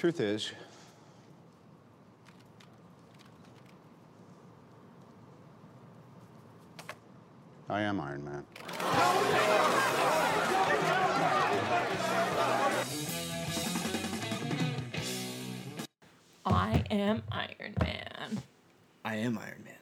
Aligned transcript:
Truth 0.00 0.20
is, 0.20 0.50
I 7.68 7.82
am 7.82 8.00
Iron 8.00 8.24
Man. 8.24 8.44
I 16.46 16.82
am 16.90 17.22
Iron 17.30 17.74
Man. 17.78 18.42
I 19.04 19.16
am 19.16 19.38
Iron 19.38 19.64
Man. 19.66 19.74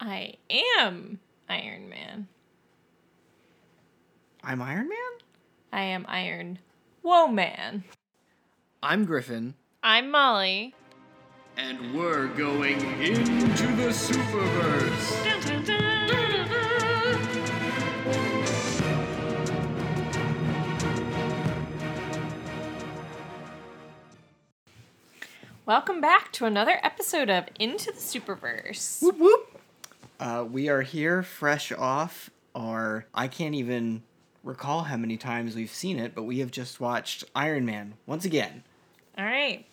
I 0.00 0.36
am 0.48 1.20
Iron 1.50 1.90
Man. 1.90 2.28
I'm 4.42 4.62
Iron 4.62 4.88
Man? 4.88 4.98
I 5.70 5.82
am 5.82 6.06
Iron 6.08 6.60
Woman. 7.02 7.84
I'm 8.82 9.04
Griffin. 9.04 9.56
I'm 9.82 10.10
Molly. 10.10 10.74
And 11.58 11.94
we're 11.94 12.28
going 12.28 12.80
into 13.02 13.66
the 13.76 13.90
Superverse. 13.90 15.22
Dun, 15.22 15.38
dun, 15.42 15.64
dun, 15.64 16.08
dun, 16.08 16.48
dun, 16.48 16.48
dun. 16.48 17.18
Welcome 25.66 26.00
back 26.00 26.32
to 26.32 26.46
another 26.46 26.80
episode 26.82 27.28
of 27.28 27.44
Into 27.58 27.92
the 27.92 28.00
Superverse. 28.00 29.02
Whoop 29.02 29.18
whoop. 29.18 29.60
Uh, 30.18 30.46
we 30.50 30.70
are 30.70 30.80
here 30.80 31.22
fresh 31.22 31.70
off 31.70 32.30
our. 32.54 33.04
I 33.12 33.28
can't 33.28 33.54
even 33.54 34.04
recall 34.42 34.84
how 34.84 34.96
many 34.96 35.18
times 35.18 35.54
we've 35.54 35.68
seen 35.68 35.98
it, 35.98 36.14
but 36.14 36.22
we 36.22 36.38
have 36.38 36.50
just 36.50 36.80
watched 36.80 37.24
Iron 37.36 37.66
Man 37.66 37.92
once 38.06 38.24
again. 38.24 38.64
All 39.18 39.24
right. 39.24 39.64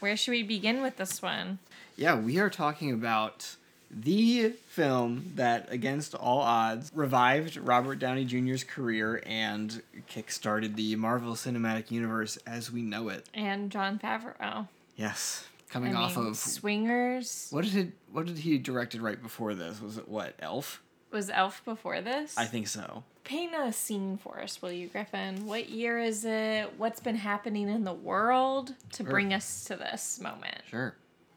Where 0.00 0.16
should 0.16 0.32
we 0.32 0.42
begin 0.42 0.82
with 0.82 0.96
this 0.96 1.22
one? 1.22 1.58
Yeah, 1.96 2.18
we 2.18 2.38
are 2.38 2.50
talking 2.50 2.92
about 2.92 3.56
the 3.90 4.50
film 4.50 5.32
that, 5.36 5.70
against 5.70 6.14
all 6.14 6.40
odds, 6.40 6.90
revived 6.94 7.56
Robert 7.56 7.98
Downey 8.00 8.24
Jr.'s 8.24 8.64
career 8.64 9.22
and 9.24 9.82
kickstarted 10.10 10.74
the 10.74 10.96
Marvel 10.96 11.34
Cinematic 11.34 11.90
Universe 11.90 12.36
as 12.46 12.72
we 12.72 12.82
know 12.82 13.08
it. 13.08 13.24
And 13.32 13.70
Jon 13.70 13.98
Favreau. 13.98 14.66
Yes, 14.96 15.46
coming 15.70 15.94
I 15.94 16.02
off 16.02 16.16
mean, 16.16 16.26
of 16.28 16.36
Swingers. 16.36 17.48
what 17.50 17.64
did 17.64 17.76
it, 17.76 17.92
what 18.12 18.26
did 18.26 18.38
he 18.38 18.58
directed 18.58 19.00
right 19.00 19.20
before 19.22 19.54
this? 19.54 19.80
Was 19.80 19.96
it 19.96 20.08
what 20.08 20.34
Elf? 20.40 20.82
Was 21.12 21.30
Elf 21.30 21.64
before 21.64 22.00
this? 22.00 22.36
I 22.36 22.44
think 22.46 22.66
so. 22.68 23.04
Paint 23.24 23.54
a 23.54 23.72
scene 23.72 24.18
for 24.18 24.40
us, 24.40 24.60
will 24.60 24.70
you, 24.70 24.86
Griffin? 24.88 25.46
What 25.46 25.70
year 25.70 25.98
is 25.98 26.24
it? 26.26 26.74
What's 26.76 27.00
been 27.00 27.16
happening 27.16 27.70
in 27.70 27.84
the 27.84 27.94
world 27.94 28.74
to 28.92 29.04
bring 29.04 29.32
us 29.32 29.64
to 29.64 29.76
this 29.76 30.20
moment? 30.20 30.58
Sure. 30.70 30.94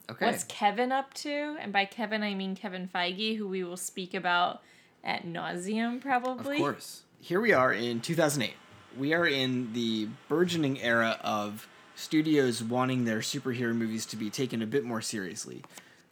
Okay. 0.10 0.26
What's 0.26 0.44
Kevin 0.46 0.92
up 0.92 1.14
to? 1.16 1.58
And 1.60 1.72
by 1.72 1.86
Kevin, 1.86 2.24
I 2.24 2.34
mean 2.34 2.56
Kevin 2.56 2.90
Feige, 2.94 3.38
who 3.38 3.48
we 3.48 3.64
will 3.64 3.78
speak 3.78 4.14
about 4.14 4.62
at 5.04 5.26
nauseum, 5.26 6.02
probably. 6.02 6.58
Of 6.58 6.62
course. 6.62 7.04
Here 7.20 7.40
we 7.40 7.54
are 7.54 7.74
in 7.74 8.02
2008. 8.02 8.54
We 8.98 9.14
are 9.14 9.28
in 9.28 9.74
the 9.74 10.10
burgeoning 10.28 10.82
era 10.82 11.20
of 11.24 11.68
studios 11.96 12.64
wanting 12.64 13.06
their 13.06 13.20
superhero 13.20 13.76
movies 13.76 14.06
to 14.08 14.18
be 14.18 14.30
taken 14.30 14.62
a 14.62 14.68
bit 14.68 14.84
more 14.84 15.02
seriously. 15.02 15.64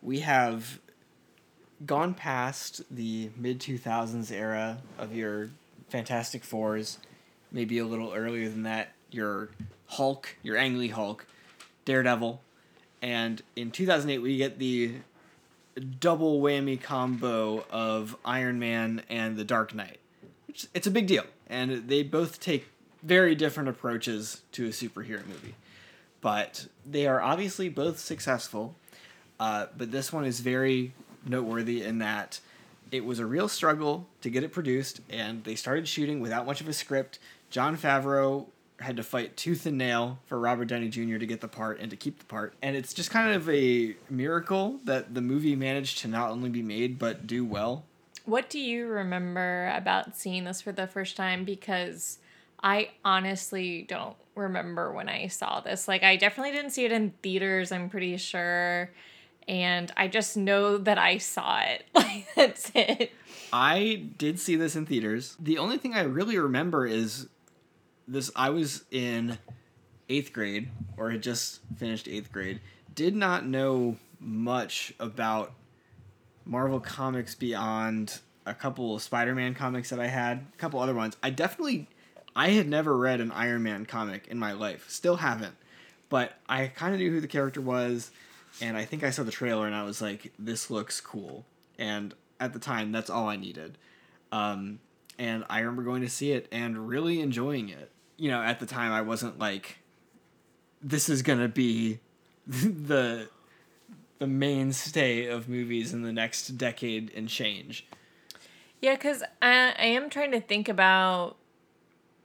We 0.01 0.19
have 0.21 0.79
gone 1.85 2.13
past 2.13 2.81
the 2.89 3.29
mid 3.35 3.59
2000s 3.59 4.31
era 4.31 4.79
of 4.97 5.13
your 5.13 5.49
Fantastic 5.95 6.43
Fours, 6.43 6.97
maybe 7.53 7.77
a 7.77 7.85
little 7.85 8.11
earlier 8.11 8.49
than 8.49 8.63
that, 8.63 8.89
your 9.11 9.51
Hulk, 9.85 10.35
your 10.43 10.57
Ang 10.57 10.77
Lee 10.77 10.89
Hulk, 10.89 11.25
Daredevil, 11.85 12.41
and 13.01 13.41
in 13.55 13.71
2008 13.71 14.17
we 14.17 14.35
get 14.35 14.59
the 14.59 14.95
double 16.01 16.41
whammy 16.41 16.81
combo 16.81 17.63
of 17.71 18.17
Iron 18.25 18.59
Man 18.59 19.03
and 19.09 19.37
the 19.37 19.45
Dark 19.45 19.73
Knight. 19.73 19.99
It's 20.73 20.85
a 20.85 20.91
big 20.91 21.07
deal, 21.07 21.23
and 21.47 21.87
they 21.87 22.03
both 22.03 22.41
take 22.41 22.67
very 23.01 23.33
different 23.33 23.69
approaches 23.69 24.41
to 24.51 24.65
a 24.65 24.71
superhero 24.71 25.25
movie. 25.25 25.55
But 26.19 26.67
they 26.85 27.07
are 27.07 27.21
obviously 27.21 27.69
both 27.69 27.99
successful. 27.99 28.75
Uh, 29.39 29.67
but 29.77 29.93
this 29.93 30.11
one 30.11 30.25
is 30.25 30.41
very 30.41 30.93
noteworthy 31.25 31.83
in 31.83 31.99
that 31.99 32.41
it 32.91 33.05
was 33.05 33.19
a 33.19 33.25
real 33.25 33.47
struggle 33.47 34.07
to 34.21 34.29
get 34.29 34.43
it 34.43 34.51
produced, 34.51 35.01
and 35.09 35.43
they 35.43 35.55
started 35.55 35.87
shooting 35.87 36.19
without 36.19 36.45
much 36.45 36.61
of 36.61 36.67
a 36.67 36.73
script. 36.73 37.19
Jon 37.49 37.77
Favreau 37.77 38.47
had 38.79 38.97
to 38.97 39.03
fight 39.03 39.37
tooth 39.37 39.65
and 39.65 39.77
nail 39.77 40.19
for 40.25 40.39
Robert 40.39 40.65
Downey 40.65 40.89
Jr. 40.89 41.17
to 41.17 41.25
get 41.25 41.41
the 41.41 41.47
part 41.47 41.79
and 41.79 41.89
to 41.91 41.95
keep 41.95 42.19
the 42.19 42.25
part. 42.25 42.53
And 42.61 42.75
it's 42.75 42.93
just 42.93 43.09
kind 43.09 43.33
of 43.33 43.49
a 43.49 43.95
miracle 44.09 44.79
that 44.83 45.13
the 45.13 45.21
movie 45.21 45.55
managed 45.55 45.99
to 45.99 46.07
not 46.07 46.31
only 46.31 46.49
be 46.49 46.61
made 46.61 46.99
but 46.99 47.25
do 47.25 47.45
well. 47.45 47.85
What 48.25 48.49
do 48.49 48.59
you 48.59 48.87
remember 48.87 49.71
about 49.75 50.17
seeing 50.17 50.43
this 50.43 50.61
for 50.61 50.71
the 50.71 50.87
first 50.87 51.15
time? 51.15 51.45
Because 51.45 52.19
I 52.61 52.89
honestly 53.05 53.83
don't 53.87 54.15
remember 54.33 54.91
when 54.91 55.07
I 55.07 55.27
saw 55.27 55.59
this. 55.59 55.87
Like, 55.87 56.03
I 56.03 56.15
definitely 56.15 56.51
didn't 56.51 56.71
see 56.71 56.85
it 56.85 56.91
in 56.91 57.11
theaters, 57.21 57.71
I'm 57.71 57.89
pretty 57.89 58.17
sure. 58.17 58.89
And 59.47 59.91
I 59.95 60.07
just 60.07 60.35
know 60.35 60.77
that 60.77 60.97
I 60.97 61.17
saw 61.17 61.61
it. 61.61 61.85
Like, 61.93 62.27
that's 62.35 62.71
it. 62.73 63.11
I 63.51 64.07
did 64.17 64.39
see 64.39 64.55
this 64.55 64.75
in 64.75 64.85
theaters. 64.85 65.35
The 65.39 65.57
only 65.57 65.77
thing 65.77 65.93
I 65.93 66.03
really 66.03 66.37
remember 66.37 66.85
is 66.85 67.27
this 68.07 68.31
I 68.35 68.49
was 68.51 68.85
in 68.91 69.37
eighth 70.07 70.31
grade, 70.33 70.69
or 70.97 71.11
had 71.11 71.21
just 71.21 71.59
finished 71.77 72.07
eighth 72.07 72.31
grade, 72.31 72.61
did 72.93 73.15
not 73.15 73.45
know 73.45 73.97
much 74.19 74.93
about 74.99 75.53
Marvel 76.45 76.79
comics 76.79 77.35
beyond 77.35 78.19
a 78.45 78.53
couple 78.53 78.95
of 78.95 79.01
Spider 79.01 79.35
Man 79.35 79.53
comics 79.55 79.89
that 79.89 79.99
I 79.99 80.07
had, 80.07 80.45
a 80.53 80.57
couple 80.57 80.79
other 80.79 80.93
ones. 80.93 81.17
I 81.23 81.29
definitely 81.31 81.87
I 82.35 82.49
had 82.49 82.67
never 82.67 82.97
read 82.97 83.21
an 83.21 83.31
Iron 83.31 83.63
Man 83.63 83.85
comic 83.85 84.27
in 84.27 84.37
my 84.37 84.51
life. 84.51 84.89
Still 84.89 85.17
haven't. 85.17 85.55
But 86.09 86.33
I 86.47 86.67
kind 86.67 86.93
of 86.93 86.99
knew 86.99 87.11
who 87.11 87.21
the 87.21 87.27
character 87.27 87.61
was, 87.61 88.11
and 88.61 88.77
I 88.77 88.85
think 88.85 89.03
I 89.03 89.09
saw 89.09 89.23
the 89.23 89.31
trailer 89.31 89.65
and 89.65 89.75
I 89.75 89.83
was 89.83 90.01
like, 90.01 90.33
this 90.39 90.69
looks 90.69 91.01
cool. 91.01 91.45
And 91.77 92.13
at 92.39 92.53
the 92.53 92.59
time, 92.59 92.91
that's 92.91 93.09
all 93.09 93.27
I 93.27 93.35
needed. 93.35 93.77
Um, 94.31 94.79
and 95.17 95.45
I 95.49 95.59
remember 95.59 95.83
going 95.83 96.01
to 96.01 96.09
see 96.09 96.31
it 96.31 96.47
and 96.51 96.87
really 96.87 97.21
enjoying 97.21 97.69
it. 97.69 97.91
You 98.17 98.31
know, 98.31 98.41
at 98.41 98.59
the 98.59 98.65
time, 98.65 98.91
I 98.91 99.01
wasn't 99.01 99.39
like, 99.39 99.79
this 100.81 101.09
is 101.09 101.21
gonna 101.21 101.47
be 101.47 101.99
the 102.47 103.29
the 104.19 104.27
mainstay 104.27 105.25
of 105.25 105.49
movies 105.49 105.91
in 105.91 106.03
the 106.03 106.13
next 106.13 106.57
decade 106.57 107.11
and 107.15 107.27
change. 107.27 107.85
Yeah, 108.81 108.93
because 108.93 109.23
I, 109.41 109.73
I 109.77 109.85
am 109.85 110.09
trying 110.09 110.31
to 110.31 110.39
think 110.39 110.69
about 110.69 111.35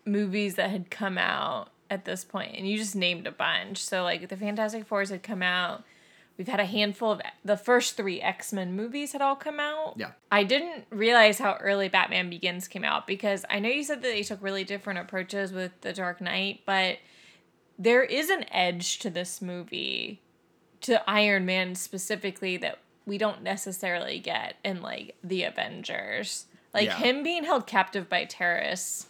movies 0.05 0.55
that 0.55 0.71
had 0.71 0.91
come 0.91 1.19
out 1.19 1.71
at 1.89 2.05
this 2.05 2.25
point, 2.25 2.55
and 2.57 2.69
you 2.69 2.77
just 2.77 2.95
named 2.95 3.27
a 3.27 3.33
bunch. 3.33 3.79
So, 3.79 4.03
like, 4.03 4.29
the 4.29 4.37
Fantastic 4.37 4.87
Fours 4.87 5.11
had 5.11 5.23
come 5.23 5.43
out. 5.43 5.85
We've 6.41 6.49
had 6.49 6.59
a 6.59 6.65
handful 6.65 7.13
of 7.13 7.21
the 7.45 7.59
first 7.59 7.99
three 7.99 8.19
X 8.23 8.51
Men 8.51 8.75
movies 8.75 9.13
had 9.13 9.21
all 9.21 9.37
come 9.37 9.61
out. 9.61 9.97
Yeah. 9.99 10.13
I 10.33 10.43
didn't 10.43 10.87
realize 10.89 11.39
how 11.39 11.57
early 11.61 11.91
Batman 11.91 12.31
Begins 12.31 12.67
came 12.67 12.83
out 12.83 13.07
because 13.07 13.45
I 13.51 13.59
know 13.59 13.69
you 13.69 13.85
said 13.85 13.99
that 14.01 14.09
they 14.09 14.23
took 14.23 14.43
really 14.43 14.65
different 14.65 15.01
approaches 15.01 15.53
with 15.53 15.79
The 15.83 15.93
Dark 15.93 16.19
Knight, 16.23 16.61
but 16.65 16.97
there 17.79 18.03
is 18.03 18.31
an 18.31 18.47
edge 18.51 19.01
to 19.01 19.11
this 19.11 19.43
movie, 19.43 20.23
to 20.81 21.03
Iron 21.07 21.45
Man 21.45 21.75
specifically, 21.75 22.57
that 22.57 22.79
we 23.05 23.19
don't 23.19 23.43
necessarily 23.43 24.19
get 24.19 24.55
in 24.65 24.81
like 24.81 25.17
the 25.23 25.43
Avengers. 25.43 26.47
Like 26.73 26.87
Yeah. 26.87 26.97
him 26.97 27.23
being 27.23 27.45
held 27.45 27.67
captive 27.67 28.09
by 28.09 28.25
terrorists, 28.25 29.09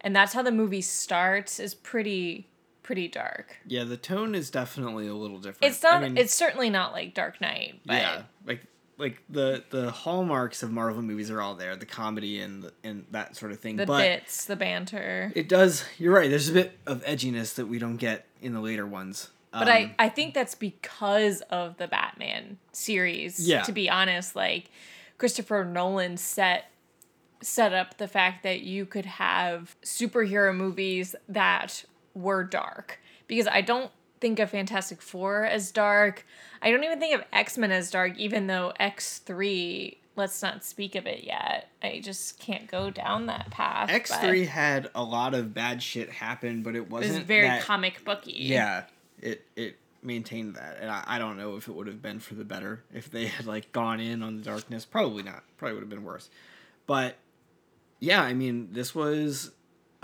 and 0.00 0.16
that's 0.16 0.32
how 0.32 0.42
the 0.42 0.50
movie 0.50 0.82
starts, 0.82 1.60
is 1.60 1.72
pretty 1.72 2.48
pretty 2.84 3.08
dark. 3.08 3.56
Yeah, 3.66 3.82
the 3.82 3.96
tone 3.96 4.36
is 4.36 4.50
definitely 4.50 5.08
a 5.08 5.14
little 5.14 5.38
different. 5.38 5.72
It's 5.72 5.82
not. 5.82 5.94
I 5.94 6.00
mean, 6.00 6.16
it's 6.16 6.32
certainly 6.32 6.70
not 6.70 6.92
like 6.92 7.14
Dark 7.14 7.40
Knight, 7.40 7.80
but 7.84 7.94
yeah, 7.94 8.22
like 8.46 8.60
like 8.98 9.22
the 9.28 9.64
the 9.70 9.90
hallmarks 9.90 10.62
of 10.62 10.70
Marvel 10.70 11.02
movies 11.02 11.30
are 11.30 11.40
all 11.40 11.56
there, 11.56 11.74
the 11.74 11.86
comedy 11.86 12.40
and 12.40 12.62
the, 12.62 12.72
and 12.84 13.06
that 13.10 13.36
sort 13.36 13.50
of 13.50 13.58
thing. 13.58 13.76
the 13.76 13.86
but 13.86 14.00
bits, 14.00 14.44
the 14.44 14.56
banter. 14.56 15.32
it 15.34 15.48
does. 15.48 15.84
You're 15.98 16.14
right. 16.14 16.30
There's 16.30 16.48
a 16.48 16.52
bit 16.52 16.78
of 16.86 17.04
edginess 17.04 17.54
that 17.56 17.66
we 17.66 17.78
don't 17.80 17.96
get 17.96 18.26
in 18.40 18.52
the 18.52 18.60
later 18.60 18.86
ones. 18.86 19.30
But 19.52 19.62
Um, 19.62 19.68
I, 19.68 19.94
I 19.98 20.08
think 20.08 20.34
that's 20.34 20.54
because 20.56 21.40
of 21.42 21.76
the 21.76 21.86
Batman 21.86 22.58
series. 22.72 23.46
Yeah. 23.48 23.62
To 23.62 23.72
be 23.72 23.88
honest, 23.88 24.36
like 24.36 24.70
Christopher 25.18 25.64
Nolan 25.64 26.16
set 26.16 26.70
set 27.40 27.72
up 27.72 27.98
the 27.98 28.08
fact 28.08 28.42
that 28.42 28.60
you 28.62 28.86
could 28.86 29.04
have 29.04 29.76
superhero 29.84 30.54
movies 30.56 31.14
that 31.28 31.84
were 32.14 32.44
dark. 32.44 33.00
Because 33.26 33.46
I 33.46 33.60
don't 33.60 33.90
think 34.20 34.38
of 34.38 34.50
Fantastic 34.50 35.00
Four 35.02 35.44
as 35.44 35.70
dark. 35.72 36.26
I 36.62 36.70
don't 36.70 36.84
even 36.84 36.98
think 37.00 37.14
of 37.14 37.24
X 37.32 37.58
Men 37.58 37.72
as 37.72 37.90
dark, 37.90 38.16
even 38.18 38.46
though 38.46 38.72
X 38.78 39.18
three. 39.18 39.98
Let's 40.16 40.40
not 40.42 40.62
speak 40.64 40.94
of 40.94 41.06
it 41.08 41.24
yet. 41.24 41.70
I 41.82 42.00
just 42.00 42.38
can't 42.38 42.70
go 42.70 42.88
down 42.88 43.26
that 43.26 43.50
path. 43.50 43.90
X 43.90 44.14
three 44.18 44.44
had 44.44 44.88
a 44.94 45.02
lot 45.02 45.34
of 45.34 45.52
bad 45.52 45.82
shit 45.82 46.08
happen, 46.10 46.62
but 46.62 46.76
it 46.76 46.80
It 46.80 46.90
wasn't 46.90 47.14
was 47.18 47.24
very 47.26 47.48
that- 47.48 47.62
comic 47.62 48.04
booky. 48.04 48.32
Yeah, 48.32 48.84
It 49.20 49.44
it 49.56 49.76
maintained 50.02 50.54
that, 50.54 50.76
and 50.80 50.90
I, 50.90 51.02
I 51.06 51.18
don't 51.18 51.36
know 51.38 51.56
if 51.56 51.66
it 51.66 51.72
would 51.74 51.86
have 51.86 52.00
been 52.02 52.20
for 52.20 52.34
the 52.34 52.44
better 52.44 52.84
if 52.92 53.10
they 53.10 53.26
had 53.26 53.46
like 53.46 53.72
gone 53.72 53.98
in 54.00 54.22
on 54.22 54.36
the 54.36 54.42
darkness. 54.42 54.84
Probably 54.84 55.22
not. 55.24 55.42
Probably 55.56 55.74
would 55.74 55.82
have 55.82 55.90
been 55.90 56.04
worse. 56.04 56.28
But 56.86 57.16
yeah, 57.98 58.22
I 58.22 58.34
mean, 58.34 58.68
this 58.72 58.94
was 58.94 59.50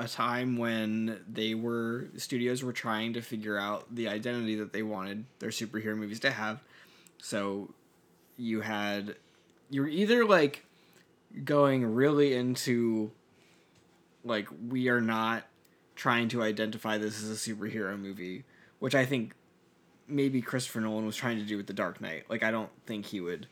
a 0.01 0.09
time 0.09 0.57
when 0.57 1.21
they 1.31 1.55
were 1.55 2.07
studios 2.17 2.65
were 2.65 2.73
trying 2.73 3.13
to 3.13 3.21
figure 3.21 3.59
out 3.59 3.95
the 3.95 4.09
identity 4.09 4.57
that 4.57 4.73
they 4.73 4.83
wanted 4.83 5.27
their 5.39 5.51
superhero 5.51 5.97
movies 5.97 6.21
to 6.21 6.31
have. 6.31 6.61
So 7.19 7.75
you 8.39 8.63
had 8.63 9.17
you're 9.69 9.87
either 9.87 10.25
like 10.25 10.65
going 11.45 11.95
really 11.95 12.35
into 12.35 13.11
like 14.25 14.49
we 14.69 14.89
are 14.89 15.03
not 15.03 15.45
trying 15.97 16.29
to 16.31 16.43
identify 16.43 16.97
this 16.97 17.23
as 17.23 17.31
a 17.31 17.35
superhero 17.35 17.99
movie, 17.99 18.45
which 18.79 18.95
I 18.95 19.05
think 19.05 19.35
maybe 20.09 20.41
Christopher 20.41 20.81
Nolan 20.81 21.05
was 21.05 21.15
trying 21.15 21.39
to 21.39 21.45
do 21.45 21.59
with 21.59 21.67
The 21.67 21.75
Dark 21.75 22.01
Knight. 22.01 22.25
Like 22.31 22.43
I 22.43 22.51
don't 22.51 22.71
think 22.87 23.05
he 23.05 23.21
would 23.21 23.47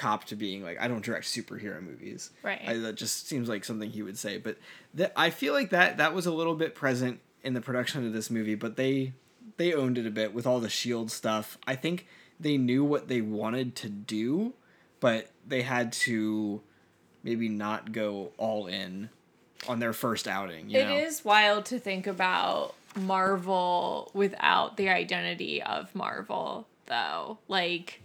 cop 0.00 0.24
to 0.26 0.36
being 0.36 0.62
like 0.62 0.80
I 0.80 0.88
don't 0.88 1.04
direct 1.04 1.26
superhero 1.26 1.82
movies. 1.82 2.30
Right. 2.42 2.60
I, 2.66 2.76
that 2.78 2.94
just 2.96 3.28
seems 3.28 3.48
like 3.48 3.64
something 3.64 3.90
he 3.90 4.02
would 4.02 4.18
say. 4.18 4.38
But 4.38 4.56
that 4.94 5.12
I 5.16 5.30
feel 5.30 5.52
like 5.52 5.70
that 5.70 5.98
that 5.98 6.14
was 6.14 6.26
a 6.26 6.32
little 6.32 6.54
bit 6.54 6.74
present 6.74 7.20
in 7.42 7.54
the 7.54 7.60
production 7.60 8.06
of 8.06 8.12
this 8.12 8.30
movie, 8.30 8.54
but 8.54 8.76
they 8.76 9.12
they 9.56 9.72
owned 9.74 9.98
it 9.98 10.06
a 10.06 10.10
bit 10.10 10.32
with 10.34 10.46
all 10.46 10.60
the 10.60 10.68
shield 10.70 11.10
stuff. 11.10 11.58
I 11.66 11.74
think 11.76 12.06
they 12.38 12.56
knew 12.56 12.82
what 12.84 13.08
they 13.08 13.20
wanted 13.20 13.76
to 13.76 13.88
do, 13.90 14.54
but 15.00 15.30
they 15.46 15.62
had 15.62 15.92
to 15.92 16.62
maybe 17.22 17.48
not 17.48 17.92
go 17.92 18.32
all 18.38 18.66
in 18.66 19.10
on 19.68 19.78
their 19.78 19.92
first 19.92 20.26
outing. 20.26 20.70
You 20.70 20.78
It 20.80 20.88
know? 20.88 20.96
is 20.96 21.22
wild 21.24 21.66
to 21.66 21.78
think 21.78 22.06
about 22.06 22.74
Marvel 22.96 24.10
without 24.14 24.76
the 24.76 24.88
identity 24.88 25.62
of 25.62 25.94
Marvel, 25.94 26.66
though. 26.86 27.36
Like, 27.48 28.00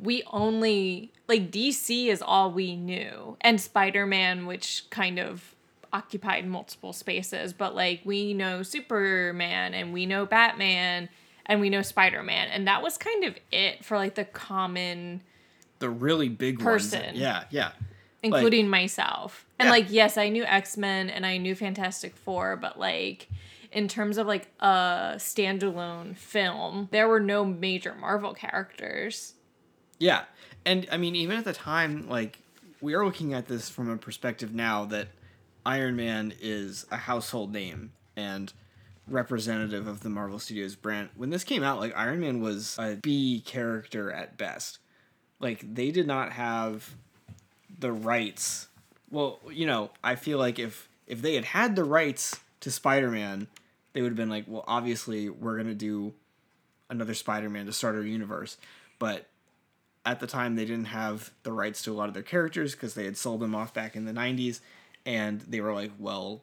we 0.00 0.22
only, 0.32 1.12
like, 1.28 1.50
DC 1.50 2.06
is 2.06 2.22
all 2.22 2.50
we 2.52 2.76
knew, 2.76 3.36
and 3.40 3.60
Spider 3.60 4.06
Man, 4.06 4.46
which 4.46 4.84
kind 4.90 5.18
of 5.18 5.54
occupied 5.92 6.46
multiple 6.46 6.92
spaces, 6.92 7.52
but 7.52 7.74
like, 7.74 8.02
we 8.04 8.34
know 8.34 8.62
Superman 8.62 9.72
and 9.72 9.92
we 9.92 10.04
know 10.04 10.26
Batman 10.26 11.08
and 11.46 11.60
we 11.60 11.70
know 11.70 11.80
Spider 11.82 12.22
Man, 12.22 12.48
and 12.48 12.66
that 12.66 12.82
was 12.82 12.98
kind 12.98 13.24
of 13.24 13.36
it 13.50 13.84
for 13.84 13.96
like 13.96 14.14
the 14.16 14.24
common 14.24 15.22
the 15.78 15.88
really 15.88 16.28
big 16.28 16.56
ones. 16.62 16.90
Person. 16.90 17.14
Yeah, 17.14 17.44
yeah. 17.50 17.72
including 18.22 18.68
myself. 18.68 19.46
And 19.58 19.66
Yeah. 19.66 19.70
like, 19.70 19.86
yes, 19.90 20.16
I 20.18 20.28
knew 20.28 20.44
X 20.44 20.76
Men 20.76 21.08
and 21.08 21.24
I 21.24 21.36
knew 21.38 21.54
Fantastic 21.54 22.16
Four, 22.16 22.56
but 22.56 22.78
like, 22.78 23.28
in 23.72 23.88
terms 23.88 24.18
of 24.18 24.26
like 24.26 24.48
a 24.60 25.14
standalone 25.16 26.16
film, 26.16 26.88
there 26.92 27.08
were 27.08 27.20
no 27.20 27.44
major 27.44 27.94
Marvel 27.94 28.34
characters. 28.34 29.34
Yeah. 29.98 30.24
And 30.64 30.86
I 30.90 30.96
mean, 30.96 31.14
even 31.16 31.38
at 31.38 31.44
the 31.44 31.52
time, 31.52 32.08
like, 32.08 32.38
we 32.80 32.94
are 32.94 33.04
looking 33.04 33.34
at 33.34 33.46
this 33.46 33.68
from 33.70 33.88
a 33.88 33.96
perspective 33.96 34.54
now 34.54 34.84
that 34.86 35.08
Iron 35.64 35.96
Man 35.96 36.32
is 36.40 36.86
a 36.90 36.96
household 36.96 37.52
name 37.52 37.92
and 38.16 38.52
representative 39.08 39.86
of 39.86 40.00
the 40.00 40.10
Marvel 40.10 40.38
Studios 40.38 40.74
brand. 40.74 41.08
When 41.16 41.30
this 41.30 41.44
came 41.44 41.62
out, 41.62 41.80
like, 41.80 41.96
Iron 41.96 42.20
Man 42.20 42.40
was 42.40 42.76
a 42.78 42.96
B 42.96 43.42
character 43.46 44.12
at 44.12 44.36
best. 44.36 44.78
Like, 45.38 45.74
they 45.74 45.90
did 45.90 46.06
not 46.06 46.32
have 46.32 46.96
the 47.78 47.92
rights. 47.92 48.68
Well, 49.10 49.38
you 49.50 49.66
know, 49.66 49.90
I 50.02 50.16
feel 50.16 50.38
like 50.38 50.58
if 50.58 50.88
if 51.06 51.22
they 51.22 51.34
had 51.34 51.44
had 51.44 51.76
the 51.76 51.84
rights 51.84 52.40
to 52.60 52.70
Spider-Man, 52.70 53.46
they 53.92 54.02
would 54.02 54.10
have 54.10 54.16
been 54.16 54.28
like, 54.28 54.44
well, 54.46 54.64
obviously 54.66 55.28
we're 55.28 55.54
going 55.54 55.68
to 55.68 55.74
do 55.74 56.12
another 56.90 57.14
Spider-Man 57.14 57.66
to 57.66 57.72
start 57.72 57.94
our 57.94 58.02
universe. 58.02 58.56
But 58.98 59.26
at 60.06 60.20
the 60.20 60.26
time 60.26 60.54
they 60.54 60.64
didn't 60.64 60.86
have 60.86 61.32
the 61.42 61.52
rights 61.52 61.82
to 61.82 61.92
a 61.92 61.94
lot 61.94 62.08
of 62.08 62.14
their 62.14 62.22
characters 62.22 62.72
because 62.72 62.94
they 62.94 63.04
had 63.04 63.16
sold 63.16 63.40
them 63.40 63.54
off 63.54 63.74
back 63.74 63.96
in 63.96 64.04
the 64.04 64.12
90s 64.12 64.60
and 65.04 65.40
they 65.42 65.60
were 65.60 65.74
like 65.74 65.92
well 65.98 66.42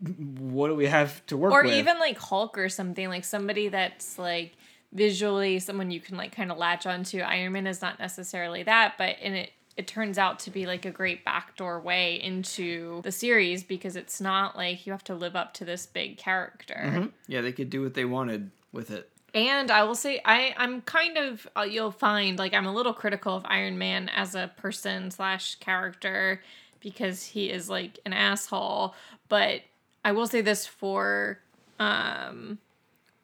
what 0.00 0.68
do 0.68 0.74
we 0.74 0.86
have 0.86 1.24
to 1.26 1.36
work 1.36 1.52
with? 1.52 1.60
Or 1.60 1.64
with 1.64 1.74
even 1.74 1.98
like 1.98 2.18
Hulk 2.18 2.56
or 2.56 2.68
something, 2.68 3.08
like 3.08 3.24
somebody 3.24 3.68
that's 3.68 4.18
like 4.18 4.56
visually 4.92 5.58
someone 5.58 5.90
you 5.90 6.00
can 6.00 6.16
like 6.16 6.34
kind 6.34 6.50
of 6.50 6.58
latch 6.58 6.86
onto. 6.86 7.20
Iron 7.20 7.52
Man 7.52 7.66
is 7.66 7.82
not 7.82 7.98
necessarily 7.98 8.62
that, 8.62 8.94
but 8.98 9.18
in 9.20 9.34
it 9.34 9.52
it 9.76 9.86
turns 9.86 10.18
out 10.18 10.40
to 10.40 10.50
be 10.50 10.66
like 10.66 10.84
a 10.84 10.90
great 10.90 11.24
backdoor 11.24 11.80
way 11.80 12.20
into 12.20 13.00
the 13.02 13.12
series 13.12 13.62
because 13.62 13.96
it's 13.96 14.20
not 14.20 14.56
like 14.56 14.84
you 14.84 14.92
have 14.92 15.04
to 15.04 15.14
live 15.14 15.36
up 15.36 15.54
to 15.54 15.64
this 15.64 15.86
big 15.86 16.18
character. 16.18 16.82
Mm-hmm. 16.82 17.06
yeah 17.28 17.40
they 17.40 17.52
could 17.52 17.70
do 17.70 17.82
what 17.82 17.94
they 17.94 18.04
wanted 18.04 18.50
with 18.72 18.90
it 18.90 19.10
And 19.34 19.70
I 19.70 19.84
will 19.84 19.94
say 19.94 20.20
I 20.24 20.54
I'm 20.56 20.82
kind 20.82 21.16
of 21.16 21.46
uh, 21.56 21.62
you'll 21.62 21.92
find 21.92 22.38
like 22.38 22.54
I'm 22.54 22.66
a 22.66 22.72
little 22.72 22.92
critical 22.92 23.36
of 23.36 23.44
Iron 23.46 23.78
Man 23.78 24.08
as 24.08 24.34
a 24.34 24.50
person 24.56 25.10
slash 25.10 25.56
character 25.56 26.40
because 26.80 27.24
he 27.24 27.50
is 27.50 27.70
like 27.70 27.98
an 28.04 28.12
asshole. 28.12 28.94
But 29.28 29.62
I 30.04 30.12
will 30.12 30.26
say 30.26 30.40
this 30.40 30.66
for 30.66 31.38
um, 31.78 32.58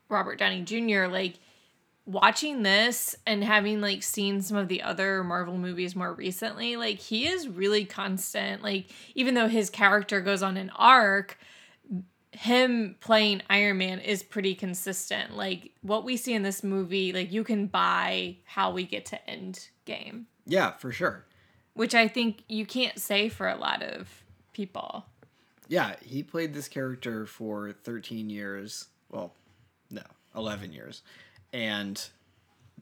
Robert 0.08 0.38
Downey 0.38 0.62
Jr. 0.62 1.06
Like 1.06 1.34
watching 2.06 2.62
this 2.62 3.16
and 3.26 3.42
having 3.42 3.80
like 3.80 4.02
seen 4.02 4.40
some 4.40 4.56
of 4.56 4.68
the 4.68 4.82
other 4.82 5.24
Marvel 5.24 5.58
movies 5.58 5.96
more 5.96 6.12
recently, 6.12 6.76
like 6.76 6.98
he 6.98 7.26
is 7.26 7.48
really 7.48 7.84
constant. 7.84 8.62
Like 8.62 8.86
even 9.14 9.34
though 9.34 9.48
his 9.48 9.70
character 9.70 10.20
goes 10.20 10.42
on 10.42 10.56
an 10.56 10.70
arc, 10.76 11.38
him 12.32 12.96
playing 13.00 13.42
Iron 13.48 13.78
Man 13.78 13.98
is 14.00 14.22
pretty 14.22 14.54
consistent. 14.54 15.36
Like 15.36 15.72
what 15.82 16.04
we 16.04 16.16
see 16.16 16.34
in 16.34 16.42
this 16.42 16.62
movie, 16.62 17.12
like 17.12 17.32
you 17.32 17.44
can 17.44 17.66
buy 17.66 18.36
how 18.44 18.70
we 18.72 18.84
get 18.84 19.06
to 19.06 19.30
end 19.30 19.68
game, 19.84 20.26
yeah 20.46 20.72
for 20.72 20.92
sure 20.92 21.24
which 21.74 21.94
I 21.94 22.08
think 22.08 22.42
you 22.48 22.64
can't 22.64 22.98
say 22.98 23.28
for 23.28 23.48
a 23.48 23.56
lot 23.56 23.82
of 23.82 24.24
people. 24.52 25.04
yeah 25.68 25.94
he 26.02 26.22
played 26.22 26.54
this 26.54 26.68
character 26.68 27.26
for 27.26 27.72
13 27.72 28.30
years 28.30 28.86
well 29.10 29.32
no 29.90 30.02
11 30.34 30.72
years 30.72 31.02
and 31.52 32.08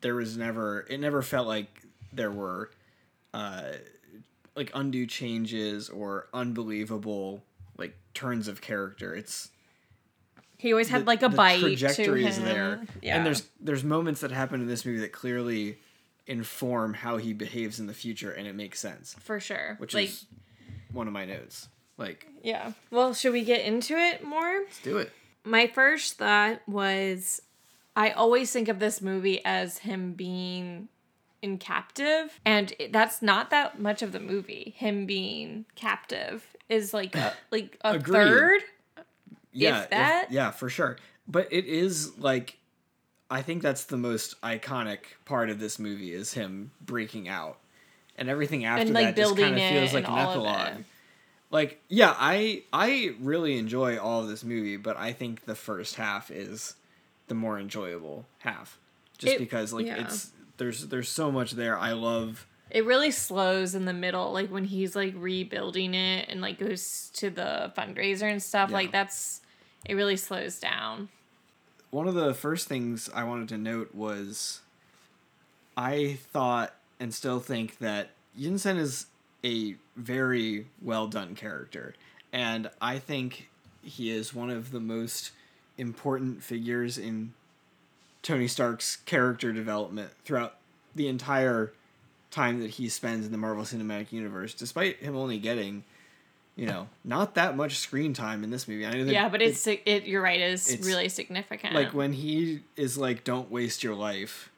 there 0.01 0.15
was 0.15 0.37
never 0.37 0.87
it 0.89 0.99
never 1.01 1.21
felt 1.23 1.47
like 1.47 1.83
there 2.13 2.31
were 2.31 2.71
uh 3.35 3.73
like 4.57 4.71
undue 4.75 5.07
changes 5.07 5.89
or 5.89 6.29
unbelievable 6.33 7.43
like 7.77 7.97
turns 8.15 8.49
of 8.49 8.61
character 8.61 9.15
it's 9.15 9.51
He 10.59 10.73
always 10.73 10.89
had 10.89 11.03
the- 11.03 11.07
like 11.07 11.23
a 11.23 11.29
the 11.29 11.37
bite 11.37 11.61
trajectory 11.61 12.23
to 12.23 12.29
is 12.29 12.39
him. 12.39 12.45
there 12.45 12.85
Yeah. 13.03 13.17
and 13.17 13.27
there's 13.27 13.43
there's 13.61 13.85
moments 13.85 14.21
that 14.21 14.31
happen 14.31 14.61
in 14.61 14.67
this 14.67 14.85
movie 14.85 15.01
that 15.01 15.13
clearly 15.13 15.79
inform 16.27 16.95
how 16.95 17.17
he 17.19 17.33
behaves 17.33 17.79
in 17.81 17.87
the 17.87 17.93
future 17.95 18.31
and 18.31 18.47
it 18.47 18.55
makes 18.55 18.81
sense 18.81 19.15
for 19.21 19.39
sure. 19.41 19.75
which 19.79 19.95
like 19.95 20.09
is 20.09 20.27
one 20.93 21.07
of 21.07 21.13
my 21.13 21.25
notes 21.25 21.69
like 21.97 22.27
yeah. 22.43 22.73
Well, 22.91 23.15
should 23.15 23.33
we 23.33 23.45
get 23.45 23.65
into 23.65 23.95
it 23.97 24.25
more? 24.25 24.61
let's 24.65 24.81
do 24.83 24.99
it 24.99 25.13
my 25.45 25.67
first 25.67 26.15
thought 26.19 26.61
was 26.69 27.41
I 27.97 28.11
always 28.11 28.51
think 28.51 28.69
of 28.69 28.79
this 28.81 29.01
movie 29.01 29.45
as 29.45 29.79
him 29.79 30.15
being 30.15 30.89
in 31.45 31.59
captive 31.59 32.41
and 32.45 32.73
it- 32.79 32.91
that's 32.93 33.21
not 33.21 33.51
that 33.51 33.79
much 33.79 34.01
of 34.03 34.13
the 34.13 34.19
movie 34.21 34.75
him 34.79 35.05
being 35.05 35.67
captive 35.77 36.57
is 36.71 36.95
like 36.95 37.15
a, 37.15 37.33
like 37.51 37.79
a 37.83 37.93
Agreed. 37.95 38.13
third 38.15 38.61
yeah 39.53 39.83
if- 39.83 39.91
that? 39.91 40.27
yeah 40.33 40.51
for 40.51 40.69
sure 40.71 40.97
but 41.29 41.47
it 41.53 41.67
is 41.67 42.17
like 42.19 42.57
i 43.31 43.43
think 43.43 43.63
that's 43.63 43.85
the 43.85 43.97
most 43.99 44.41
iconic 44.43 45.01
part 45.27 45.51
of 45.51 45.61
this 45.61 45.79
movie 45.79 46.13
is 46.13 46.33
him 46.33 46.71
breaking 46.81 47.29
out 47.29 47.59
and 48.17 48.29
everything 48.31 48.65
after 48.65 48.83
And, 48.87 48.95
like, 48.95 49.15
that 49.15 49.17
just 49.17 49.37
kind 49.37 49.55
of 49.55 49.61
feels 49.61 49.93
like 49.93 50.09
an 50.09 50.19
epilogue 50.19 50.85
like 51.51 51.81
yeah 51.89 52.15
i 52.19 52.63
i 52.73 53.15
really 53.21 53.59
enjoy 53.59 53.99
all 53.99 54.23
of 54.23 54.29
this 54.29 54.43
movie 54.45 54.77
but 54.79 54.97
i 54.97 55.13
think 55.13 55.45
the 55.45 55.55
first 55.55 55.97
half 55.97 56.31
is 56.31 56.75
the 57.29 57.35
more 57.35 57.59
enjoyable 57.59 58.25
half 58.39 58.79
just 59.19 59.35
It- 59.35 59.39
because 59.41 59.73
like 59.73 59.87
yeah. 59.87 60.05
it's 60.07 60.31
there's 60.57 60.89
there's 60.89 61.09
so 61.09 61.31
much 61.33 61.53
there 61.53 61.79
i 61.79 61.93
love 61.93 62.47
it 62.71 62.85
really 62.85 63.11
slows 63.11 63.75
in 63.75 63.85
the 63.85 63.93
middle 63.93 64.33
like 64.33 64.51
when 64.51 64.65
he's 64.65 64.95
like 64.97 65.15
rebuilding 65.17 65.95
it 65.95 66.29
and 66.29 66.41
like 66.41 66.59
goes 66.59 67.11
to 67.15 67.31
the 67.31 67.73
fundraiser 67.77 68.31
and 68.31 68.43
stuff 68.43 68.71
Yeah. 68.71 68.75
like 68.77 68.93
that's 68.93 69.41
it 69.85 69.95
really 69.95 70.17
slows 70.17 70.59
down 70.59 71.09
one 71.91 72.09
of 72.09 72.15
the 72.15 72.35
first 72.35 72.67
things 72.67 73.09
I 73.15 73.23
wanted 73.23 73.49
to 73.51 73.59
note 73.59 73.95
was 73.95 74.63
I 75.77 76.19
thought 76.33 76.75
and 76.99 77.13
still 77.15 77.39
think 77.41 77.79
that 77.79 78.11
Yinsen 78.39 78.79
is 78.79 79.07
a 79.45 79.77
very 79.97 80.67
well 80.83 81.07
done 81.07 81.35
character. 81.37 81.95
And 82.33 82.69
I 82.81 82.99
think 82.99 83.49
he 83.83 84.11
is 84.11 84.35
one 84.35 84.51
of 84.51 84.73
the 84.73 84.81
most 84.81 85.31
important 85.79 86.43
figures 86.43 86.99
in 86.99 87.33
Tony 88.25 88.49
Stark's 88.49 88.97
character 88.97 89.53
development 89.53 90.11
throughout 90.25 90.57
the 90.97 91.07
entire 91.07 91.73
time 92.33 92.59
that 92.61 92.71
he 92.71 92.89
spends 92.89 93.25
in 93.25 93.31
the 93.31 93.39
Marvel 93.39 93.63
Cinematic 93.63 94.11
Universe, 94.11 94.55
despite 94.55 94.97
him 94.97 95.15
only 95.15 95.39
getting 95.39 95.85
you 96.57 96.67
know, 96.67 96.89
not 97.03 97.35
that 97.35 97.57
much 97.57 97.79
screen 97.79 98.13
time 98.15 98.45
in 98.45 98.51
this 98.51 98.69
movie. 98.69 98.87
I 98.87 98.95
Yeah, 98.95 99.29
but 99.29 99.43
it's 99.43 99.67
it, 99.67 99.83
it 99.85 100.05
you're 100.05 100.23
right, 100.23 100.41
it's, 100.41 100.71
it's- 100.71 100.87
really 100.87 101.09
significant. 101.09 101.75
like 101.75 101.93
when 101.93 102.13
he 102.13 102.61
is 102.77 102.97
like, 102.97 103.25
"Don't 103.25 103.51
waste 103.51 103.83
your 103.83 103.95
life." 103.95 104.51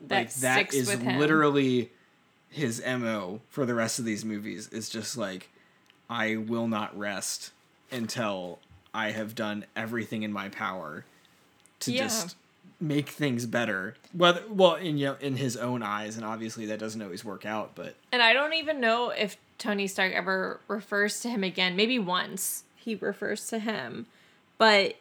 That 0.00 0.16
like 0.16 0.34
that 0.36 0.74
is 0.74 0.88
literally 1.02 1.90
his 2.48 2.82
mo 2.84 3.40
for 3.48 3.66
the 3.66 3.74
rest 3.74 3.98
of 3.98 4.04
these 4.04 4.24
movies. 4.24 4.68
Is 4.68 4.88
just 4.88 5.16
like, 5.18 5.50
I 6.08 6.36
will 6.36 6.66
not 6.66 6.98
rest 6.98 7.52
until 7.90 8.58
I 8.94 9.10
have 9.10 9.34
done 9.34 9.66
everything 9.76 10.22
in 10.22 10.32
my 10.32 10.48
power 10.48 11.04
to 11.80 11.92
Yeah. 11.92 12.04
just 12.04 12.36
make 12.80 13.08
things 13.08 13.46
better. 13.46 13.94
Whether 14.12 14.42
well, 14.48 14.74
in 14.74 14.98
you 14.98 15.06
know, 15.06 15.16
in 15.20 15.36
his 15.36 15.56
own 15.56 15.82
eyes, 15.82 16.16
and 16.16 16.24
obviously 16.24 16.66
that 16.66 16.78
doesn't 16.78 17.00
always 17.00 17.24
work 17.24 17.46
out. 17.46 17.72
But 17.74 17.96
And 18.12 18.22
I 18.22 18.32
don't 18.32 18.54
even 18.54 18.80
know 18.80 19.10
if 19.10 19.36
Tony 19.58 19.86
Stark 19.86 20.12
ever 20.12 20.60
refers 20.68 21.20
to 21.20 21.28
him 21.28 21.44
again. 21.44 21.76
Maybe 21.76 21.98
once 21.98 22.64
he 22.76 22.94
refers 22.94 23.46
to 23.48 23.58
him. 23.58 24.06
But 24.58 24.96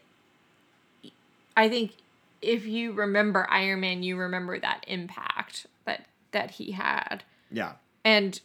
I 1.56 1.70
think 1.70 1.94
if 2.42 2.66
you 2.66 2.92
remember 2.92 3.48
Iron 3.50 3.82
Man, 3.82 4.04
you 4.04 4.18
remember 4.18 4.60
that 4.60 4.84
impact 4.88 5.68
that 5.86 6.06
that 6.32 6.52
he 6.52 6.72
had. 6.72 7.24
yeah, 7.52 7.74
And 8.04 8.40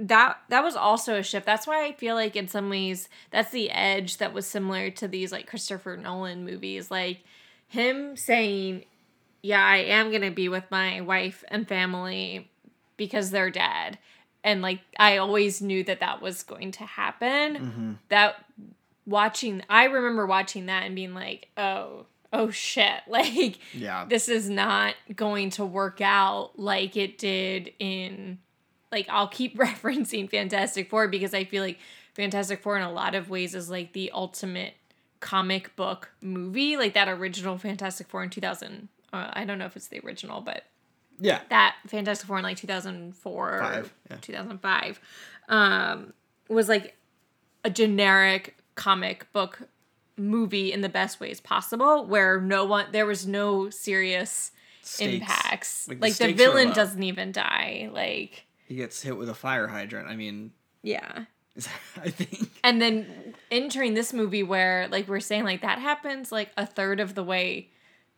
that 0.00 0.38
that 0.48 0.64
was 0.64 0.74
also 0.74 1.18
a 1.18 1.22
shift. 1.22 1.46
That's 1.46 1.66
why 1.66 1.86
I 1.86 1.92
feel 1.92 2.14
like 2.14 2.36
in 2.36 2.48
some 2.48 2.68
ways 2.68 3.08
that's 3.30 3.50
the 3.50 3.70
edge 3.70 4.16
that 4.18 4.32
was 4.32 4.46
similar 4.46 4.90
to 4.90 5.08
these 5.08 5.30
like 5.30 5.46
Christopher 5.46 5.96
Nolan 5.96 6.44
movies. 6.44 6.90
Like 6.90 7.20
him 7.68 8.16
saying, 8.16 8.84
Yeah, 9.42 9.64
I 9.64 9.76
am 9.78 10.10
gonna 10.12 10.30
be 10.30 10.48
with 10.48 10.64
my 10.70 11.00
wife 11.00 11.44
and 11.48 11.66
family 11.66 12.50
because 12.96 13.30
they're 13.30 13.50
dead. 13.50 13.98
And 14.42 14.60
like 14.62 14.80
I 14.98 15.16
always 15.18 15.62
knew 15.62 15.84
that 15.84 16.00
that 16.00 16.20
was 16.20 16.42
going 16.42 16.72
to 16.72 16.84
happen. 16.84 17.56
Mm-hmm. 17.56 17.92
That 18.10 18.36
watching 19.06 19.62
I 19.68 19.84
remember 19.84 20.26
watching 20.26 20.66
that 20.66 20.84
and 20.84 20.94
being 20.94 21.14
like, 21.14 21.48
"Oh, 21.56 22.06
oh 22.32 22.50
shit." 22.50 23.02
Like 23.08 23.58
yeah, 23.72 24.04
this 24.06 24.28
is 24.28 24.48
not 24.50 24.94
going 25.14 25.50
to 25.50 25.64
work 25.64 26.00
out 26.00 26.58
like 26.58 26.96
it 26.96 27.16
did 27.16 27.72
in 27.78 28.38
like 28.92 29.06
I'll 29.08 29.28
keep 29.28 29.56
referencing 29.58 30.30
Fantastic 30.30 30.90
Four 30.90 31.08
because 31.08 31.32
I 31.32 31.44
feel 31.44 31.62
like 31.62 31.78
Fantastic 32.14 32.62
Four 32.62 32.76
in 32.76 32.82
a 32.82 32.92
lot 32.92 33.14
of 33.14 33.30
ways 33.30 33.54
is 33.54 33.70
like 33.70 33.92
the 33.94 34.10
ultimate 34.12 34.74
comic 35.24 35.74
book 35.74 36.10
movie 36.20 36.76
like 36.76 36.92
that 36.92 37.08
original 37.08 37.56
Fantastic 37.56 38.08
Four 38.08 38.22
in 38.22 38.28
2000 38.28 38.88
uh, 39.10 39.30
I 39.32 39.46
don't 39.46 39.58
know 39.58 39.64
if 39.64 39.74
it's 39.74 39.88
the 39.88 39.98
original 40.00 40.42
but 40.42 40.64
yeah. 41.18 41.40
that 41.48 41.76
Fantastic 41.86 42.26
Four 42.26 42.38
in 42.38 42.42
like 42.42 42.56
2004, 42.56 43.58
Five, 43.60 43.94
yeah. 44.10 44.16
2005, 44.20 45.00
um, 45.48 46.12
was 46.48 46.68
like 46.68 46.96
a 47.64 47.70
generic 47.70 48.56
comic 48.74 49.32
book 49.32 49.60
movie 50.16 50.72
in 50.72 50.80
the 50.80 50.88
best 50.88 51.20
ways 51.20 51.40
possible 51.40 52.04
where 52.04 52.40
no 52.40 52.64
one 52.64 52.86
there 52.92 53.06
was 53.06 53.26
no 53.26 53.70
serious 53.70 54.52
Stakes. 54.82 55.14
impacts 55.14 55.88
Like, 55.88 56.00
like, 56.00 56.14
the 56.16 56.26
the, 56.26 56.32
villain 56.34 56.72
doesn't 56.72 57.02
even 57.02 57.32
die 57.32 57.88
like 57.92 58.44
He 58.66 58.76
gets 58.76 59.02
hit 59.02 59.16
with 59.16 59.28
a 59.28 59.34
fire 59.34 59.68
hydrant. 59.68 60.08
I 60.08 60.16
mean, 60.16 60.52
yeah 60.82 61.24
I 62.02 62.10
think. 62.10 62.50
and 62.64 62.80
then 62.82 63.34
entering 63.50 63.94
this 63.94 64.12
movie 64.12 64.42
where 64.42 64.88
like 64.88 65.06
we're 65.08 65.20
saying 65.20 65.44
like 65.44 65.62
that 65.62 65.78
happens 65.78 66.32
like 66.32 66.50
a 66.56 66.66
third 66.66 66.98
of 67.00 67.14
the 67.14 67.22
way 67.22 67.68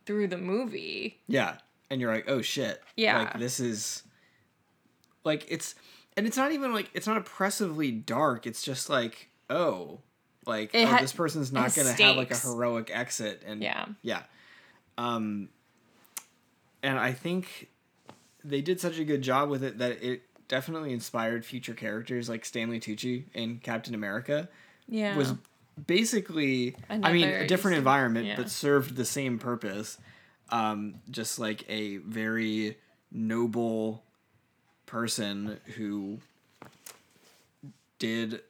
through 0.05 0.27
the 0.27 0.37
movie 0.37 1.19
Yeah. 1.27 1.57
And 1.89 2.01
you're 2.01 2.13
like, 2.13 2.29
oh 2.29 2.41
shit. 2.41 2.81
Yeah. 2.95 3.19
Like 3.19 3.39
this 3.39 3.59
is 3.59 4.03
like 5.23 5.45
it's 5.49 5.75
and 6.15 6.25
it's 6.25 6.37
not 6.37 6.51
even 6.51 6.73
like 6.73 6.89
it's 6.93 7.07
not 7.07 7.17
oppressively 7.17 7.91
dark. 7.91 8.47
It's 8.47 8.63
just 8.63 8.89
like, 8.89 9.29
oh, 9.49 9.99
like 10.45 10.71
oh, 10.73 10.85
ha- 10.85 10.97
this 10.99 11.13
person's 11.13 11.51
not 11.51 11.75
gonna 11.75 11.93
have 11.93 12.17
like 12.17 12.31
a 12.31 12.37
heroic 12.37 12.89
exit 12.91 13.43
and 13.45 13.61
Yeah. 13.61 13.85
Yeah. 14.01 14.23
Um 14.97 15.49
and 16.81 16.97
I 16.97 17.13
think 17.13 17.69
they 18.43 18.61
did 18.61 18.79
such 18.79 18.97
a 18.97 19.03
good 19.03 19.21
job 19.21 19.49
with 19.49 19.63
it 19.63 19.77
that 19.79 20.01
it 20.03 20.23
definitely 20.47 20.93
inspired 20.93 21.45
future 21.45 21.73
characters 21.73 22.29
like 22.29 22.45
Stanley 22.45 22.79
Tucci 22.79 23.25
in 23.33 23.59
Captain 23.59 23.93
America 23.93 24.49
yeah 24.87 25.15
was 25.17 25.33
basically 25.85 26.75
I 26.89 27.11
mean 27.11 27.27
a 27.27 27.47
different 27.47 27.73
Easter- 27.73 27.79
environment 27.79 28.25
yeah. 28.27 28.35
but 28.35 28.49
served 28.49 28.95
the 28.95 29.05
same 29.05 29.37
purpose. 29.39 29.97
Um, 30.49 30.95
just 31.11 31.39
like 31.39 31.69
a 31.69 31.97
very 31.97 32.77
noble 33.11 34.01
person 34.85 35.59
who 35.75 36.19
did 37.99 38.41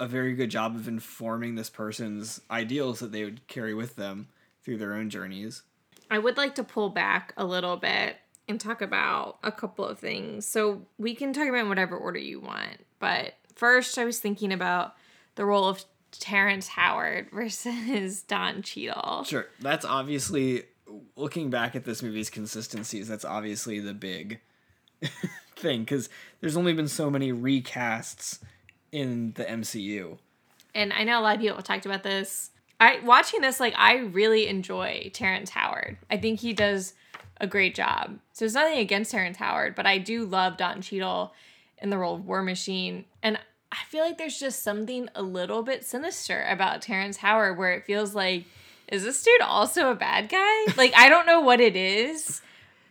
a 0.00 0.06
very 0.06 0.32
good 0.32 0.50
job 0.50 0.74
of 0.74 0.88
informing 0.88 1.56
this 1.56 1.68
person's 1.68 2.40
ideals 2.50 3.00
that 3.00 3.12
they 3.12 3.22
would 3.22 3.46
carry 3.48 3.74
with 3.74 3.96
them 3.96 4.28
through 4.62 4.78
their 4.78 4.94
own 4.94 5.10
journeys. 5.10 5.62
I 6.10 6.18
would 6.18 6.38
like 6.38 6.54
to 6.54 6.64
pull 6.64 6.88
back 6.88 7.34
a 7.36 7.44
little 7.44 7.76
bit 7.76 8.16
and 8.48 8.60
talk 8.60 8.82
about 8.82 9.38
a 9.42 9.50
couple 9.50 9.86
of 9.86 9.98
things. 9.98 10.46
So 10.46 10.82
we 10.98 11.14
can 11.14 11.32
talk 11.32 11.48
about 11.48 11.66
whatever 11.68 11.96
order 11.96 12.18
you 12.18 12.40
want. 12.40 12.84
But 12.98 13.34
first, 13.54 13.98
I 13.98 14.04
was 14.04 14.18
thinking 14.18 14.52
about 14.52 14.94
the 15.34 15.44
role 15.44 15.68
of 15.68 15.84
Terrence 16.12 16.68
Howard 16.68 17.28
versus 17.32 18.22
Don 18.22 18.62
Cheadle. 18.62 19.24
Sure, 19.24 19.46
that's 19.60 19.84
obviously 19.84 20.64
looking 21.16 21.50
back 21.50 21.74
at 21.74 21.84
this 21.84 22.02
movie's 22.02 22.30
consistencies. 22.30 23.08
That's 23.08 23.24
obviously 23.24 23.80
the 23.80 23.94
big 23.94 24.40
thing 25.56 25.80
because 25.80 26.08
there's 26.40 26.56
only 26.56 26.74
been 26.74 26.88
so 26.88 27.10
many 27.10 27.32
recasts 27.32 28.38
in 28.92 29.32
the 29.32 29.44
MCU. 29.44 30.18
And 30.74 30.92
I 30.92 31.04
know 31.04 31.20
a 31.20 31.22
lot 31.22 31.36
of 31.36 31.40
people 31.40 31.56
have 31.56 31.64
talked 31.64 31.86
about 31.86 32.02
this. 32.02 32.50
I 32.80 33.00
watching 33.04 33.40
this, 33.40 33.60
like 33.60 33.74
I 33.76 33.98
really 33.98 34.48
enjoy 34.48 35.10
Terrence 35.14 35.50
Howard. 35.50 35.96
I 36.10 36.16
think 36.16 36.40
he 36.40 36.52
does 36.52 36.94
a 37.40 37.46
great 37.46 37.74
job. 37.74 38.18
So 38.32 38.44
there's 38.44 38.54
nothing 38.54 38.78
against 38.78 39.10
Terrence 39.10 39.36
Howard, 39.38 39.74
but 39.74 39.86
I 39.86 39.98
do 39.98 40.24
love 40.24 40.56
Don 40.56 40.80
Cheadle 40.80 41.32
in 41.78 41.90
the 41.90 41.98
role 41.98 42.14
of 42.14 42.26
War 42.26 42.42
Machine. 42.42 43.04
And 43.22 43.38
I 43.72 43.84
feel 43.88 44.04
like 44.04 44.18
there's 44.18 44.38
just 44.38 44.62
something 44.62 45.08
a 45.14 45.22
little 45.22 45.62
bit 45.62 45.84
sinister 45.84 46.44
about 46.48 46.82
Terrence 46.82 47.18
Howard 47.18 47.58
where 47.58 47.72
it 47.72 47.84
feels 47.84 48.14
like, 48.14 48.44
is 48.88 49.02
this 49.02 49.22
dude 49.22 49.40
also 49.40 49.90
a 49.90 49.94
bad 49.94 50.28
guy? 50.28 50.64
like 50.76 50.92
I 50.96 51.08
don't 51.08 51.26
know 51.26 51.40
what 51.40 51.60
it 51.60 51.74
is, 51.74 52.40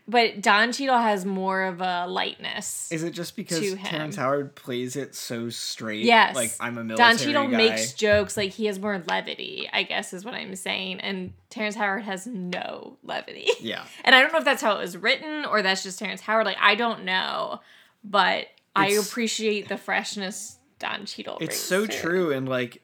but 0.07 0.41
Don 0.41 0.71
Cheadle 0.71 0.97
has 0.97 1.25
more 1.25 1.63
of 1.63 1.81
a 1.81 2.05
lightness. 2.07 2.91
Is 2.91 3.03
it 3.03 3.11
just 3.11 3.35
because 3.35 3.73
Terrence. 3.75 4.15
Howard 4.15 4.55
plays 4.55 4.95
it 4.95 5.15
so 5.15 5.49
straight? 5.49 6.03
Yes. 6.03 6.35
Like 6.35 6.51
I'm 6.59 6.77
a 6.77 6.83
military 6.83 7.09
Don 7.09 7.17
Cheadle 7.17 7.47
guy. 7.47 7.57
makes 7.57 7.93
jokes 7.93 8.35
like 8.35 8.51
he 8.51 8.65
has 8.65 8.79
more 8.79 9.01
levity, 9.07 9.69
I 9.71 9.83
guess 9.83 10.13
is 10.13 10.25
what 10.25 10.33
I'm 10.33 10.55
saying, 10.55 10.99
and 10.99 11.33
Terrence 11.49 11.75
Howard 11.75 12.03
has 12.03 12.27
no 12.27 12.97
levity. 13.03 13.47
Yeah. 13.61 13.85
And 14.03 14.13
I 14.13 14.21
don't 14.21 14.33
know 14.33 14.39
if 14.39 14.45
that's 14.45 14.61
how 14.61 14.75
it 14.75 14.79
was 14.79 14.97
written 14.97 15.45
or 15.45 15.61
that's 15.61 15.83
just 15.83 15.97
Terrence 15.99 16.19
Howard. 16.21 16.45
Like 16.45 16.57
I 16.59 16.75
don't 16.75 17.05
know, 17.05 17.61
but 18.03 18.47
I 18.75 18.89
appreciate 18.89 19.69
the 19.69 19.77
freshness 19.77 20.57
Don 20.79 21.05
Cheadle. 21.05 21.37
Brings. 21.37 21.53
It's 21.53 21.59
so 21.59 21.85
to 21.85 21.97
true, 21.97 22.31
and 22.33 22.49
like 22.49 22.81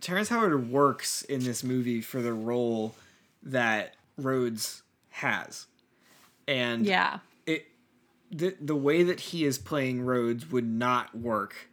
Terrence 0.00 0.28
Howard 0.28 0.70
works 0.70 1.22
in 1.22 1.42
this 1.42 1.64
movie 1.64 2.00
for 2.00 2.22
the 2.22 2.32
role 2.32 2.94
that 3.42 3.94
Rhodes 4.16 4.82
has, 5.10 5.66
and 6.48 6.84
Yeah, 6.86 7.18
it 7.46 7.66
the 8.30 8.56
the 8.60 8.76
way 8.76 9.02
that 9.02 9.20
he 9.20 9.44
is 9.44 9.58
playing 9.58 10.02
Rhodes 10.02 10.50
would 10.50 10.66
not 10.68 11.14
work 11.16 11.68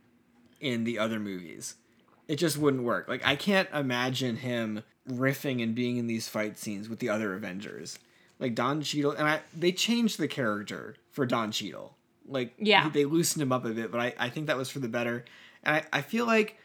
in 0.60 0.84
the 0.84 1.00
other 1.00 1.20
movies. 1.20 1.76
It 2.28 2.36
just 2.38 2.58
wouldn't 2.58 2.84
work. 2.84 3.08
Like 3.08 3.26
I 3.26 3.36
can't 3.36 3.70
imagine 3.74 4.38
him 4.38 4.84
riffing 5.10 5.64
and 5.64 5.74
being 5.74 5.98
in 5.98 6.06
these 6.08 6.28
fight 6.28 6.58
scenes 6.60 6.88
with 6.90 7.00
the 7.00 7.10
other 7.10 7.34
Avengers. 7.34 7.98
Like 8.38 8.56
Don 8.56 8.82
Cheadle 8.82 9.12
and 9.12 9.28
I 9.28 9.42
they 9.56 9.72
changed 9.72 10.20
the 10.20 10.28
character 10.28 10.96
for 11.12 11.26
Don 11.26 11.52
Cheadle. 11.52 11.96
Like 12.28 12.54
Yeah. 12.60 12.90
they 12.90 13.06
loosened 13.06 13.42
him 13.42 13.52
up 13.52 13.66
a 13.66 13.70
bit, 13.72 13.92
but 13.92 14.00
I, 14.00 14.14
I 14.20 14.30
think 14.30 14.48
that 14.48 14.58
was 14.58 14.70
for 14.70 14.80
the 14.80 14.88
better. 14.88 15.26
And 15.64 15.78
I, 15.78 15.98
I 16.00 16.02
feel 16.02 16.26
like 16.28 16.58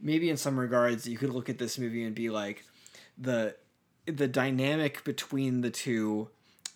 maybe 0.00 0.28
in 0.28 0.36
some 0.36 0.58
regards 0.58 1.06
you 1.06 1.16
could 1.16 1.30
look 1.30 1.48
at 1.48 1.58
this 1.58 1.78
movie 1.78 2.02
and 2.04 2.14
be 2.14 2.30
like 2.30 2.64
the 3.16 3.54
the 4.06 4.26
dynamic 4.26 5.04
between 5.04 5.60
the 5.60 5.70
two 5.70 6.28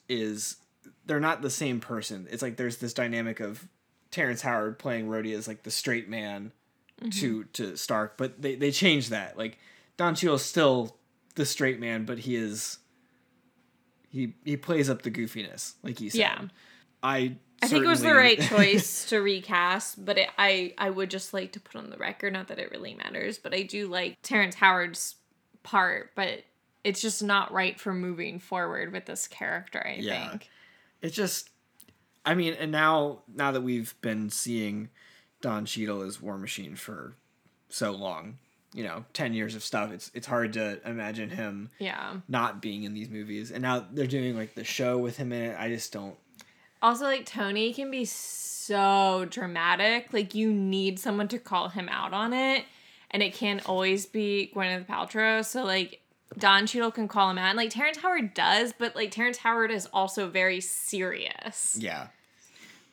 is 0.09 0.57
they're 1.09 1.19
not 1.19 1.43
the 1.43 1.51
same 1.51 1.81
person. 1.81 2.29
It's 2.31 2.43
like 2.43 2.57
there's 2.57 2.77
this 2.77 2.93
dynamic 2.93 3.41
of 3.41 3.67
Terrence 4.11 4.43
Howard 4.43 4.79
playing 4.79 5.09
Rhodey 5.09 5.35
as 5.35 5.49
like 5.49 5.65
the 5.65 5.71
straight 5.71 6.09
man 6.09 6.53
mm-hmm. 7.01 7.11
to 7.21 7.45
to 7.45 7.77
Stark, 7.77 8.17
but 8.17 8.41
they 8.41 8.55
they 8.55 8.71
changed 8.71 9.11
that. 9.11 9.37
Like 9.37 9.59
Don 9.97 10.15
Cheadle's 10.15 10.45
still 10.45 10.97
the 11.35 11.45
straight 11.45 11.81
man, 11.81 12.05
but 12.05 12.21
he 12.21 12.37
is 12.37 12.79
he 14.11 14.35
he 14.45 14.57
plays 14.57 14.89
up 14.89 15.03
the 15.03 15.11
goofiness, 15.11 15.75
like 15.83 16.01
you 16.01 16.11
said. 16.11 16.19
Yeah. 16.19 16.45
I 17.03 17.37
I 17.63 17.67
think 17.67 17.85
it 17.85 17.89
was 17.89 18.03
the 18.03 18.15
right 18.15 18.41
choice 18.41 19.05
to 19.09 19.21
recast, 19.21 20.05
but 20.05 20.19
it, 20.19 20.29
I 20.39 20.75
I 20.79 20.91
would 20.91 21.11
just 21.11 21.33
like 21.33 21.53
to 21.53 21.61
put 21.61 21.77
on 21.77 21.91
the 21.91 21.97
record, 21.97 22.35
not 22.35 22.49
that 22.49 22.59
it 22.59 22.71
really 22.71 22.95
matters, 22.95 23.39
but 23.39 23.55
I 23.55 23.63
do 23.63 23.89
like 23.89 24.19
Terrence 24.23 24.55
Howard's 24.55 25.17
part, 25.63 26.13
but 26.15 26.45
it's 26.85 27.01
just 27.01 27.23
not 27.23 27.53
right 27.53 27.79
for 27.79 27.93
moving 27.93 28.39
forward 28.39 28.93
with 28.93 29.07
this 29.07 29.27
character. 29.27 29.83
I 29.85 29.99
Yeah. 30.01 30.31
think. 30.31 30.51
It 31.03 31.11
just 31.11 31.51
I 32.25 32.35
mean, 32.35 32.55
and 32.55 32.71
now 32.73 33.21
now 33.35 33.53
that 33.53 33.63
we've 33.63 33.95
been 34.01 34.31
seeing 34.31 34.91
Don 35.41 35.65
Cheadle 35.65 36.03
as 36.03 36.21
War 36.21 36.37
Machine 36.39 36.75
for 36.77 37.15
so 37.69 37.93
long. 37.93 38.39
You 38.75 38.85
know, 38.85 39.05
ten 39.15 39.33
years 39.33 39.55
of 39.55 39.63
stuff. 39.65 39.91
It's 39.93 40.11
it's 40.13 40.27
hard 40.27 40.53
to 40.55 40.79
imagine 40.87 41.31
him 41.31 41.71
Yeah. 41.79 42.17
not 42.29 42.61
being 42.61 42.83
in 42.85 42.93
these 42.93 43.09
movies. 43.09 43.51
And 43.51 43.63
now 43.63 43.87
they're 43.91 44.07
doing 44.07 44.37
like 44.37 44.55
the 44.55 44.65
show 44.65 44.99
with 44.99 45.17
him 45.17 45.33
in 45.33 45.53
it. 45.53 45.57
I 45.59 45.69
just 45.69 45.91
don't. 45.93 46.17
Also, 46.83 47.05
like 47.07 47.25
Tony 47.25 47.73
can 47.73 47.91
be 47.91 48.05
so 48.05 49.27
dramatic. 49.31 50.13
Like 50.13 50.35
you 50.35 50.53
need 50.53 50.99
someone 50.99 51.29
to 51.29 51.39
call 51.39 51.71
him 51.71 51.89
out 51.89 52.13
on 52.13 52.33
it, 52.35 52.65
and 53.11 53.23
it 53.23 53.33
can't 53.33 53.67
always 53.67 54.05
be 54.05 54.53
Gwyneth 54.55 54.87
Paltrow. 54.87 55.45
So 55.45 55.65
like 55.65 56.03
Don 56.37 56.67
Cheadle 56.67 56.91
can 56.91 57.09
call 57.09 57.31
him 57.31 57.39
out, 57.39 57.49
and 57.49 57.57
like 57.57 57.71
Terrence 57.71 57.99
Howard 57.99 58.35
does, 58.35 58.75
but 58.77 58.95
like 58.95 59.11
Terrence 59.11 59.39
Howard 59.39 59.71
is 59.71 59.87
also 59.93 60.29
very 60.29 60.61
serious. 60.61 61.77
Yeah, 61.81 62.09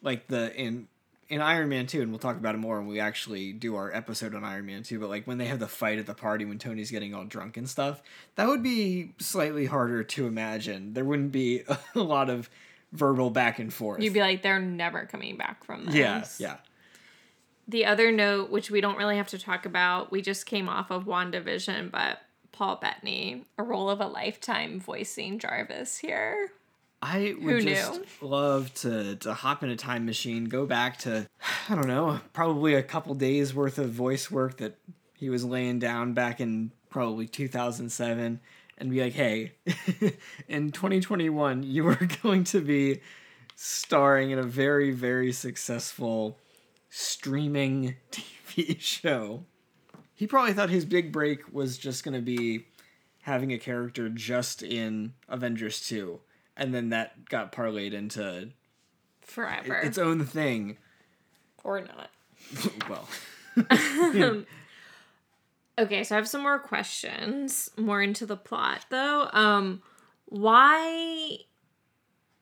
like 0.01 0.27
the 0.27 0.55
in 0.55 0.87
in 1.27 1.41
Iron 1.41 1.69
Man 1.69 1.87
2, 1.87 2.01
and 2.01 2.11
we'll 2.11 2.19
talk 2.19 2.37
about 2.37 2.55
it 2.55 2.59
more 2.59 2.77
when 2.77 2.87
we 2.87 2.99
actually 2.99 3.51
do 3.51 3.75
our 3.75 3.93
episode 3.93 4.35
on 4.35 4.43
Iron 4.43 4.65
Man 4.65 4.83
2, 4.83 4.99
but 4.99 5.09
like 5.09 5.25
when 5.25 5.37
they 5.37 5.45
have 5.45 5.59
the 5.59 5.67
fight 5.67 5.97
at 5.97 6.05
the 6.05 6.13
party 6.13 6.45
when 6.45 6.59
Tony's 6.59 6.91
getting 6.91 7.13
all 7.15 7.25
drunk 7.25 7.57
and 7.57 7.67
stuff, 7.69 8.01
that 8.35 8.47
would 8.47 8.61
be 8.61 9.11
slightly 9.19 9.65
harder 9.65 10.03
to 10.03 10.27
imagine. 10.27 10.93
There 10.93 11.03
wouldn't 11.03 11.31
be 11.31 11.63
a 11.95 11.99
lot 11.99 12.29
of 12.29 12.49
verbal 12.91 13.31
back 13.31 13.59
and 13.59 13.73
forth. 13.73 14.01
You'd 14.01 14.13
be 14.13 14.21
like, 14.21 14.43
they're 14.43 14.59
never 14.59 15.05
coming 15.05 15.35
back 15.35 15.63
from 15.63 15.85
this. 15.85 15.95
yeah, 15.95 16.25
yeah. 16.37 16.57
The 17.67 17.85
other 17.85 18.11
note, 18.11 18.51
which 18.51 18.69
we 18.69 18.79
don't 18.79 18.97
really 18.97 19.17
have 19.17 19.29
to 19.29 19.39
talk 19.39 19.65
about, 19.65 20.11
we 20.11 20.21
just 20.21 20.45
came 20.45 20.69
off 20.69 20.91
of 20.91 21.05
WandaVision, 21.05 21.89
but 21.89 22.21
Paul 22.55 22.77
Bettany, 22.77 23.43
a 23.57 23.63
role 23.63 23.89
of 23.89 23.99
a 23.99 24.07
lifetime 24.07 24.79
voicing 24.79 25.39
Jarvis 25.39 25.97
here. 25.97 26.51
I 27.01 27.35
would 27.39 27.63
just 27.63 28.01
love 28.21 28.73
to 28.75 29.17
to 29.17 29.33
hop 29.33 29.61
in 29.61 29.69
a 29.69 29.75
time 29.75 30.05
machine, 30.05 30.45
go 30.45 30.65
back 30.65 30.97
to 30.99 31.27
I 31.69 31.75
don't 31.75 31.87
know, 31.87 32.19
probably 32.31 32.73
a 32.73 32.81
couple 32.81 33.13
days 33.13 33.53
worth 33.53 33.77
of 33.77 33.89
voice 33.89 34.31
work 34.31 34.57
that 34.57 34.77
he 35.13 35.29
was 35.29 35.43
laying 35.43 35.79
down 35.79 36.13
back 36.13 36.39
in 36.39 36.71
probably 36.89 37.27
2007 37.27 38.39
and 38.77 38.89
be 38.89 39.01
like, 39.01 39.13
"Hey, 39.13 39.51
in 40.47 40.71
2021, 40.71 41.63
you 41.63 41.87
are 41.89 42.07
going 42.23 42.45
to 42.45 42.61
be 42.61 43.01
starring 43.55 44.31
in 44.31 44.39
a 44.39 44.43
very 44.43 44.91
very 44.91 45.33
successful 45.33 46.39
streaming 46.89 47.95
TV 48.11 48.79
show." 48.79 49.43
He 50.15 50.25
probably 50.27 50.53
thought 50.53 50.69
his 50.69 50.85
big 50.85 51.11
break 51.11 51.53
was 51.53 51.77
just 51.77 52.03
going 52.03 52.13
to 52.15 52.21
be 52.21 52.65
having 53.23 53.51
a 53.51 53.57
character 53.57 54.07
just 54.09 54.63
in 54.63 55.13
Avengers 55.27 55.85
2 55.87 56.19
and 56.57 56.73
then 56.73 56.89
that 56.89 57.27
got 57.27 57.51
parlayed 57.51 57.91
into 57.93 58.49
Forever. 59.21 59.75
its 59.75 59.97
own 59.97 60.25
thing. 60.25 60.77
or 61.63 61.81
not. 61.81 62.09
well, 62.89 63.07
Okay, 65.77 66.05
so 66.05 66.15
I 66.15 66.17
have 66.17 66.27
some 66.29 66.41
more 66.41 66.59
questions, 66.59 67.69
more 67.75 68.01
into 68.01 68.25
the 68.25 68.37
plot 68.37 68.85
though. 68.89 69.29
Um 69.33 69.81
why 70.27 71.39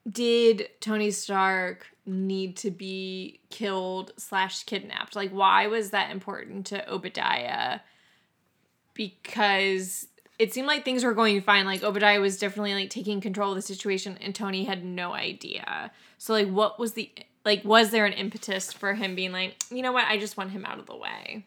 did 0.09 0.69
Tony 0.79 1.11
Stark 1.11 1.87
need 2.05 2.57
to 2.57 2.71
be 2.71 3.39
killed 3.49 4.11
slash 4.17 4.63
kidnapped? 4.63 5.15
Like 5.15 5.31
why 5.31 5.67
was 5.67 5.91
that 5.91 6.11
important 6.11 6.65
to 6.67 6.89
Obadiah? 6.91 7.79
Because 8.93 10.07
it 10.39 10.53
seemed 10.53 10.67
like 10.67 10.83
things 10.83 11.03
were 11.03 11.13
going 11.13 11.41
fine. 11.41 11.65
Like 11.65 11.83
Obadiah 11.83 12.19
was 12.19 12.37
definitely 12.37 12.73
like 12.73 12.89
taking 12.89 13.21
control 13.21 13.51
of 13.51 13.55
the 13.55 13.61
situation 13.61 14.17
and 14.21 14.33
Tony 14.33 14.63
had 14.63 14.83
no 14.83 15.13
idea. 15.13 15.91
So 16.17 16.33
like 16.33 16.49
what 16.49 16.79
was 16.79 16.93
the 16.93 17.11
like 17.45 17.63
was 17.63 17.91
there 17.91 18.05
an 18.05 18.13
impetus 18.13 18.71
for 18.71 18.93
him 18.93 19.15
being 19.15 19.31
like, 19.31 19.55
you 19.69 19.81
know 19.81 19.91
what, 19.91 20.07
I 20.07 20.17
just 20.17 20.37
want 20.37 20.51
him 20.51 20.65
out 20.65 20.79
of 20.79 20.85
the 20.85 20.95
way? 20.95 21.45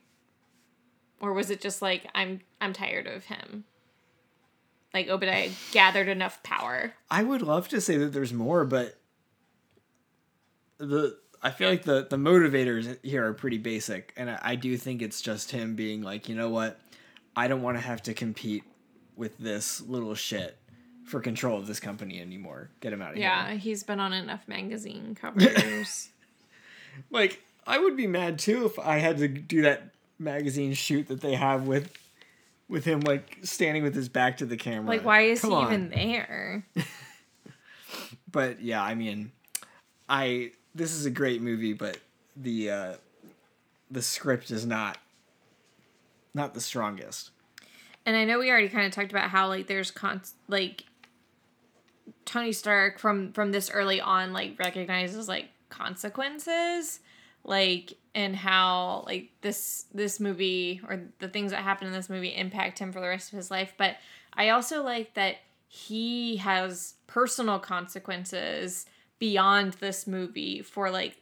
Or 1.21 1.33
was 1.33 1.51
it 1.51 1.61
just 1.61 1.83
like 1.83 2.09
I'm 2.15 2.41
I'm 2.61 2.73
tired 2.73 3.07
of 3.07 3.25
him? 3.25 3.65
Like 4.95 5.09
Obadiah 5.09 5.51
gathered 5.73 6.09
enough 6.09 6.43
power. 6.43 6.95
I 7.11 7.23
would 7.23 7.43
love 7.43 7.69
to 7.69 7.81
say 7.81 7.97
that 7.99 8.13
there's 8.13 8.33
more, 8.33 8.65
but 8.65 8.99
the 10.79 11.17
I 11.43 11.51
feel 11.51 11.69
like 11.69 11.83
the 11.85 12.07
the 12.09 12.17
motivators 12.17 12.99
here 13.05 13.27
are 13.27 13.33
pretty 13.35 13.59
basic, 13.59 14.13
and 14.17 14.31
I, 14.31 14.39
I 14.43 14.55
do 14.57 14.77
think 14.77 15.03
it's 15.03 15.21
just 15.21 15.51
him 15.51 15.75
being 15.75 16.03
like, 16.03 16.29
you 16.29 16.35
know 16.35 16.49
what, 16.49 16.81
I 17.37 17.49
don't 17.49 17.63
want 17.63 17.77
to 17.77 17.83
have 17.85 18.03
to 18.05 18.15
compete 18.15 18.65
with 19.17 19.39
this 19.39 19.81
little 19.83 20.15
shit 20.15 20.57
for 21.05 21.21
control 21.21 21.59
of 21.59 21.67
this 21.67 21.79
company 21.81 22.21
anymore. 22.21 22.71
Get 22.81 22.93
him 22.93 23.01
out 23.01 23.13
of 23.13 23.17
Yeah, 23.19 23.45
here. 23.47 23.53
Yeah, 23.55 23.59
he's 23.61 23.83
been 23.85 24.01
on 24.01 24.13
enough 24.13 24.47
magazine 24.49 25.15
covers. 25.15 26.09
Like 27.11 27.43
I 27.67 27.79
would 27.79 27.95
be 27.97 28.07
mad 28.07 28.39
too 28.39 28.65
if 28.65 28.79
I 28.79 28.97
had 28.99 29.19
to 29.19 29.29
do 29.29 29.63
that 29.63 29.91
magazine 30.19 30.73
shoot 30.73 31.09
that 31.09 31.21
they 31.21 31.35
have 31.35 31.67
with 31.67 31.93
with 32.69 32.87
him 32.87 33.01
like 33.01 33.39
standing 33.43 33.83
with 33.83 33.95
his 33.95 34.09
back 34.09 34.39
to 34.39 34.47
the 34.47 34.57
camera. 34.57 34.89
like 34.89 35.05
why 35.05 35.21
is 35.21 35.43
Come 35.43 35.51
he 35.51 35.57
on. 35.57 35.65
even 35.67 35.89
there? 35.91 36.67
but 38.31 38.61
yeah, 38.63 38.83
I 38.83 38.95
mean, 38.95 39.31
I 40.09 40.53
this 40.77 40.93
is 40.93 41.07
a 41.07 41.11
great 41.11 41.43
movie, 41.43 41.73
but 41.73 41.99
the 42.37 42.71
uh, 42.71 42.95
the 43.91 44.03
script 44.03 44.51
is 44.51 44.67
not 44.67 44.99
not 46.35 46.55
the 46.55 46.61
strongest. 46.61 47.31
And 48.05 48.17
I 48.17 48.25
know 48.25 48.39
we 48.39 48.51
already 48.51 48.69
kind 48.69 48.87
of 48.87 48.93
talked 48.93 49.11
about 49.11 49.31
how 49.31 49.49
like 49.49 49.67
there's 49.67 49.91
con 49.91 50.21
like 50.49 50.85
Tony 52.25 52.53
Stark 52.53 52.99
from 52.99 53.33
from 53.33 53.53
this 53.53 53.71
early 53.71 54.01
on 54.01 54.33
like 54.33 54.59
recognizes 54.59 55.29
like 55.29 55.49
consequences 55.69 57.01
like 57.43 57.95
and 58.15 58.37
how 58.37 59.03
like 59.07 59.31
this 59.41 59.87
this 59.95 60.21
movie 60.21 60.81
or 60.89 61.01
the 61.19 61.29
things 61.29 61.51
that 61.51 61.63
happen 61.63 61.87
in 61.87 61.93
this 61.93 62.09
movie 62.09 62.35
impact 62.35 62.79
him 62.79 62.93
for 62.93 63.01
the 63.01 63.09
rest 63.09 63.33
of 63.33 63.37
his 63.37 63.51
life 63.51 63.75
but 63.77 63.97
I 64.35 64.51
also 64.51 64.83
like 64.83 65.15
that 65.15 65.37
he 65.67 66.37
has 66.37 66.95
personal 67.07 67.59
consequences 67.59 68.87
beyond 69.19 69.75
this 69.75 70.07
movie 70.07 70.63
for 70.63 70.91
like 70.91 71.17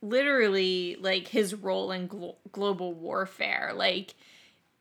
literally 0.00 0.96
like 1.00 1.28
his 1.28 1.54
role 1.54 1.90
in 1.92 2.06
glo- 2.06 2.36
global 2.52 2.92
warfare. 2.94 3.72
Like 3.74 4.14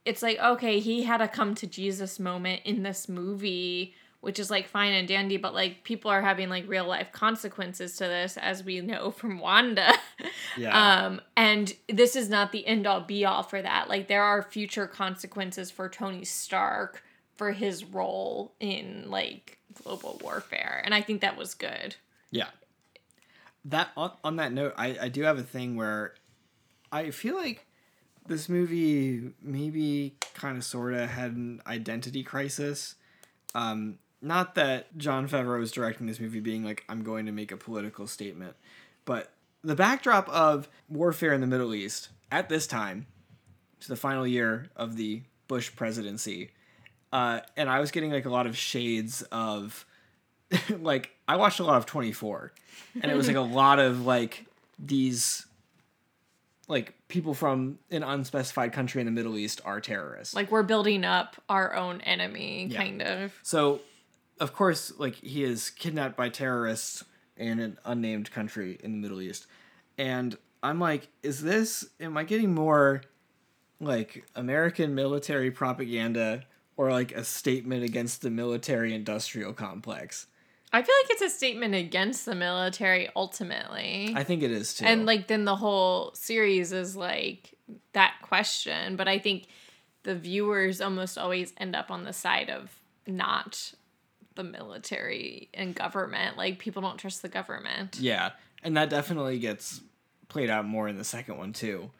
it's 0.07 0.23
like 0.23 0.39
okay 0.39 0.79
he 0.79 1.03
had 1.03 1.21
a 1.21 1.27
come 1.27 1.53
to 1.53 1.67
jesus 1.67 2.17
moment 2.17 2.61
in 2.63 2.81
this 2.81 3.09
movie 3.09 3.93
which 4.21 4.39
is 4.39 4.49
like 4.49 4.65
fine 4.67 4.93
and 4.93 5.07
dandy 5.07 5.35
but 5.35 5.53
like 5.53 5.83
people 5.83 6.09
are 6.09 6.21
having 6.21 6.47
like 6.47 6.67
real 6.67 6.87
life 6.87 7.11
consequences 7.11 7.97
to 7.97 8.05
this 8.05 8.37
as 8.37 8.63
we 8.63 8.79
know 8.79 9.11
from 9.19 9.37
wanda. 9.37 9.93
Yeah. 10.57 11.05
um 11.05 11.21
and 11.35 11.73
this 11.89 12.15
is 12.15 12.29
not 12.29 12.51
the 12.51 12.65
end 12.65 12.87
all 12.87 13.01
be 13.01 13.25
all 13.25 13.43
for 13.43 13.61
that. 13.61 13.89
Like 13.89 14.07
there 14.07 14.23
are 14.23 14.41
future 14.41 14.87
consequences 14.87 15.69
for 15.69 15.89
tony 15.89 16.23
stark 16.23 17.03
for 17.35 17.51
his 17.51 17.83
role 17.83 18.53
in 18.59 19.05
like 19.09 19.59
global 19.83 20.19
warfare 20.23 20.81
and 20.83 20.95
i 20.95 21.01
think 21.01 21.21
that 21.21 21.37
was 21.37 21.53
good 21.53 21.95
Yeah. 22.31 22.49
That 23.65 23.89
on, 23.97 24.11
on 24.23 24.35
that 24.37 24.53
note, 24.53 24.73
I, 24.77 24.97
I 25.01 25.09
do 25.09 25.23
have 25.23 25.37
a 25.37 25.43
thing 25.43 25.75
where 25.75 26.13
I 26.91 27.11
feel 27.11 27.35
like 27.35 27.65
this 28.27 28.49
movie 28.49 29.31
maybe 29.41 30.15
kind 30.33 30.57
of 30.57 30.63
sort 30.63 30.93
of 30.93 31.09
had 31.09 31.31
an 31.31 31.61
identity 31.65 32.23
crisis. 32.23 32.95
Um, 33.55 33.99
not 34.21 34.55
that 34.55 34.97
Jon 34.97 35.27
Favreau 35.27 35.61
is 35.61 35.71
directing 35.71 36.07
this 36.07 36.19
movie 36.19 36.39
being 36.39 36.63
like, 36.63 36.83
I'm 36.89 37.03
going 37.03 37.25
to 37.25 37.31
make 37.31 37.51
a 37.51 37.57
political 37.57 38.07
statement, 38.07 38.55
but 39.05 39.31
the 39.63 39.75
backdrop 39.75 40.29
of 40.29 40.69
warfare 40.89 41.33
in 41.33 41.41
the 41.41 41.47
Middle 41.47 41.73
East 41.73 42.09
at 42.31 42.49
this 42.49 42.67
time, 42.67 43.07
to 43.79 43.87
the 43.87 43.95
final 43.95 44.25
year 44.25 44.69
of 44.75 44.95
the 44.95 45.23
Bush 45.47 45.75
presidency, 45.75 46.51
uh, 47.11 47.39
and 47.55 47.69
I 47.69 47.79
was 47.79 47.91
getting 47.91 48.11
like 48.11 48.25
a 48.25 48.29
lot 48.29 48.47
of 48.47 48.57
shades 48.57 49.21
of 49.31 49.85
like 50.79 51.11
I 51.27 51.35
watched 51.35 51.59
a 51.59 51.63
lot 51.63 51.77
of 51.77 51.85
24 51.85 52.53
and 53.01 53.11
it 53.11 53.15
was 53.15 53.27
like 53.27 53.35
a 53.35 53.41
lot 53.61 53.79
of 53.79 54.05
like 54.05 54.45
these 54.79 55.45
like 56.67 56.93
people 57.07 57.33
from 57.33 57.79
an 57.91 58.03
unspecified 58.03 58.73
country 58.73 58.99
in 59.01 59.05
the 59.05 59.11
Middle 59.11 59.37
East 59.37 59.61
are 59.65 59.79
terrorists. 59.79 60.33
like 60.33 60.51
we're 60.51 60.63
building 60.63 61.05
up 61.05 61.35
our 61.49 61.73
own 61.75 62.01
enemy 62.01 62.67
Yeah. 62.69 62.77
kind 62.81 63.01
of 63.01 63.33
so 63.43 63.81
of 64.39 64.53
course 64.53 64.93
like 64.97 65.15
he 65.15 65.43
is 65.43 65.69
kidnapped 65.69 66.17
by 66.17 66.29
terrorists 66.29 67.03
in 67.37 67.59
an 67.59 67.77
unnamed 67.85 68.31
country 68.31 68.77
in 68.83 68.91
the 68.91 68.97
Middle 68.97 69.21
East. 69.21 69.47
And 69.97 70.37
I'm 70.63 70.79
like 70.79 71.07
is 71.23 71.41
this 71.41 71.87
am 71.99 72.17
I 72.17 72.23
getting 72.23 72.53
more 72.53 73.01
like 73.79 74.25
American 74.35 74.95
military 74.95 75.51
propaganda 75.51 76.43
or 76.77 76.91
like 76.91 77.11
a 77.13 77.23
statement 77.23 77.83
against 77.83 78.21
the 78.21 78.29
military 78.29 78.93
industrial 78.93 79.53
complex? 79.53 80.27
I 80.71 80.81
feel 80.81 80.95
like 81.03 81.11
it's 81.11 81.21
a 81.21 81.35
statement 81.35 81.75
against 81.75 82.25
the 82.25 82.35
military 82.35 83.09
ultimately. 83.15 84.13
I 84.15 84.23
think 84.23 84.43
it 84.43 84.51
is 84.51 84.73
too. 84.73 84.85
and 84.85 85.05
like 85.05 85.27
then 85.27 85.45
the 85.45 85.55
whole 85.55 86.11
series 86.13 86.73
is 86.73 86.95
like 86.95 87.55
that 87.93 88.15
question, 88.21 88.95
but 88.95 89.07
I 89.07 89.19
think 89.19 89.47
the 90.03 90.15
viewers 90.15 90.81
almost 90.81 91.17
always 91.17 91.53
end 91.57 91.75
up 91.75 91.89
on 91.89 92.03
the 92.03 92.13
side 92.13 92.49
of 92.49 92.79
not 93.05 93.73
the 94.35 94.43
military 94.43 95.49
and 95.53 95.73
government. 95.73 96.37
Like 96.37 96.59
people 96.59 96.81
don't 96.81 96.97
trust 96.97 97.21
the 97.21 97.29
government. 97.29 97.97
Yeah, 97.99 98.31
and 98.63 98.75
that 98.77 98.89
definitely 98.89 99.39
gets 99.39 99.81
played 100.27 100.49
out 100.49 100.65
more 100.65 100.87
in 100.87 100.97
the 100.97 101.03
second 101.03 101.37
one 101.37 101.53
too, 101.53 101.91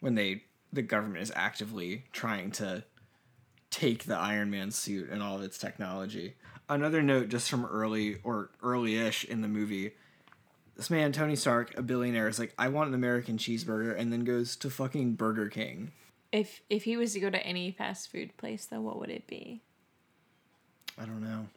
when 0.00 0.14
they 0.14 0.44
the 0.72 0.82
government 0.82 1.22
is 1.22 1.32
actively 1.34 2.04
trying 2.12 2.50
to 2.52 2.84
take 3.70 4.04
the 4.04 4.16
Iron 4.16 4.50
Man 4.50 4.70
suit 4.70 5.10
and 5.10 5.22
all 5.22 5.36
of 5.36 5.42
its 5.42 5.58
technology. 5.58 6.36
Another 6.70 7.02
note 7.02 7.28
just 7.28 7.50
from 7.50 7.66
early 7.66 8.20
or 8.22 8.50
early-ish 8.62 9.24
in 9.24 9.40
the 9.40 9.48
movie. 9.48 9.90
This 10.76 10.88
man, 10.88 11.10
Tony 11.10 11.34
Stark, 11.34 11.76
a 11.76 11.82
billionaire, 11.82 12.28
is 12.28 12.38
like, 12.38 12.54
I 12.56 12.68
want 12.68 12.88
an 12.88 12.94
American 12.94 13.38
cheeseburger, 13.38 13.98
and 13.98 14.12
then 14.12 14.22
goes 14.22 14.54
to 14.56 14.70
fucking 14.70 15.14
Burger 15.14 15.48
King. 15.48 15.90
If 16.30 16.62
if 16.70 16.84
he 16.84 16.96
was 16.96 17.12
to 17.14 17.20
go 17.20 17.28
to 17.28 17.44
any 17.44 17.72
fast 17.72 18.12
food 18.12 18.36
place, 18.36 18.66
though, 18.66 18.80
what 18.80 19.00
would 19.00 19.10
it 19.10 19.26
be? 19.26 19.62
I 20.96 21.06
don't 21.06 21.22
know. 21.22 21.48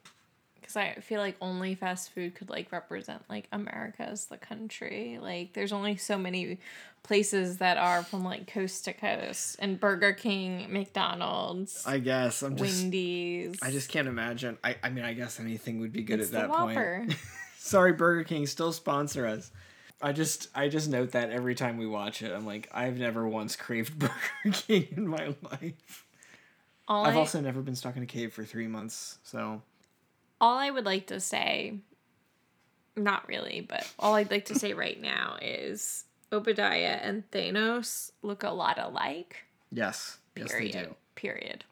Because 0.74 0.98
I 0.98 1.02
feel 1.02 1.20
like 1.20 1.36
only 1.42 1.76
fast 1.76 2.12
food 2.14 2.36
could 2.36 2.50
like 2.50 2.72
represent 2.72 3.22
like 3.30 3.48
America 3.52 4.04
as 4.04 4.26
the 4.26 4.38
country. 4.38 5.20
Like 5.22 5.54
there's 5.54 5.72
only 5.72 5.98
so 5.98 6.18
many 6.18 6.60
places 7.04 7.58
that 7.58 7.78
are 7.78 8.04
from 8.04 8.24
like 8.24 8.48
coast 8.48 8.86
to 8.86 8.94
coast, 8.94 9.58
and 9.60 9.80
Burger 9.80 10.14
King, 10.14 10.72
McDonald's, 10.72 11.84
I 11.86 12.00
guess 12.00 12.42
I'm 12.42 12.56
just. 12.56 12.82
Wendy's. 12.82 13.60
I 13.62 13.72
just 13.72 13.90
can't 13.90 14.08
imagine. 14.08 14.58
I, 14.64 14.78
I 14.84 14.90
mean, 14.90 15.06
I 15.06 15.14
guess 15.14 15.40
anything 15.40 15.80
would 15.80 15.92
be 15.92 16.04
good 16.04 16.20
it's 16.20 16.34
at 16.34 16.42
that 16.42 16.50
Whopper. 16.50 17.06
point. 17.08 17.18
Sorry, 17.58 17.94
Burger 17.94 18.24
King, 18.24 18.46
still 18.48 18.74
sponsor 18.74 19.26
us. 19.28 19.52
I 20.02 20.12
just 20.12 20.50
I 20.56 20.70
just 20.70 20.90
note 20.90 21.12
that 21.12 21.30
every 21.30 21.56
time 21.56 21.78
we 21.78 21.88
watch 21.88 22.22
it, 22.22 22.32
I'm 22.32 22.46
like, 22.46 22.70
I've 22.74 22.98
never 22.98 23.28
once 23.28 23.56
craved 23.56 24.00
Burger 24.00 24.14
King 24.52 24.88
in 24.98 25.08
my 25.08 25.36
life. 25.52 26.06
all 26.88 27.06
I've 27.06 27.16
I, 27.16 27.20
also 27.20 27.40
never 27.42 27.62
been 27.62 27.76
stuck 27.76 27.96
in 27.96 28.04
a 28.04 28.08
cave 28.08 28.34
for 28.34 28.44
three 28.44 28.68
months, 28.68 29.20
so 29.24 29.62
all 30.41 30.58
I 30.58 30.69
would 30.69 30.86
like 30.86 31.08
to 31.08 31.19
say, 31.19 31.80
not 32.96 33.28
really, 33.28 33.65
but 33.67 33.91
all 34.00 34.15
I'd 34.15 34.32
like 34.32 34.46
to 34.46 34.56
say 34.56 34.74
right 34.74 35.00
now 35.02 35.38
is 35.41 36.04
Obadiah 36.32 37.00
and 37.02 37.30
Thanos 37.32 38.12
look 38.22 38.43
a 38.43 38.50
lot 38.52 38.78
alike. 38.78 39.38
yes, 39.72 40.17
yes 40.36 40.52
they 40.52 40.69
do. 40.69 40.96
Period. 41.15 41.63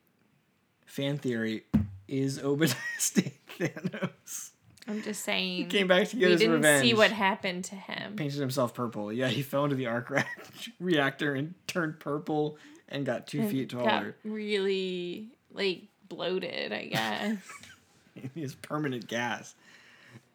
Fan 0.85 1.17
theory 1.17 1.63
is 2.07 2.39
Obadiah 2.39 2.75
Stane 2.97 3.31
Thanos. 3.59 4.51
I'm 4.87 5.01
just 5.03 5.23
saying. 5.23 5.55
He 5.57 5.63
Came 5.65 5.87
back 5.87 6.07
to 6.09 6.15
get 6.15 6.31
his 6.31 6.41
revenge. 6.41 6.61
we 6.63 6.67
didn't 6.67 6.81
see 6.81 6.93
what 6.95 7.11
happened 7.11 7.63
to 7.65 7.75
him. 7.75 8.15
Painted 8.15 8.39
himself 8.39 8.73
purple. 8.73 9.13
Yeah, 9.13 9.27
he 9.27 9.41
fell 9.41 9.63
into 9.63 9.75
the 9.75 9.85
arc 9.87 10.11
reactor 10.79 11.33
and 11.35 11.53
turned 11.67 11.99
purple 11.99 12.57
and 12.89 13.05
got 13.05 13.27
two 13.27 13.47
feet 13.47 13.69
taller. 13.69 13.83
Got 13.85 13.99
taller. 13.99 14.15
really 14.23 15.29
like 15.53 15.83
bloated, 16.09 16.73
I 16.73 16.85
guess. 16.87 17.37
has 18.35 18.55
permanent 18.55 19.07
gas. 19.07 19.55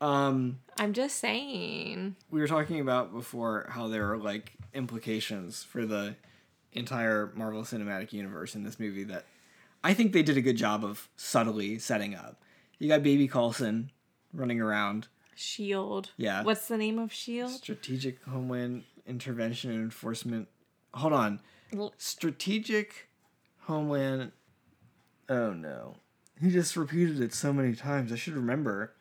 Um, 0.00 0.60
I'm 0.78 0.92
just 0.92 1.18
saying. 1.18 2.16
we 2.30 2.40
were 2.40 2.46
talking 2.46 2.80
about 2.80 3.12
before 3.12 3.66
how 3.70 3.88
there 3.88 4.12
are 4.12 4.18
like 4.18 4.52
implications 4.74 5.62
for 5.62 5.86
the 5.86 6.16
entire 6.72 7.32
Marvel 7.34 7.62
Cinematic 7.62 8.12
Universe 8.12 8.54
in 8.54 8.62
this 8.62 8.78
movie 8.78 9.04
that 9.04 9.24
I 9.82 9.94
think 9.94 10.12
they 10.12 10.22
did 10.22 10.36
a 10.36 10.42
good 10.42 10.56
job 10.56 10.84
of 10.84 11.08
subtly 11.16 11.78
setting 11.78 12.14
up. 12.14 12.42
You 12.78 12.88
got 12.88 13.02
Baby 13.02 13.26
Coulson 13.28 13.90
running 14.34 14.60
around, 14.60 15.08
Shield. 15.34 16.10
Yeah. 16.16 16.42
What's 16.42 16.68
the 16.68 16.76
name 16.76 16.98
of 16.98 17.12
Shield? 17.12 17.50
Strategic 17.52 18.22
Homeland 18.24 18.84
Intervention 19.06 19.70
and 19.70 19.82
Enforcement. 19.82 20.48
Hold 20.94 21.12
on. 21.12 21.40
Strategic 21.98 23.08
Homeland. 23.60 24.32
Oh 25.28 25.52
no. 25.52 25.96
He 26.40 26.50
just 26.50 26.76
repeated 26.76 27.20
it 27.20 27.32
so 27.32 27.52
many 27.52 27.74
times. 27.74 28.12
I 28.12 28.16
should 28.16 28.34
remember. 28.34 28.92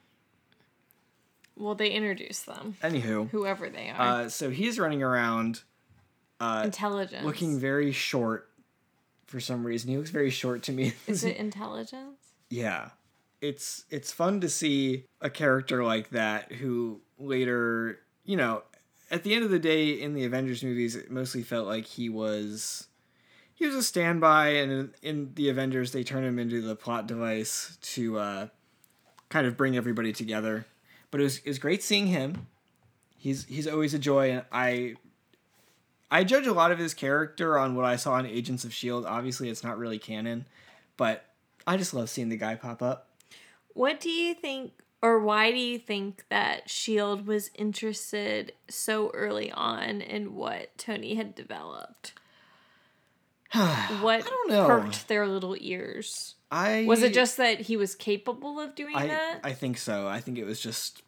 Well, 1.57 1.75
they 1.75 1.89
introduced 1.91 2.45
them. 2.45 2.75
Anywho, 2.83 3.29
Whoever 3.29 3.69
they 3.69 3.89
are. 3.89 4.01
uh, 4.23 4.29
so 4.29 4.49
he's 4.49 4.77
running 4.77 5.01
around 5.03 5.63
uh, 6.39 6.63
intelligence. 6.65 7.23
looking 7.25 7.59
very 7.59 7.91
short 7.91 8.49
for 9.25 9.39
some 9.39 9.65
reason. 9.65 9.89
He 9.89 9.97
looks 9.97 10.09
very 10.09 10.29
short 10.29 10.63
to 10.63 10.71
me. 10.71 10.93
Is 11.07 11.23
it 11.23 11.37
intelligence? 11.37 12.17
yeah. 12.49 12.89
It's 13.41 13.83
it's 13.91 14.11
fun 14.11 14.41
to 14.41 14.49
see 14.49 15.05
a 15.21 15.29
character 15.29 15.83
like 15.83 16.09
that 16.11 16.51
who 16.53 17.01
later, 17.19 17.99
you 18.23 18.37
know, 18.37 18.63
at 19.11 19.23
the 19.23 19.35
end 19.35 19.43
of 19.43 19.51
the 19.51 19.59
day 19.59 19.89
in 19.91 20.13
the 20.15 20.23
Avengers 20.25 20.63
movies 20.63 20.95
it 20.95 21.11
mostly 21.11 21.43
felt 21.43 21.67
like 21.67 21.85
he 21.85 22.09
was 22.09 22.87
he 23.55 23.65
was 23.65 23.73
a 23.73 23.83
standby 23.83 24.49
and 24.49 24.71
in, 24.71 24.93
in 25.01 25.31
the 25.33 25.49
Avengers 25.49 25.91
they 25.91 26.03
turn 26.03 26.23
him 26.23 26.37
into 26.37 26.61
the 26.61 26.75
plot 26.75 27.07
device 27.07 27.77
to 27.81 28.19
uh 28.19 28.47
kind 29.29 29.47
of 29.47 29.57
bring 29.57 29.75
everybody 29.75 30.13
together. 30.13 30.67
But 31.09 31.21
it 31.21 31.23
was 31.23 31.37
it 31.39 31.47
was 31.47 31.59
great 31.59 31.81
seeing 31.81 32.07
him. 32.07 32.47
He's 33.17 33.45
he's 33.45 33.67
always 33.67 33.93
a 33.93 33.99
joy 33.99 34.31
and 34.31 34.43
I 34.51 34.95
I 36.11 36.23
judge 36.23 36.45
a 36.45 36.53
lot 36.53 36.71
of 36.71 36.77
his 36.77 36.93
character 36.93 37.57
on 37.57 37.75
what 37.75 37.85
I 37.85 37.95
saw 37.95 38.17
in 38.19 38.25
Agents 38.25 38.63
of 38.63 38.73
Shield. 38.73 39.05
Obviously, 39.05 39.49
it's 39.49 39.63
not 39.63 39.77
really 39.77 39.97
canon, 39.97 40.45
but 40.97 41.25
I 41.65 41.77
just 41.77 41.93
love 41.93 42.09
seeing 42.09 42.29
the 42.29 42.37
guy 42.37 42.55
pop 42.55 42.81
up. 42.81 43.09
What 43.73 43.99
do 43.99 44.09
you 44.09 44.33
think, 44.35 44.73
or 45.01 45.19
why 45.19 45.51
do 45.51 45.57
you 45.57 45.79
think 45.79 46.25
that 46.29 46.69
Shield 46.69 47.25
was 47.25 47.49
interested 47.55 48.53
so 48.69 49.09
early 49.13 49.51
on 49.51 49.99
in 50.01 50.35
what 50.35 50.77
Tony 50.77 51.15
had 51.15 51.33
developed? 51.33 52.13
What 54.01 54.25
I 54.25 54.29
don't 54.29 54.49
know. 54.49 54.67
perked 54.67 55.07
their 55.07 55.27
little 55.27 55.55
ears? 55.59 56.35
I 56.51 56.85
Was 56.87 57.03
it 57.03 57.13
just 57.13 57.37
that 57.37 57.61
he 57.61 57.77
was 57.77 57.95
capable 57.95 58.59
of 58.59 58.75
doing 58.75 58.95
I 58.95 59.07
that? 59.07 59.39
I 59.43 59.53
think 59.53 59.77
so. 59.77 60.07
I 60.07 60.19
think 60.19 60.37
it 60.37 60.45
was 60.45 60.59
just 60.59 61.01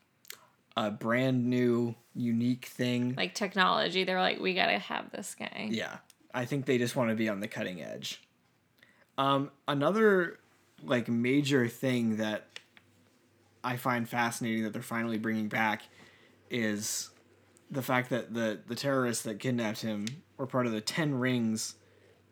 a 0.75 0.91
brand 0.91 1.45
new, 1.47 1.95
unique 2.15 2.65
thing. 2.65 3.15
like 3.17 3.33
technology, 3.33 4.03
they're 4.03 4.21
like, 4.21 4.39
we 4.39 4.53
gotta 4.53 4.77
have 4.77 5.11
this 5.11 5.35
guy. 5.37 5.69
Yeah, 5.71 5.97
I 6.33 6.45
think 6.45 6.65
they 6.65 6.77
just 6.77 6.95
want 6.95 7.09
to 7.09 7.15
be 7.15 7.29
on 7.29 7.39
the 7.39 7.47
cutting 7.47 7.81
edge. 7.81 8.21
Um, 9.17 9.51
another 9.67 10.39
like 10.83 11.07
major 11.07 11.67
thing 11.67 12.17
that 12.17 12.59
I 13.63 13.77
find 13.77 14.07
fascinating 14.07 14.63
that 14.63 14.73
they're 14.73 14.81
finally 14.81 15.17
bringing 15.17 15.47
back 15.47 15.83
is 16.49 17.09
the 17.71 17.81
fact 17.81 18.09
that 18.11 18.33
the 18.33 18.59
the 18.67 18.75
terrorists 18.75 19.23
that 19.23 19.39
kidnapped 19.39 19.81
him 19.81 20.05
were 20.37 20.47
part 20.47 20.65
of 20.67 20.71
the 20.71 20.81
Ten 20.81 21.15
Rings 21.15 21.75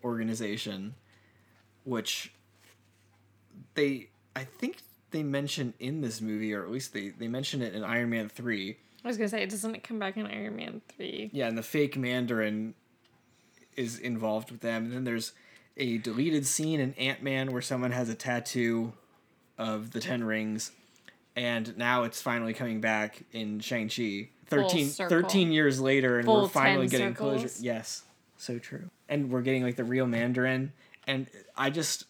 organization, 0.06 0.94
which 1.84 2.32
they 3.74 4.08
I 4.36 4.46
think 4.46 4.78
they 5.12 5.24
mention 5.24 5.74
in 5.80 6.00
this 6.02 6.22
movie, 6.22 6.54
or 6.54 6.64
at 6.64 6.72
least 6.72 6.94
they 6.94 7.10
they 7.10 7.28
mention 7.28 7.62
it 7.62 7.74
in 7.74 7.84
Iron 7.84 8.10
Man 8.12 8.30
three. 8.30 8.78
I 9.04 9.08
was 9.08 9.18
gonna 9.18 9.30
say, 9.30 9.44
it 9.44 9.50
doesn't 9.50 9.76
it 9.76 9.84
come 9.84 10.00
back 10.00 10.18
in 10.18 10.26
Iron 10.26 10.56
Man 10.56 10.82
3? 10.98 11.30
Yeah, 11.32 11.48
and 11.48 11.56
the 11.56 11.62
fake 11.62 11.96
Mandarin 11.96 12.74
is 13.76 14.00
involved 14.00 14.50
with 14.50 14.62
them. 14.62 14.86
And 14.86 14.94
then 14.94 15.04
there's 15.04 15.34
a 15.78 16.00
deleted 16.00 16.48
scene 16.48 16.80
in 16.80 16.96
Ant 16.96 17.22
Man 17.22 17.52
where 17.52 17.62
someone 17.62 17.92
has 17.92 18.10
a 18.10 18.16
tattoo 18.16 18.94
of 19.60 19.92
the 19.92 20.00
Ten 20.00 20.24
Rings. 20.24 20.72
And 21.36 21.78
now 21.78 22.02
it's 22.02 22.20
finally 22.20 22.54
coming 22.54 22.82
back 22.82 23.22
in 23.32 23.60
Shang-Chi. 23.60 24.30
13, 24.48 24.88
13 24.88 25.52
years 25.52 25.80
later, 25.80 26.18
and 26.18 26.26
Full 26.26 26.44
we're 26.44 26.48
finally 26.48 26.88
10 26.88 27.00
getting 27.00 27.14
closure. 27.14 27.50
Yes, 27.60 28.04
so 28.38 28.58
true. 28.58 28.90
And 29.10 29.30
we're 29.32 29.42
getting 29.42 29.64
like 29.64 29.76
the 29.76 29.84
real 29.84 30.08
Mandarin. 30.08 30.74
And 31.08 31.28
I 31.56 31.70
just 31.70 32.06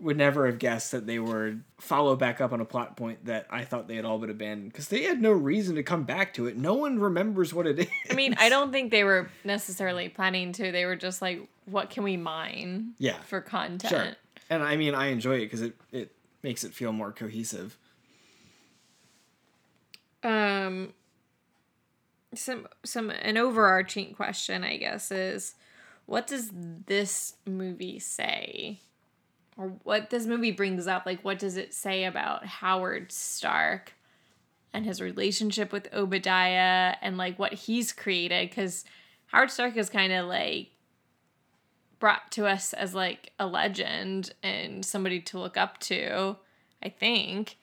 would 0.00 0.16
never 0.16 0.46
have 0.46 0.58
guessed 0.58 0.90
that 0.90 1.06
they 1.06 1.18
would 1.20 1.62
follow 1.78 2.16
back 2.16 2.40
up 2.40 2.52
on 2.52 2.60
a 2.60 2.64
plot 2.64 2.96
point 2.96 3.24
that 3.26 3.46
I 3.48 3.64
thought 3.64 3.86
they 3.86 3.94
had 3.96 4.04
all 4.04 4.18
but 4.18 4.28
abandoned 4.28 4.72
because 4.72 4.88
they 4.88 5.04
had 5.04 5.22
no 5.22 5.30
reason 5.30 5.76
to 5.76 5.82
come 5.84 6.02
back 6.02 6.34
to 6.34 6.46
it. 6.46 6.56
No 6.56 6.74
one 6.74 6.98
remembers 6.98 7.54
what 7.54 7.66
it 7.68 7.78
is. 7.80 7.86
I 8.10 8.14
mean, 8.14 8.34
I 8.38 8.48
don't 8.48 8.72
think 8.72 8.90
they 8.90 9.04
were 9.04 9.30
necessarily 9.44 10.08
planning 10.08 10.52
to. 10.54 10.72
They 10.72 10.84
were 10.84 10.96
just 10.96 11.22
like, 11.22 11.46
what 11.66 11.90
can 11.90 12.02
we 12.02 12.16
mine 12.16 12.94
Yeah. 12.98 13.20
for 13.22 13.40
content? 13.40 13.90
Sure. 13.90 14.16
And 14.50 14.62
I 14.62 14.76
mean, 14.76 14.94
I 14.94 15.06
enjoy 15.06 15.36
it 15.36 15.46
because 15.46 15.62
it, 15.62 15.76
it 15.92 16.10
makes 16.42 16.64
it 16.64 16.74
feel 16.74 16.92
more 16.92 17.12
cohesive. 17.12 17.78
Um, 20.22 20.92
some 22.34 22.66
some 22.84 23.10
an 23.10 23.36
overarching 23.36 24.14
question, 24.14 24.64
I 24.64 24.76
guess, 24.76 25.10
is 25.10 25.54
what 26.06 26.26
does 26.26 26.50
this 26.52 27.34
movie 27.46 27.98
say, 27.98 28.80
or 29.56 29.68
what 29.84 30.10
this 30.10 30.26
movie 30.26 30.52
brings 30.52 30.86
up? 30.86 31.06
Like, 31.06 31.24
what 31.24 31.38
does 31.38 31.56
it 31.56 31.72
say 31.72 32.04
about 32.04 32.44
Howard 32.44 33.12
Stark 33.12 33.92
and 34.72 34.84
his 34.84 35.00
relationship 35.00 35.72
with 35.72 35.92
Obadiah, 35.94 36.96
and 37.00 37.16
like 37.16 37.38
what 37.38 37.54
he's 37.54 37.92
created? 37.92 38.50
Because 38.50 38.84
Howard 39.26 39.50
Stark 39.50 39.76
is 39.76 39.88
kind 39.88 40.12
of 40.12 40.26
like 40.26 40.70
brought 41.98 42.30
to 42.32 42.46
us 42.46 42.72
as 42.72 42.94
like 42.94 43.32
a 43.38 43.46
legend 43.46 44.34
and 44.42 44.84
somebody 44.84 45.20
to 45.20 45.38
look 45.38 45.56
up 45.56 45.78
to, 45.78 46.36
I 46.82 46.88
think. 46.88 47.56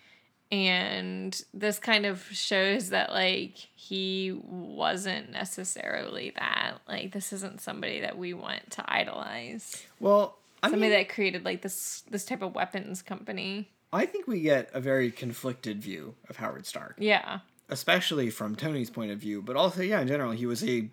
And 0.51 1.41
this 1.53 1.79
kind 1.79 2.05
of 2.05 2.21
shows 2.31 2.89
that 2.89 3.11
like 3.11 3.55
he 3.75 4.37
wasn't 4.43 5.31
necessarily 5.31 6.33
that. 6.35 6.73
Like 6.87 7.13
this 7.13 7.31
isn't 7.31 7.61
somebody 7.61 8.01
that 8.01 8.17
we 8.17 8.33
want 8.33 8.69
to 8.71 8.83
idolize. 8.91 9.81
Well, 9.99 10.37
I 10.61 10.67
Somebody 10.69 10.91
mean, 10.91 10.99
that 10.99 11.09
created 11.09 11.45
like 11.45 11.61
this 11.61 12.03
this 12.11 12.25
type 12.25 12.41
of 12.41 12.53
weapons 12.53 13.01
company. 13.01 13.69
I 13.93 14.05
think 14.05 14.27
we 14.27 14.41
get 14.41 14.69
a 14.73 14.79
very 14.81 15.09
conflicted 15.11 15.81
view 15.81 16.15
of 16.29 16.37
Howard 16.37 16.65
Stark, 16.65 16.95
Yeah. 16.97 17.39
especially 17.69 18.29
from 18.29 18.55
Tony's 18.55 18.89
point 18.89 19.11
of 19.11 19.17
view, 19.19 19.41
but 19.41 19.55
also, 19.57 19.81
yeah, 19.81 19.99
in 20.01 20.07
general, 20.07 20.31
he 20.31 20.45
was 20.45 20.63
a 20.63 20.87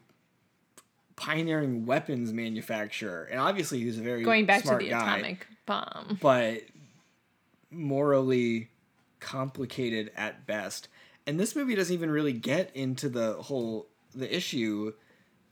pioneering 1.15 1.87
weapons 1.87 2.33
manufacturer, 2.33 3.25
and 3.31 3.39
obviously 3.41 3.79
he's 3.81 3.99
a 3.99 4.03
very 4.03 4.23
Going 4.25 4.47
back 4.47 4.63
to 4.65 4.77
the 4.79 4.89
guy, 4.89 5.17
atomic 5.19 5.47
bomb. 5.67 6.19
but 6.21 6.63
morally 7.71 8.69
complicated 9.21 10.11
at 10.17 10.47
best. 10.47 10.89
And 11.27 11.39
this 11.39 11.55
movie 11.55 11.75
doesn't 11.75 11.93
even 11.93 12.11
really 12.11 12.33
get 12.33 12.75
into 12.75 13.09
the 13.09 13.35
whole 13.35 13.87
the 14.15 14.35
issue 14.35 14.95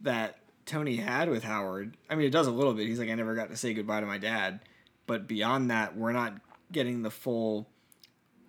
that 0.00 0.38
Tony 0.64 0.96
had 0.96 1.28
with 1.28 1.44
Howard. 1.44 1.96
I 2.10 2.14
mean, 2.14 2.26
it 2.26 2.30
does 2.30 2.46
a 2.46 2.52
little 2.52 2.74
bit. 2.74 2.86
He's 2.86 2.98
like, 2.98 3.10
I 3.10 3.14
never 3.14 3.34
got 3.34 3.50
to 3.50 3.56
say 3.56 3.74
goodbye 3.74 4.00
to 4.00 4.06
my 4.06 4.18
dad. 4.18 4.60
But 5.06 5.28
beyond 5.28 5.70
that, 5.70 5.96
we're 5.96 6.12
not 6.12 6.34
getting 6.72 7.02
the 7.02 7.10
full 7.10 7.68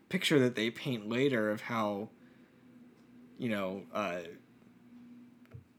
picture 0.09 0.39
that 0.39 0.55
they 0.55 0.71
paint 0.71 1.07
later 1.07 1.51
of 1.51 1.61
how, 1.61 2.09
you 3.37 3.49
know, 3.49 3.83
uh, 3.93 4.19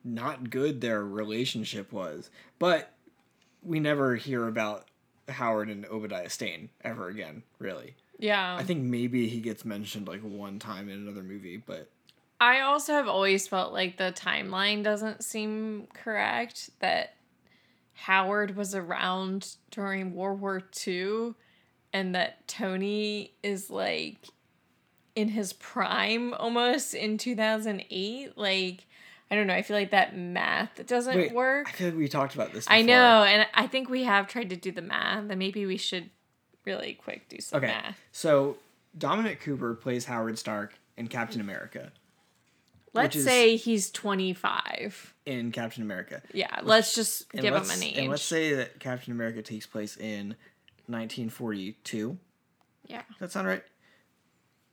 not 0.05 0.51
good 0.51 0.81
their 0.81 1.05
relationship 1.05 1.93
was. 1.93 2.31
But 2.59 2.93
we 3.63 3.81
never 3.81 4.15
hear 4.15 4.47
about 4.47 4.87
Howard 5.29 5.69
and 5.69 5.85
Obadiah 5.87 6.31
Stane 6.31 6.71
ever 6.83 7.09
again, 7.09 7.43
really. 7.59 7.97
Yeah. 8.19 8.57
I 8.57 8.65
think 8.65 8.83
maybe 8.83 9.29
he 9.29 9.41
gets 9.41 9.65
mentioned 9.65 10.09
like 10.09 10.21
one 10.21 10.59
time 10.59 10.89
in 10.89 10.99
another 10.99 11.23
movie, 11.23 11.57
but 11.57 11.89
I 12.41 12.61
also 12.61 12.93
have 12.93 13.09
always 13.09 13.49
felt 13.49 13.73
like 13.73 13.97
the 13.97 14.13
timeline 14.13 14.83
doesn't 14.83 15.25
seem 15.25 15.89
correct 15.93 16.71
that 16.81 17.15
Howard 17.95 18.57
was 18.57 18.75
around 18.75 19.57
during 19.71 20.15
World 20.15 20.41
War 20.41 20.63
II 20.87 21.35
and 21.93 22.15
that 22.15 22.47
Tony 22.47 23.33
is 23.43 23.71
like 23.71 24.19
in 25.17 25.29
his 25.29 25.53
prime 25.53 26.33
almost 26.35 26.95
in 26.95 27.19
2008 27.19 28.39
like 28.39 28.87
I 29.31 29.35
don't 29.35 29.49
know 29.49 29.55
I 29.55 29.63
feel 29.63 29.77
like 29.77 29.91
that 29.91 30.17
math 30.17 30.87
doesn't 30.87 31.17
wait, 31.17 31.33
work 31.33 31.69
I 31.69 31.73
feel 31.73 31.89
like 31.89 31.97
we 31.97 32.09
talked 32.09 32.37
about 32.37 32.53
this. 32.53 32.67
I 32.69 32.83
know 32.83 33.25
and 33.25 33.49
I 33.53 33.67
think 33.67 33.89
we 33.89 34.05
have 34.05 34.29
tried 34.29 34.51
to 34.51 34.57
do 34.57 34.71
the 34.71 34.83
math 34.83 35.29
and 35.29 35.39
maybe 35.39 35.67
we 35.67 35.77
should 35.77 36.11
really 36.69 36.95
quick 36.95 37.29
do 37.29 37.41
some 37.41 37.59
Okay, 37.59 37.67
math 37.69 37.99
so 38.13 38.57
Dominic 38.97 39.41
Cooper 39.41 39.75
plays 39.75 40.05
Howard 40.05 40.39
Stark 40.39 40.75
in 40.97 41.09
Captain 41.09 41.41
America. 41.41 41.93
let's 42.95 43.23
say 43.23 43.57
he's 43.57 43.91
25 43.91 45.15
In 45.27 45.51
Captain 45.53 45.83
America, 45.83 46.21
yeah 46.33 46.61
let's 46.63 46.95
just 46.95 47.31
give 47.33 47.45
him 47.45 47.55
let's- 47.55 47.77
an 47.77 47.83
age 47.83 47.99
And 47.99 48.09
let's 48.11 48.23
say 48.23 48.55
that 48.55 48.79
Captain 48.81 49.13
America 49.13 49.41
takes 49.43 49.67
place 49.67 49.97
in 49.97 50.35
1942. 50.87 52.19
yeah 52.87 53.03
Does 53.11 53.19
that 53.21 53.33
sound 53.33 53.47
right? 53.47 53.65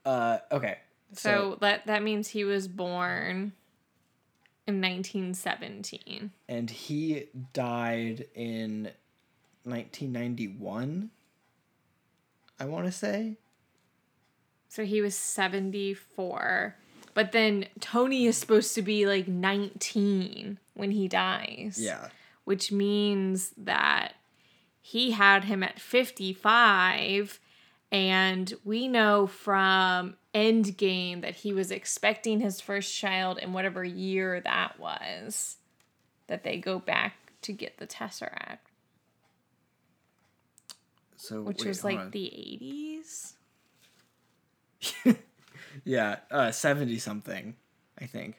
Uh, 0.05 0.37
okay. 0.51 0.77
So, 1.13 1.57
that 1.61 1.87
that 1.87 2.03
means 2.03 2.27
he 2.29 2.43
was 2.43 2.67
born 2.67 3.53
in 4.67 4.81
1917. 4.81 6.31
and 6.49 6.69
he 6.69 7.25
died 7.53 8.25
in 8.35 8.91
1991. 9.63 11.09
I 12.59 12.65
want 12.65 12.85
to 12.85 12.91
say. 12.91 13.37
So 14.69 14.85
he 14.85 15.01
was 15.01 15.15
74. 15.15 16.75
But 17.13 17.31
then 17.31 17.65
Tony 17.79 18.25
is 18.25 18.37
supposed 18.37 18.75
to 18.75 18.81
be 18.81 19.05
like 19.05 19.27
19 19.27 20.59
when 20.73 20.91
he 20.91 21.07
dies. 21.07 21.77
Yeah. 21.79 22.09
Which 22.43 22.71
means 22.71 23.53
that 23.57 24.13
he 24.81 25.11
had 25.11 25.45
him 25.45 25.63
at 25.63 25.79
55 25.79 27.39
and 27.91 28.53
we 28.63 28.87
know 28.87 29.25
from 29.27 30.15
Endgame 30.33 31.21
that 31.21 31.35
he 31.35 31.53
was 31.53 31.71
expecting 31.71 32.41
his 32.41 32.59
first 32.59 32.93
child 32.93 33.37
in 33.37 33.53
whatever 33.53 33.83
year 33.83 34.41
that 34.41 34.79
was 34.79 35.57
that 36.27 36.43
they 36.43 36.57
go 36.57 36.79
back 36.79 37.13
to 37.43 37.53
get 37.53 37.77
the 37.77 37.87
Tesseract. 37.87 38.57
So 41.25 41.41
which 41.41 41.59
wait, 41.59 41.67
was 41.67 41.83
like 41.83 41.97
on. 41.97 42.11
the 42.11 42.25
80s. 43.01 43.33
yeah, 45.83 46.17
uh, 46.29 46.51
70 46.51 46.99
something, 46.99 47.55
I 47.99 48.05
think. 48.05 48.35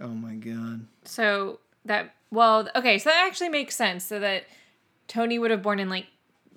Oh 0.00 0.08
my 0.08 0.34
god. 0.34 0.86
So 1.04 1.60
that 1.84 2.14
well, 2.30 2.68
okay, 2.74 2.98
so 2.98 3.10
that 3.10 3.26
actually 3.26 3.50
makes 3.50 3.76
sense. 3.76 4.04
So 4.04 4.18
that 4.20 4.44
Tony 5.08 5.38
would 5.38 5.50
have 5.50 5.62
born 5.62 5.78
in 5.78 5.88
like 5.88 6.06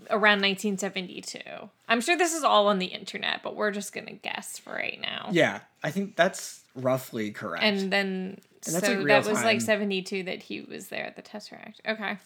around 0.09 0.41
1972. 0.41 1.39
I'm 1.87 2.01
sure 2.01 2.17
this 2.17 2.33
is 2.33 2.43
all 2.43 2.67
on 2.67 2.79
the 2.79 2.87
internet, 2.87 3.41
but 3.43 3.55
we're 3.55 3.71
just 3.71 3.93
gonna 3.93 4.13
guess 4.13 4.57
for 4.57 4.73
right 4.73 4.99
now. 5.01 5.29
Yeah, 5.31 5.59
I 5.83 5.91
think 5.91 6.15
that's 6.15 6.63
roughly 6.75 7.31
correct. 7.31 7.63
And 7.63 7.91
then 7.91 8.39
And 8.65 8.75
so 8.75 8.93
like, 8.93 9.07
that 9.07 9.25
was 9.25 9.43
like 9.43 9.61
72 9.61 10.23
that 10.23 10.43
he 10.43 10.61
was 10.61 10.87
there 10.87 11.05
at 11.05 11.15
the 11.15 11.21
Tesseract. 11.21 11.75
Okay. 11.87 12.17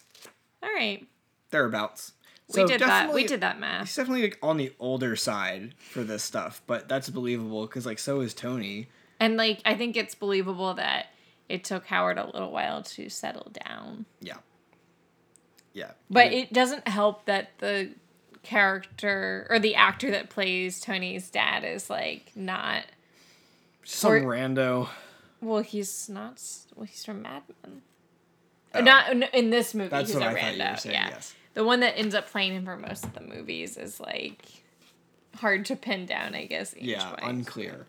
All 0.62 0.72
right. 0.74 1.06
thereabouts. 1.50 2.12
We 2.54 2.64
did 2.64 2.80
that. 2.80 3.12
We 3.14 3.26
did 3.26 3.40
that 3.40 3.58
math. 3.58 3.86
He's 3.88 3.96
definitely 3.96 4.22
like 4.22 4.38
on 4.42 4.56
the 4.58 4.72
older 4.78 5.16
side 5.16 5.74
for 5.78 6.04
this 6.04 6.22
stuff, 6.22 6.60
but 6.66 6.88
that's 6.88 7.08
believable 7.08 7.62
because 7.66 7.86
like 7.86 7.98
so 7.98 8.20
is 8.20 8.34
Tony. 8.34 8.88
And 9.20 9.36
like 9.36 9.60
I 9.64 9.74
think 9.74 9.96
it's 9.96 10.14
believable 10.14 10.74
that 10.74 11.06
it 11.48 11.64
took 11.64 11.86
Howard 11.86 12.18
a 12.18 12.26
little 12.26 12.50
while 12.50 12.82
to 12.82 13.08
settle 13.08 13.50
down. 13.66 14.04
Yeah. 14.20 14.36
Yeah. 15.72 15.92
But 16.10 16.32
it 16.32 16.52
doesn't 16.52 16.86
help 16.86 17.24
that 17.26 17.50
the 17.58 17.90
character 18.42 19.46
or 19.48 19.58
the 19.58 19.74
actor 19.74 20.10
that 20.10 20.28
plays 20.28 20.80
Tony's 20.80 21.30
dad 21.30 21.64
is 21.64 21.88
like 21.88 22.30
not 22.36 22.84
some 23.84 24.12
or- 24.12 24.20
rando. 24.22 24.88
well 25.40 25.62
he's 25.62 26.08
not 26.10 26.40
well 26.76 26.84
he's 26.86 27.04
from 27.04 27.22
Mad 27.22 27.42
Men. 27.64 27.82
Oh. 28.74 28.80
Not 28.80 29.10
in- 29.10 29.22
in 29.32 29.50
this 29.50 29.72
movie. 29.74 29.88
That's 29.88 30.10
he's 30.10 30.16
what 30.20 30.24
a 30.26 30.30
I 30.30 30.40
thought 30.40 30.56
you 30.56 30.70
were 30.70 30.76
saying, 30.76 30.94
yeah. 30.94 31.08
yes. 31.10 31.34
The 31.54 31.64
one 31.64 31.80
that 31.80 31.96
ends 31.98 32.14
up 32.14 32.28
playing 32.30 32.52
him 32.52 32.64
for 32.64 32.76
most 32.76 33.04
of 33.04 33.14
the 33.14 33.20
movies 33.20 33.76
is 33.76 34.00
like 34.00 34.42
hard 35.36 35.64
to 35.66 35.76
pin 35.76 36.04
down, 36.06 36.34
I 36.34 36.46
guess. 36.46 36.74
Yeah, 36.76 36.96
age-wise. 37.12 37.30
unclear. 37.30 37.86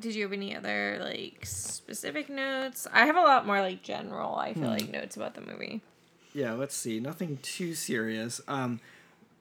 Did 0.00 0.14
you 0.14 0.22
have 0.22 0.32
any 0.32 0.56
other 0.56 0.98
like 1.00 1.40
specific 1.46 2.28
notes? 2.28 2.86
I 2.92 3.06
have 3.06 3.16
a 3.16 3.20
lot 3.20 3.46
more 3.46 3.60
like 3.60 3.82
general. 3.82 4.34
I 4.34 4.52
Hmm. 4.52 4.60
feel 4.62 4.70
like 4.70 4.88
notes 4.90 5.16
about 5.16 5.34
the 5.34 5.40
movie. 5.42 5.80
Yeah, 6.34 6.54
let's 6.54 6.74
see. 6.74 6.98
Nothing 6.98 7.38
too 7.42 7.74
serious. 7.74 8.40
Um, 8.48 8.80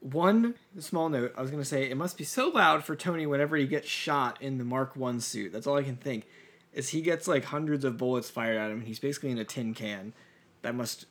one 0.01 0.55
small 0.79 1.09
note. 1.09 1.33
I 1.37 1.41
was 1.41 1.49
gonna 1.51 1.65
say 1.65 1.89
it 1.89 1.95
must 1.97 2.17
be 2.17 2.23
so 2.23 2.49
loud 2.49 2.83
for 2.83 2.95
Tony 2.95 3.25
whenever 3.25 3.55
he 3.55 3.65
gets 3.65 3.87
shot 3.87 4.39
in 4.41 4.57
the 4.57 4.63
Mark 4.63 4.95
One 4.95 5.19
suit. 5.19 5.51
That's 5.51 5.65
all 5.65 5.77
I 5.77 5.83
can 5.83 5.95
think. 5.95 6.25
Is 6.73 6.89
he 6.89 7.01
gets 7.01 7.27
like 7.27 7.45
hundreds 7.45 7.83
of 7.83 7.97
bullets 7.97 8.29
fired 8.29 8.57
at 8.57 8.71
him, 8.71 8.79
and 8.79 8.87
he's 8.87 8.99
basically 8.99 9.31
in 9.31 9.37
a 9.37 9.43
tin 9.43 9.73
can. 9.73 10.13
That 10.61 10.75
must, 10.75 11.05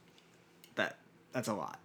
that 0.77 0.99
that's 1.33 1.49
a 1.49 1.55
lot, 1.55 1.79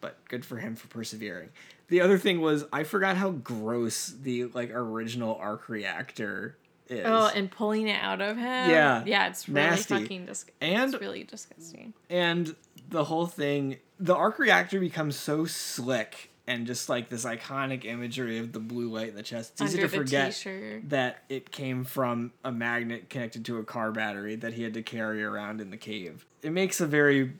but 0.00 0.18
good 0.28 0.44
for 0.44 0.58
him 0.58 0.76
for 0.76 0.88
persevering. 0.88 1.48
The 1.88 2.00
other 2.00 2.18
thing 2.18 2.40
was 2.40 2.64
I 2.72 2.84
forgot 2.84 3.16
how 3.16 3.30
gross 3.30 4.08
the 4.08 4.44
like 4.46 4.70
original 4.70 5.36
arc 5.40 5.68
reactor 5.68 6.56
is. 6.88 7.02
Oh, 7.04 7.30
and 7.34 7.50
pulling 7.50 7.88
it 7.88 8.00
out 8.00 8.20
of 8.20 8.36
him. 8.36 8.70
Yeah, 8.70 9.02
yeah, 9.06 9.28
it's 9.28 9.48
really 9.48 9.68
nasty. 9.70 9.94
fucking 9.94 10.26
disgusting. 10.26 10.54
And- 10.60 10.92
it's 10.94 11.00
really 11.00 11.24
disgusting. 11.24 11.94
and 12.10 12.54
the 12.90 13.04
whole 13.04 13.26
thing 13.26 13.76
the 14.00 14.14
arc 14.14 14.38
reactor 14.38 14.80
becomes 14.80 15.16
so 15.16 15.44
slick 15.44 16.30
and 16.48 16.66
just 16.66 16.88
like 16.88 17.10
this 17.10 17.24
iconic 17.24 17.84
imagery 17.84 18.38
of 18.38 18.52
the 18.52 18.58
blue 18.58 18.88
light 18.88 19.10
in 19.10 19.14
the 19.14 19.22
chest 19.22 19.52
it's 19.52 19.62
easy 19.62 19.80
to 19.80 19.88
forget 19.88 20.32
t-shirt. 20.32 20.88
that 20.88 21.22
it 21.28 21.52
came 21.52 21.84
from 21.84 22.32
a 22.44 22.50
magnet 22.50 23.08
connected 23.10 23.44
to 23.44 23.58
a 23.58 23.64
car 23.64 23.92
battery 23.92 24.34
that 24.34 24.54
he 24.54 24.62
had 24.62 24.74
to 24.74 24.82
carry 24.82 25.22
around 25.22 25.60
in 25.60 25.70
the 25.70 25.76
cave 25.76 26.24
it 26.42 26.50
makes 26.50 26.80
a 26.80 26.86
very 26.86 27.32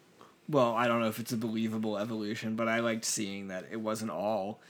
well 0.48 0.74
i 0.74 0.86
don't 0.86 1.00
know 1.00 1.08
if 1.08 1.18
it's 1.18 1.32
a 1.32 1.36
believable 1.36 1.98
evolution 1.98 2.54
but 2.54 2.68
i 2.68 2.78
liked 2.80 3.04
seeing 3.04 3.48
that 3.48 3.64
it 3.72 3.80
wasn't 3.80 4.10
all 4.10 4.60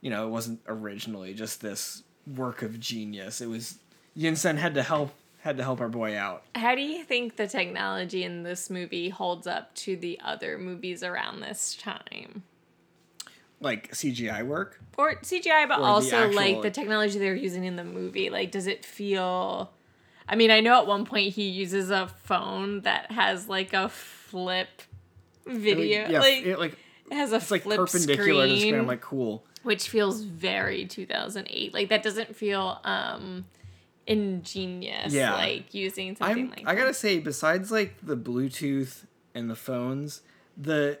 you 0.00 0.10
know 0.10 0.26
it 0.26 0.30
wasn't 0.30 0.60
originally 0.68 1.34
just 1.34 1.60
this 1.60 2.02
work 2.36 2.62
of 2.62 2.78
genius 2.78 3.40
it 3.40 3.48
was 3.48 3.78
yinsen 4.16 4.56
had 4.56 4.74
to 4.74 4.82
help 4.82 5.14
had 5.40 5.56
to 5.56 5.62
help 5.62 5.80
our 5.80 5.88
boy 5.88 6.14
out 6.16 6.42
How 6.54 6.74
do 6.74 6.82
you 6.82 7.02
think 7.02 7.36
the 7.36 7.46
technology 7.46 8.24
in 8.24 8.42
this 8.42 8.68
movie 8.68 9.08
holds 9.08 9.46
up 9.46 9.74
to 9.76 9.96
the 9.96 10.20
other 10.22 10.58
movies 10.58 11.02
around 11.02 11.40
this 11.40 11.74
time? 11.76 12.42
Like 13.60 13.90
cgi 13.92 14.44
work 14.46 14.80
Or 14.96 15.14
CGI, 15.16 15.68
but 15.68 15.78
Or 15.78 15.82
the 15.82 15.86
also 15.86 16.16
actual- 16.24 16.36
like 16.36 16.62
the 16.62 16.70
technology 16.70 17.18
they're 17.18 17.34
using 17.34 17.64
in 17.64 17.76
the 17.76 17.84
movie. 17.84 18.30
Like, 18.30 18.50
does 18.50 18.66
it 18.66 18.84
feel? 18.84 19.70
I 20.28 20.36
mean, 20.36 20.50
I 20.50 20.60
know 20.60 20.78
at 20.80 20.86
one 20.86 21.04
point 21.04 21.34
he 21.34 21.44
uses 21.48 21.90
a 21.90 22.06
phone 22.24 22.82
that 22.82 23.10
has 23.12 23.48
like 23.48 23.72
a 23.72 23.88
flip 23.88 24.68
video. 25.46 26.08
yeah, 26.08 26.20
like, 26.20 26.44
it, 26.44 26.58
like 26.58 26.72
it 27.10 27.14
has 27.14 27.32
a 27.32 27.36
it's 27.36 27.50
like 27.50 27.62
flip 27.62 27.78
perpendicular 27.78 28.46
to 28.46 28.52
the 28.52 28.56
screen, 28.56 28.70
screen. 28.70 28.74
I'm 28.80 28.86
like, 28.86 29.00
cool. 29.00 29.44
which 29.62 29.88
feels 29.88 30.22
very 30.22 30.86
2008. 30.86 31.74
Like 31.74 31.88
that 31.88 32.02
doesn't 32.02 32.36
feel 32.36 32.80
um 32.84 33.46
ingenious. 34.06 35.12
Yeah. 35.12 35.34
like 35.34 35.72
using 35.74 36.16
something 36.16 36.44
I'm. 36.44 36.50
like 36.50 36.62
I 36.66 36.74
gotta 36.74 36.94
say, 36.94 37.18
besides 37.18 37.70
like 37.70 37.94
the 38.02 38.16
Bluetooth 38.16 39.04
and 39.34 39.48
the 39.50 39.56
phones, 39.56 40.22
the 40.56 40.98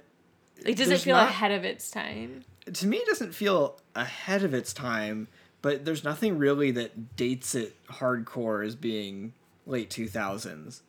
Like, 0.64 0.76
does 0.76 0.90
it 0.90 1.00
feel 1.00 1.16
not- 1.16 1.28
ahead 1.30 1.52
of 1.52 1.64
its 1.64 1.90
time? 1.90 2.44
to 2.72 2.86
me 2.86 2.98
it 2.98 3.06
doesn't 3.06 3.34
feel 3.34 3.80
ahead 3.94 4.44
of 4.44 4.54
its 4.54 4.72
time, 4.72 5.28
but 5.62 5.84
there's 5.84 6.04
nothing 6.04 6.38
really 6.38 6.70
that 6.72 7.16
dates 7.16 7.54
it 7.54 7.74
hardcore 7.86 8.64
as 8.64 8.76
being 8.76 9.32
late 9.66 9.90
2000s. 9.90 10.82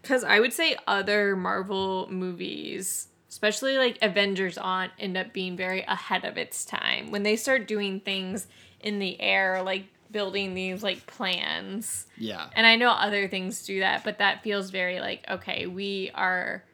Because 0.00 0.24
I 0.24 0.40
would 0.40 0.52
say 0.52 0.76
other 0.86 1.36
Marvel 1.36 2.08
movies, 2.10 3.08
especially 3.28 3.76
like 3.76 3.98
Avengers 4.00 4.56
on, 4.56 4.90
end 4.98 5.16
up 5.16 5.32
being 5.32 5.56
very 5.56 5.82
ahead 5.82 6.24
of 6.24 6.38
its 6.38 6.64
time. 6.64 7.10
When 7.10 7.24
they 7.24 7.36
start 7.36 7.68
doing 7.68 8.00
things 8.00 8.46
in 8.80 8.98
the 9.00 9.20
air, 9.20 9.62
like 9.62 9.86
building 10.10 10.54
these 10.54 10.82
like 10.82 11.06
plans. 11.06 12.06
Yeah. 12.16 12.48
And 12.54 12.66
I 12.66 12.76
know 12.76 12.90
other 12.90 13.28
things 13.28 13.66
do 13.66 13.80
that, 13.80 14.04
but 14.04 14.18
that 14.18 14.42
feels 14.42 14.70
very 14.70 15.00
like, 15.00 15.24
okay, 15.28 15.66
we 15.66 16.10
are 16.14 16.64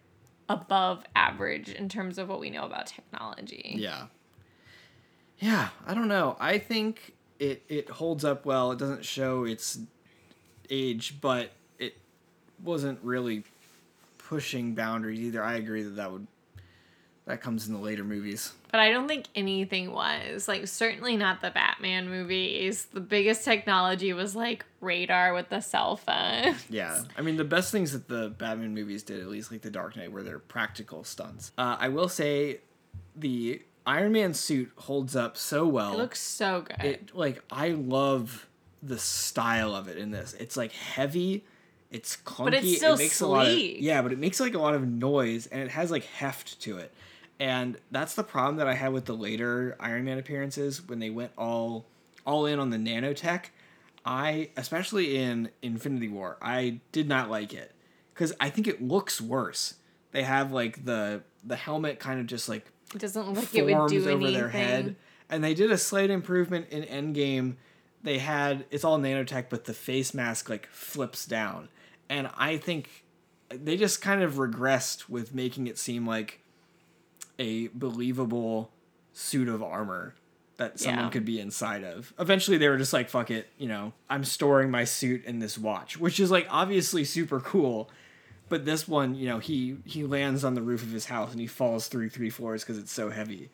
above 0.49 1.05
average 1.17 1.71
in 1.71 1.89
terms 1.89 2.19
of 2.19 2.29
what 2.29 2.41
we 2.41 2.51
know 2.51 2.65
about 2.65 2.87
technology. 2.87 3.75
Yeah. 3.79 4.07
Yeah, 5.39 5.69
I 5.87 5.95
don't 5.95 6.09
know. 6.09 6.37
I 6.39 6.59
think 6.59 7.15
it 7.39 7.63
it 7.69 7.89
holds 7.89 8.25
up 8.25 8.47
well. 8.47 8.73
It 8.73 8.79
doesn't 8.79 9.05
show 9.05 9.45
its 9.45 9.79
age, 10.71 11.17
but 11.21 11.51
it 11.79 11.97
wasn't 12.63 12.99
really 13.03 13.45
pushing 14.19 14.75
boundaries 14.75 15.21
either. 15.21 15.43
I 15.43 15.55
agree 15.55 15.83
that 15.83 15.97
that 15.97 16.13
would 16.13 16.27
that 17.27 17.41
comes 17.41 17.67
in 17.67 17.73
the 17.73 17.81
later 17.81 18.05
movies. 18.05 18.53
But 18.71 18.81
I 18.81 18.91
don't 18.91 19.09
think 19.09 19.27
anything 19.35 19.93
was. 19.93 20.47
Like, 20.47 20.67
certainly 20.67 21.17
not 21.17 21.41
the 21.41 21.51
Batman 21.51 22.11
movies. 22.11 22.87
The 22.93 23.01
biggest 23.01 23.45
technology 23.45 24.13
was 24.13 24.35
like 24.37 24.67
radar 24.81 25.33
with 25.33 25.49
the 25.49 25.61
cell 25.61 25.97
phone. 25.97 26.57
Yeah, 26.69 27.03
I 27.17 27.23
mean 27.23 27.37
the 27.37 27.45
best 27.45 27.71
things 27.73 27.93
that 27.93 28.09
the 28.09 28.29
Batman 28.31 28.75
movies 28.75 29.03
did, 29.03 29.21
at 29.21 29.29
least 29.29 29.51
like 29.53 29.63
the 29.63 29.71
Dark 29.71 29.97
Knight, 29.97 30.13
were 30.13 30.23
their 30.23 30.39
practical 30.39 31.05
stunts. 31.05 31.53
Uh, 31.57 31.77
I 31.79 31.89
will 31.89 32.09
say, 32.09 32.61
the 33.17 33.63
Iron 33.87 34.13
Man 34.13 34.35
suit 34.35 34.73
holds 34.77 35.15
up 35.15 35.37
so 35.37 35.67
well. 35.67 35.93
It 35.95 35.99
looks 35.99 36.21
so 36.21 36.63
good. 36.63 36.85
it 36.85 37.15
like 37.15 37.43
I 37.51 37.71
love 37.71 38.47
the 38.83 38.99
style 38.99 39.75
of 39.75 39.89
it 39.89 39.97
in 39.97 40.11
this. 40.11 40.35
It's 40.35 40.57
like 40.57 40.73
heavy, 40.73 41.45
it's 41.91 42.17
clunky. 42.17 42.45
But 42.45 42.55
it's 42.55 42.77
still 42.77 42.95
it 42.95 42.99
makes 42.99 43.21
a 43.21 43.27
lot 43.27 43.47
of 43.47 43.53
sleek. 43.53 43.77
yeah, 43.81 44.03
but 44.03 44.13
it 44.13 44.19
makes 44.19 44.41
like 44.41 44.55
a 44.55 44.59
lot 44.59 44.75
of 44.75 44.87
noise 44.87 45.47
and 45.47 45.63
it 45.63 45.71
has 45.71 45.91
like 45.91 46.05
heft 46.05 46.61
to 46.63 46.79
it. 46.79 46.93
And 47.41 47.79
that's 47.91 48.15
the 48.15 48.23
problem 48.23 48.57
that 48.57 48.69
I 48.69 48.75
had 48.75 48.93
with 48.93 49.07
the 49.07 49.15
later 49.15 49.77
Iron 49.81 50.05
Man 50.05 50.19
appearances 50.19 50.87
when 50.87 50.99
they 50.99 51.11
went 51.11 51.33
all 51.37 51.87
all 52.27 52.47
in 52.47 52.59
on 52.59 52.71
the 52.71 52.77
nanotech. 52.77 53.47
I 54.05 54.51
especially 54.57 55.17
in 55.17 55.51
Infinity 55.63 56.09
War, 56.09 56.37
I 56.41 56.81
did 56.93 57.09
not 57.09 57.31
like 57.31 57.53
it 57.53 57.73
cuz 58.15 58.33
I 58.39 58.51
think 58.51 58.69
it 58.69 58.83
looks 58.83 59.21
worse. 59.21 59.75
They 60.13 60.23
have 60.23 60.53
like 60.53 60.85
the 60.85 61.23
the 61.43 61.57
helmet 61.57 61.99
kind 61.99 62.21
of 62.21 62.27
just 62.27 62.49
like 62.49 62.67
it 62.95 62.99
doesn't 62.99 63.27
look 63.27 63.37
like 63.37 63.55
it 63.55 63.65
would 63.65 63.89
do 63.89 64.01
over 64.03 64.11
anything. 64.11 64.35
their 64.35 64.49
head. 64.51 64.97
And 65.29 65.43
they 65.43 65.55
did 65.55 65.73
a 65.73 65.79
slight 65.79 66.11
improvement 66.11 66.69
in 66.71 66.83
Endgame. 66.85 67.57
They 68.03 68.19
had 68.19 68.67
it's 68.71 68.85
all 68.85 68.99
nanotech, 68.99 69.47
but 69.49 69.65
the 69.65 69.75
face 69.75 70.15
mask 70.15 70.49
like 70.49 70.67
flips 70.69 71.27
down. 71.27 71.69
And 72.09 72.31
I 72.37 72.59
think 72.59 73.05
they 73.49 73.77
just 73.77 74.01
kind 74.01 74.23
of 74.23 74.35
regressed 74.35 75.09
with 75.09 75.35
making 75.35 75.67
it 75.67 75.79
seem 75.79 76.07
like 76.07 76.44
a 77.39 77.69
believable 77.69 78.71
suit 79.13 79.49
of 79.49 79.63
armor 79.63 80.15
that 80.57 80.79
someone 80.79 81.07
Yeah. 81.07 81.11
could 81.11 81.25
be 81.25 81.41
inside 81.41 81.83
of. 81.83 82.13
Eventually 82.19 82.59
they 82.59 82.69
were 82.69 82.77
just 82.79 82.93
like, 82.93 83.09
fuck 83.09 83.31
it, 83.31 83.49
you 83.59 83.67
know, 83.67 83.93
I'm 84.09 84.25
storing 84.25 84.71
my 84.71 84.85
suit 84.85 85.25
in 85.25 85.41
this 85.41 85.59
watch, 85.59 85.99
which 85.99 86.21
is 86.21 86.31
like 86.31 86.47
obviously 86.51 87.05
super 87.05 87.41
cool. 87.41 87.91
But 88.49 88.65
this 88.65 88.87
one, 88.87 89.15
you 89.15 89.27
know, 89.27 89.39
he 89.39 89.79
he 89.85 90.05
lands 90.05 90.45
on 90.45 90.55
the 90.55 90.63
roof 90.63 90.83
of 90.83 90.91
his 90.93 91.07
house 91.07 91.33
and 91.33 91.41
he 91.41 91.47
falls 91.47 91.89
through 91.89 92.11
three 92.11 92.31
floors 92.31 92.63
because 92.63 92.79
it's 92.79 92.93
so 92.93 93.11
heavy. 93.11 93.51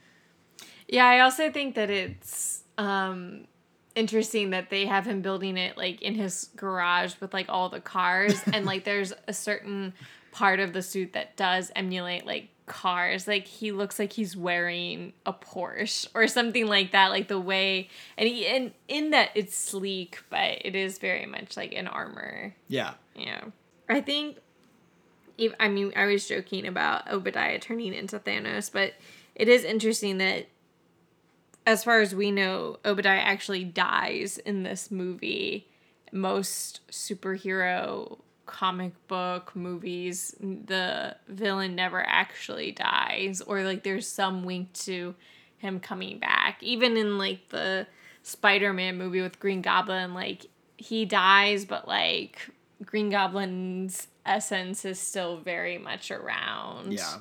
Yeah, 0.88 1.06
I 1.06 1.20
also 1.20 1.50
think 1.50 1.74
that 1.76 1.88
it's 1.90 2.64
um 2.76 3.46
interesting 3.94 4.50
that 4.50 4.70
they 4.70 4.86
have 4.86 5.06
him 5.06 5.20
building 5.22 5.56
it 5.56 5.76
like 5.76 6.00
in 6.02 6.14
his 6.14 6.50
garage 6.56 7.14
with 7.20 7.32
like 7.34 7.46
all 7.48 7.68
the 7.68 7.80
cars 7.80 8.40
and 8.52 8.64
like 8.66 8.84
there's 8.84 9.12
a 9.26 9.32
certain 9.32 9.92
part 10.32 10.60
of 10.60 10.72
the 10.72 10.80
suit 10.82 11.12
that 11.12 11.36
does 11.36 11.72
emulate 11.74 12.24
like 12.24 12.48
cars 12.70 13.26
like 13.26 13.46
he 13.46 13.72
looks 13.72 13.98
like 13.98 14.12
he's 14.12 14.37
wearing 14.37 15.12
a 15.26 15.33
Porsche 15.33 16.06
or 16.14 16.28
something 16.28 16.66
like 16.68 16.92
that 16.92 17.09
like 17.11 17.26
the 17.26 17.40
way 17.40 17.88
and 18.16 18.28
he 18.28 18.46
and 18.46 18.72
in 18.87 19.11
that 19.11 19.30
it's 19.35 19.56
sleek 19.56 20.20
but 20.30 20.59
it 20.64 20.76
is 20.76 20.98
very 20.98 21.26
much 21.26 21.56
like 21.56 21.72
an 21.74 21.88
armor 21.88 22.54
Yeah. 22.68 22.94
yeah. 23.16 23.40
I 23.88 24.00
think, 24.00 24.38
ev- 25.38 25.56
I 25.59 25.66
mean, 25.66 25.92
I 25.96 26.06
was 26.06 26.28
joking 26.28 26.64
about 26.64 27.11
Obadiah 27.11 27.59
turning 27.59 27.92
into 27.92 28.20
Thanos, 28.20 28.70
but 28.72 28.94
it 29.35 29.48
is 29.48 29.64
interesting 29.64 30.18
that, 30.18 30.46
as 31.66 31.83
far 31.83 32.00
as 32.00 32.14
we 32.14 32.30
know, 32.30 32.78
Obadiah 32.85 33.18
actually 33.18 33.64
dies 33.64 34.38
in 34.38 34.62
this 34.62 34.92
movie. 34.92 35.66
Most 36.12 36.80
superhero 36.92 38.20
comic 38.50 38.92
book 39.06 39.54
movies, 39.54 40.34
the 40.40 41.16
villain 41.28 41.76
never 41.76 42.04
actually 42.04 42.72
dies, 42.72 43.40
or 43.40 43.62
like 43.62 43.84
there's 43.84 44.08
some 44.08 44.44
wink 44.44 44.72
to 44.72 45.14
him 45.58 45.78
coming 45.78 46.18
back. 46.18 46.60
Even 46.62 46.96
in 46.96 47.16
like 47.16 47.48
the 47.50 47.86
Spider 48.22 48.72
Man 48.72 48.98
movie 48.98 49.22
with 49.22 49.38
Green 49.38 49.62
Goblin, 49.62 50.14
like 50.14 50.46
he 50.76 51.04
dies, 51.04 51.64
but 51.64 51.86
like 51.86 52.50
Green 52.84 53.08
Goblin's 53.08 54.08
essence 54.26 54.84
is 54.84 54.98
still 54.98 55.38
very 55.38 55.78
much 55.78 56.10
around. 56.10 56.92
Yeah. 56.92 57.18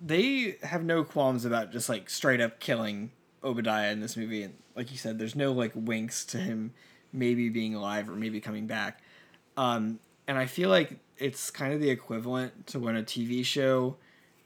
They 0.00 0.58
have 0.62 0.84
no 0.84 1.02
qualms 1.02 1.44
about 1.44 1.72
just 1.72 1.88
like 1.88 2.08
straight 2.08 2.40
up 2.40 2.60
killing 2.60 3.10
Obadiah 3.42 3.90
in 3.90 4.00
this 4.00 4.16
movie. 4.16 4.44
And 4.44 4.54
like 4.76 4.92
you 4.92 4.96
said, 4.98 5.18
there's 5.18 5.34
no 5.34 5.52
like 5.52 5.72
winks 5.74 6.24
to 6.26 6.38
him 6.38 6.72
maybe 7.12 7.48
being 7.48 7.74
alive 7.74 8.08
or 8.08 8.14
maybe 8.14 8.40
coming 8.40 8.68
back. 8.68 9.00
Um, 9.56 9.98
and 10.28 10.36
I 10.36 10.44
feel 10.44 10.68
like 10.68 10.98
it's 11.16 11.50
kind 11.50 11.72
of 11.72 11.80
the 11.80 11.88
equivalent 11.88 12.66
to 12.68 12.78
when 12.78 12.94
a 12.94 13.02
TV 13.02 13.44
show 13.44 13.96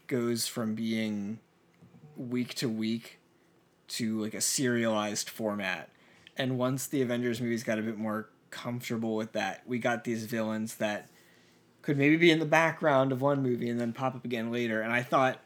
goes 0.07 0.47
from 0.47 0.77
being 0.77 1.41
week 2.17 2.55
to 2.55 2.69
week 2.69 3.19
to 3.89 4.21
like 4.23 4.33
a 4.33 4.41
serialized 4.41 5.29
format. 5.29 5.91
And 6.37 6.57
once 6.57 6.87
the 6.87 7.03
Avengers 7.03 7.41
movies 7.41 7.65
got 7.65 7.81
a 7.81 7.83
bit 7.83 7.99
more 7.99 8.31
comfortable 8.51 9.17
with 9.17 9.33
that, 9.33 9.63
we 9.67 9.81
got 9.81 10.05
these 10.05 10.25
villains 10.25 10.77
that 10.77 11.09
could 11.83 11.99
maybe 11.99 12.17
be 12.17 12.31
in 12.31 12.39
the 12.39 12.47
background 12.47 13.11
of 13.11 13.21
one 13.21 13.43
movie 13.43 13.69
and 13.69 13.81
then 13.81 13.93
pop 13.93 14.15
up 14.15 14.25
again 14.25 14.53
later. 14.53 14.81
And 14.81 14.93
I 14.93 15.03
thought 15.03 15.41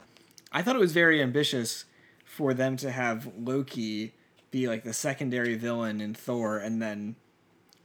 I 0.53 0.61
thought 0.61 0.77
it 0.77 0.81
was 0.81 0.93
very 0.93 1.23
ambitious 1.23 1.87
for 2.25 2.53
them 2.53 2.77
to 2.77 2.91
have 2.91 3.33
Loki 3.39 4.13
be 4.51 4.69
like 4.69 4.85
the 4.85 4.93
secondary 4.93 5.55
villain 5.55 6.01
in 6.01 6.13
Thor 6.13 6.59
and 6.59 6.81
then 6.81 7.17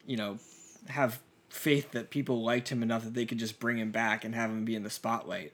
you 0.06 0.18
know 0.18 0.38
have 0.90 1.22
faith 1.52 1.92
that 1.92 2.10
people 2.10 2.42
liked 2.42 2.70
him 2.70 2.82
enough 2.82 3.04
that 3.04 3.14
they 3.14 3.26
could 3.26 3.38
just 3.38 3.60
bring 3.60 3.78
him 3.78 3.92
back 3.92 4.24
and 4.24 4.34
have 4.34 4.50
him 4.50 4.64
be 4.64 4.74
in 4.74 4.84
the 4.84 4.90
spotlight. 4.90 5.54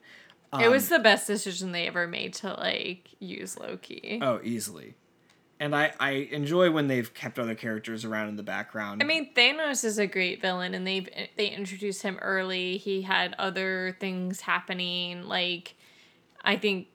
it 0.60 0.69
was 0.69 0.91
um, 0.91 0.97
the 0.97 1.03
best 1.03 1.25
decision 1.25 1.71
they 1.71 1.88
ever 1.88 2.07
made 2.07 2.33
to 2.36 2.53
like 2.53 3.10
use 3.19 3.57
Loki. 3.57 4.19
Oh, 4.21 4.39
easily. 4.43 4.93
And 5.60 5.75
I, 5.75 5.91
I 5.99 6.12
enjoy 6.12 6.69
when 6.69 6.88
they've 6.88 7.12
kept 7.12 7.39
other 7.39 7.55
characters 7.55 8.05
around 8.05 8.29
in 8.29 8.36
the 8.36 8.43
background. 8.43 9.01
I 9.01 9.07
mean, 9.07 9.33
Thanos 9.33 9.83
is 9.83 9.97
a 9.97 10.05
great 10.05 10.39
villain, 10.39 10.75
and 10.75 10.86
they 10.86 11.31
they 11.36 11.47
introduced 11.47 12.03
him 12.03 12.19
early. 12.21 12.77
He 12.77 13.01
had 13.01 13.33
other 13.39 13.97
things 13.99 14.41
happening. 14.41 15.23
Like, 15.23 15.73
I 16.43 16.57
think, 16.57 16.89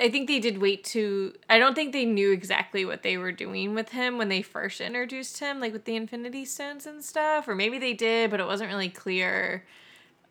I 0.00 0.10
think 0.10 0.26
they 0.28 0.38
did 0.38 0.58
wait 0.58 0.84
to. 0.84 1.34
I 1.48 1.58
don't 1.58 1.74
think 1.74 1.92
they 1.92 2.04
knew 2.04 2.32
exactly 2.32 2.84
what 2.84 3.02
they 3.02 3.16
were 3.16 3.32
doing 3.32 3.74
with 3.74 3.90
him 3.90 4.18
when 4.18 4.28
they 4.28 4.42
first 4.42 4.80
introduced 4.80 5.38
him, 5.40 5.60
like 5.60 5.72
with 5.72 5.84
the 5.84 5.96
Infinity 5.96 6.44
Stones 6.44 6.86
and 6.86 7.04
stuff. 7.04 7.46
Or 7.46 7.54
maybe 7.54 7.78
they 7.78 7.92
did, 7.92 8.30
but 8.30 8.40
it 8.40 8.46
wasn't 8.46 8.70
really 8.70 8.88
clear. 8.88 9.64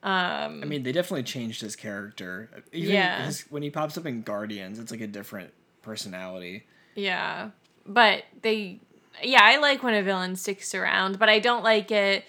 Um, 0.01 0.62
I 0.63 0.65
mean, 0.65 0.84
they 0.84 0.91
definitely 0.91 1.23
changed 1.23 1.62
his 1.62 1.75
character. 1.75 2.49
Even 2.71 2.95
Yeah. 2.95 3.25
his, 3.25 3.41
when 3.49 3.62
he 3.63 3.69
pops 3.69 3.97
up 3.97 4.05
in 4.05 4.21
Guardians, 4.21 4.79
it's 4.79 4.91
like 4.91 5.01
a 5.01 5.08
different 5.08 5.51
personality. 5.82 6.65
Yeah. 6.95 7.49
But 7.86 8.23
they 8.41 8.79
yeah, 9.21 9.41
I 9.43 9.58
like 9.58 9.84
when 9.84 9.93
a 9.93 10.01
villain 10.01 10.36
sticks 10.36 10.73
around, 10.73 11.19
but 11.19 11.27
I 11.29 11.39
don't 11.39 11.63
like 11.63 11.91
it 11.91 12.24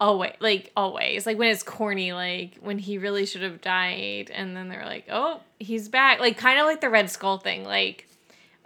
always 0.00 0.32
like 0.40 0.72
always. 0.76 1.26
Like 1.26 1.38
when 1.38 1.50
it's 1.50 1.62
corny, 1.62 2.12
like 2.12 2.56
when 2.60 2.78
he 2.78 2.98
really 2.98 3.26
should 3.26 3.42
have 3.42 3.60
died 3.60 4.30
and 4.34 4.56
then 4.56 4.68
they're 4.68 4.84
like, 4.84 5.06
"Oh, 5.10 5.40
he's 5.58 5.88
back." 5.88 6.18
Like 6.20 6.38
kind 6.38 6.58
of 6.58 6.66
like 6.66 6.80
the 6.80 6.88
Red 6.88 7.10
Skull 7.10 7.38
thing. 7.38 7.64
Like 7.64 8.08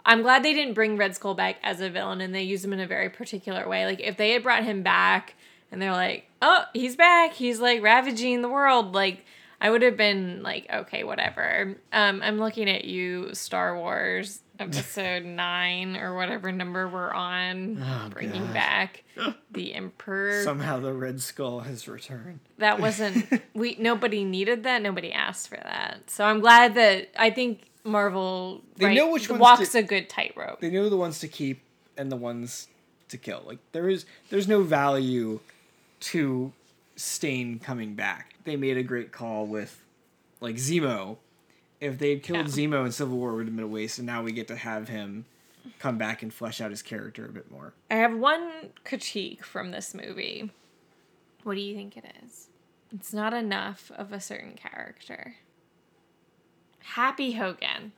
I'm 0.05 0.21
glad 0.21 0.43
they 0.43 0.53
didn't 0.53 0.73
bring 0.73 0.97
Red 0.97 1.15
Skull 1.15 1.33
back 1.33 1.57
as 1.63 1.81
a 1.81 1.89
villain 1.89 2.21
and 2.21 2.33
they 2.33 2.43
used 2.43 2.63
him 2.63 2.73
in 2.73 2.79
a 2.79 2.87
very 2.87 3.09
particular 3.09 3.67
way. 3.67 3.85
Like 3.85 3.99
if 3.99 4.17
they 4.17 4.31
had 4.31 4.43
brought 4.43 4.63
him 4.63 4.81
back 4.81 5.35
and 5.71 5.81
they're 5.81 5.91
like, 5.91 6.29
"Oh, 6.41 6.63
he's 6.73 6.95
back. 6.95 7.33
He's 7.33 7.59
like 7.59 7.81
ravaging 7.81 8.41
the 8.41 8.49
world." 8.49 8.95
Like 8.95 9.25
I 9.59 9.69
would 9.69 9.81
have 9.81 9.97
been 9.97 10.41
like, 10.41 10.67
"Okay, 10.71 11.03
whatever." 11.03 11.75
Um 11.91 12.21
I'm 12.23 12.39
looking 12.39 12.69
at 12.69 12.85
you 12.85 13.33
Star 13.33 13.77
Wars 13.77 14.39
episode 14.59 15.23
9 15.25 15.97
or 15.97 16.15
whatever 16.15 16.51
number 16.51 16.87
we're 16.87 17.11
on 17.13 17.81
Oh, 17.81 18.09
bringing 18.09 18.43
God. 18.45 18.53
back 18.53 19.03
the 19.51 19.73
emperor. 19.73 20.43
Somehow 20.43 20.79
the 20.79 20.93
Red 20.93 21.21
Skull 21.21 21.61
has 21.61 21.87
returned. 21.87 22.39
that 22.57 22.79
wasn't 22.79 23.25
we 23.53 23.75
nobody 23.79 24.23
needed 24.23 24.63
that. 24.63 24.81
Nobody 24.81 25.11
asked 25.11 25.47
for 25.49 25.57
that. 25.57 26.09
So 26.09 26.23
I'm 26.25 26.39
glad 26.39 26.75
that 26.75 27.09
I 27.17 27.29
think 27.29 27.63
Marvel 27.83 28.61
They 28.77 28.85
right, 28.87 28.95
know 28.95 29.11
which 29.11 29.29
walks 29.29 29.73
to- 29.73 29.79
a 29.79 29.83
good 29.83 30.09
tightrope. 30.09 30.59
They 30.61 30.69
know 30.71 30.89
the 30.89 30.97
ones 30.97 31.19
to 31.19 31.27
keep 31.27 31.61
and 31.97 32.11
the 32.11 32.15
ones 32.15 32.67
to 33.09 33.17
kill. 33.17 33.43
Like 33.45 33.59
there 33.71 33.87
is 33.89 34.05
there's 34.29 34.47
no 34.47 34.63
value 34.63 35.39
to 36.01 36.51
Stane 36.95 37.59
coming 37.59 37.93
back. 37.95 38.35
They 38.43 38.55
made 38.55 38.77
a 38.77 38.83
great 38.83 39.11
call 39.11 39.45
with 39.45 39.81
like 40.41 40.55
Zemo. 40.55 41.17
If 41.81 41.99
they 41.99 42.11
had 42.11 42.23
killed 42.23 42.47
Yeah. 42.47 42.67
Zemo 42.67 42.85
in 42.85 42.91
Civil 42.91 43.17
War, 43.17 43.31
it 43.31 43.35
would 43.35 43.45
have 43.47 43.55
been 43.55 43.65
a 43.65 43.67
waste, 43.67 43.97
and 43.99 44.05
now 44.05 44.23
we 44.23 44.31
get 44.31 44.47
to 44.47 44.55
have 44.55 44.87
him 44.87 45.25
come 45.79 45.97
back 45.97 46.21
and 46.23 46.33
flesh 46.33 46.61
out 46.61 46.71
his 46.71 46.81
character 46.81 47.25
a 47.25 47.29
bit 47.31 47.51
more. 47.51 47.73
I 47.91 47.95
have 47.95 48.15
one 48.15 48.49
critique 48.83 49.43
from 49.43 49.71
this 49.71 49.93
movie. 49.93 50.51
What 51.43 51.55
do 51.55 51.61
you 51.61 51.75
think 51.75 51.97
it 51.97 52.05
is? 52.23 52.47
It's 52.93 53.13
not 53.13 53.33
enough 53.33 53.91
of 53.95 54.13
a 54.13 54.19
certain 54.21 54.53
character. 54.53 55.35
Happy 56.79 57.33
Hogan. 57.33 57.91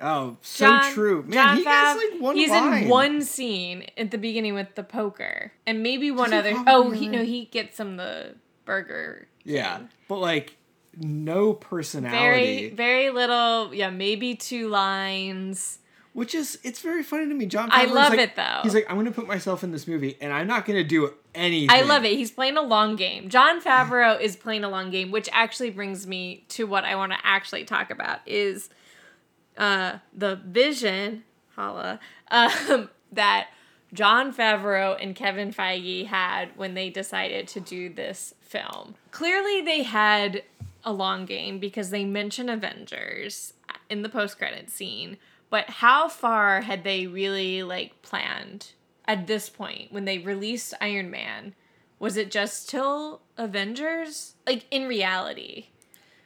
Oh, 0.00 0.36
so 0.42 0.66
Jon, 0.66 0.92
true. 0.92 1.22
Man, 1.24 1.32
Jon 1.32 1.56
he 1.56 1.64
Fab, 1.64 1.96
has 1.98 2.12
like 2.12 2.20
one 2.22 2.36
he's 2.36 2.50
line. 2.50 2.84
in 2.84 2.88
one 2.88 3.20
scene 3.22 3.86
at 3.96 4.12
the 4.12 4.18
beginning 4.18 4.54
with 4.54 4.74
the 4.76 4.84
poker, 4.84 5.52
and 5.66 5.82
maybe 5.82 6.10
one 6.12 6.30
he 6.30 6.38
other. 6.38 6.54
have 6.54 6.64
Oh, 6.68 6.90
he 6.90 7.08
no, 7.08 7.24
he 7.24 7.46
gets 7.46 7.80
him 7.80 7.96
the 7.96 8.36
burger. 8.64 9.26
Yeah, 9.42 9.78
thing. 9.78 9.88
but 10.06 10.18
like 10.18 10.56
no 10.98 11.52
personality, 11.52 12.68
very 12.68 12.70
very 12.70 13.10
little. 13.10 13.74
Yeah, 13.74 13.90
maybe 13.90 14.34
two 14.34 14.68
lines. 14.68 15.78
which 16.12 16.34
is 16.34 16.58
it's 16.64 16.80
very 16.80 17.02
funny 17.02 17.28
to 17.28 17.34
me. 17.34 17.46
Jon, 17.46 17.70
I 17.70 17.84
Favreau's 17.86 17.92
love 17.92 18.10
like- 18.10 18.20
it, 18.20 18.36
though. 18.36 18.60
He's 18.62 18.74
like, 18.74 18.86
I'm 18.90 18.96
gonna 18.96 19.12
put 19.12 19.26
myself 19.28 19.62
in 19.62 19.70
this 19.72 19.86
movie, 19.86 20.16
and 20.20 20.32
I'm 20.32 20.46
not 20.46 20.64
gonna 20.64 20.82
do 20.84 21.14
anything. 21.34 21.70
I 21.70 21.82
love 21.82 22.04
it. 22.04 22.12
He's 22.16 22.30
playing 22.32 22.56
a 22.56 22.62
long 22.62 22.96
game. 22.96 23.28
Jon 23.28 23.60
Favreau 23.60 24.20
is 24.20 24.34
playing 24.36 24.64
a 24.64 24.68
long 24.68 24.90
game, 24.90 25.10
which 25.10 25.28
actually 25.32 25.70
brings 25.70 26.06
me 26.06 26.44
to 26.50 26.66
what 26.66 26.84
I 26.84 26.96
want 26.96 27.12
to 27.12 27.18
actually 27.22 27.64
talk 27.64 27.90
about 27.90 28.20
is 28.26 28.70
uh, 29.56 29.98
the 30.14 30.36
vision, 30.36 31.24
holla, 31.54 32.00
um, 32.30 32.88
that 33.12 33.48
Jon 33.92 34.32
Favreau 34.34 34.96
and 35.00 35.14
Kevin 35.14 35.52
Feige 35.52 36.06
had 36.06 36.50
when 36.56 36.74
they 36.74 36.90
decided 36.90 37.46
to 37.48 37.60
do 37.60 37.88
this 37.92 38.34
film. 38.40 38.94
Clearly, 39.12 39.60
they 39.62 39.82
had 39.82 40.42
a 40.84 40.92
long 40.92 41.26
game 41.26 41.58
because 41.58 41.90
they 41.90 42.04
mention 42.04 42.48
Avengers 42.48 43.54
in 43.90 44.02
the 44.02 44.08
post-credit 44.08 44.70
scene. 44.70 45.18
But 45.50 45.68
how 45.70 46.08
far 46.08 46.60
had 46.62 46.84
they 46.84 47.06
really 47.06 47.62
like 47.62 48.02
planned 48.02 48.72
at 49.06 49.26
this 49.26 49.48
point 49.48 49.92
when 49.92 50.04
they 50.04 50.18
released 50.18 50.74
Iron 50.80 51.10
Man? 51.10 51.54
Was 51.98 52.16
it 52.16 52.30
just 52.30 52.68
till 52.68 53.22
Avengers? 53.36 54.34
Like 54.46 54.66
in 54.70 54.86
reality, 54.86 55.66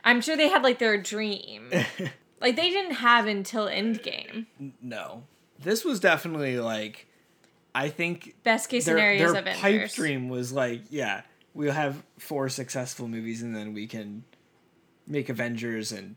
I'm 0.04 0.20
sure 0.20 0.36
they 0.36 0.48
had 0.48 0.62
like 0.62 0.78
their 0.78 1.00
dream. 1.00 1.70
like 2.40 2.56
they 2.56 2.70
didn't 2.70 2.96
have 2.96 3.26
until 3.26 3.66
Endgame. 3.66 4.46
No, 4.80 5.22
this 5.58 5.84
was 5.84 6.00
definitely 6.00 6.58
like, 6.58 7.06
I 7.74 7.88
think 7.88 8.34
Best 8.42 8.68
case 8.68 8.84
their, 8.84 8.96
scenarios 8.96 9.32
their 9.32 9.40
Avengers. 9.40 9.60
pipe 9.60 9.92
dream 9.92 10.28
was 10.28 10.52
like, 10.52 10.82
yeah, 10.90 11.22
we'll 11.54 11.72
have 11.72 12.02
four 12.18 12.48
successful 12.48 13.08
movies, 13.08 13.42
and 13.42 13.54
then 13.54 13.72
we 13.72 13.86
can 13.86 14.24
make 15.06 15.28
Avengers, 15.28 15.92
and 15.92 16.16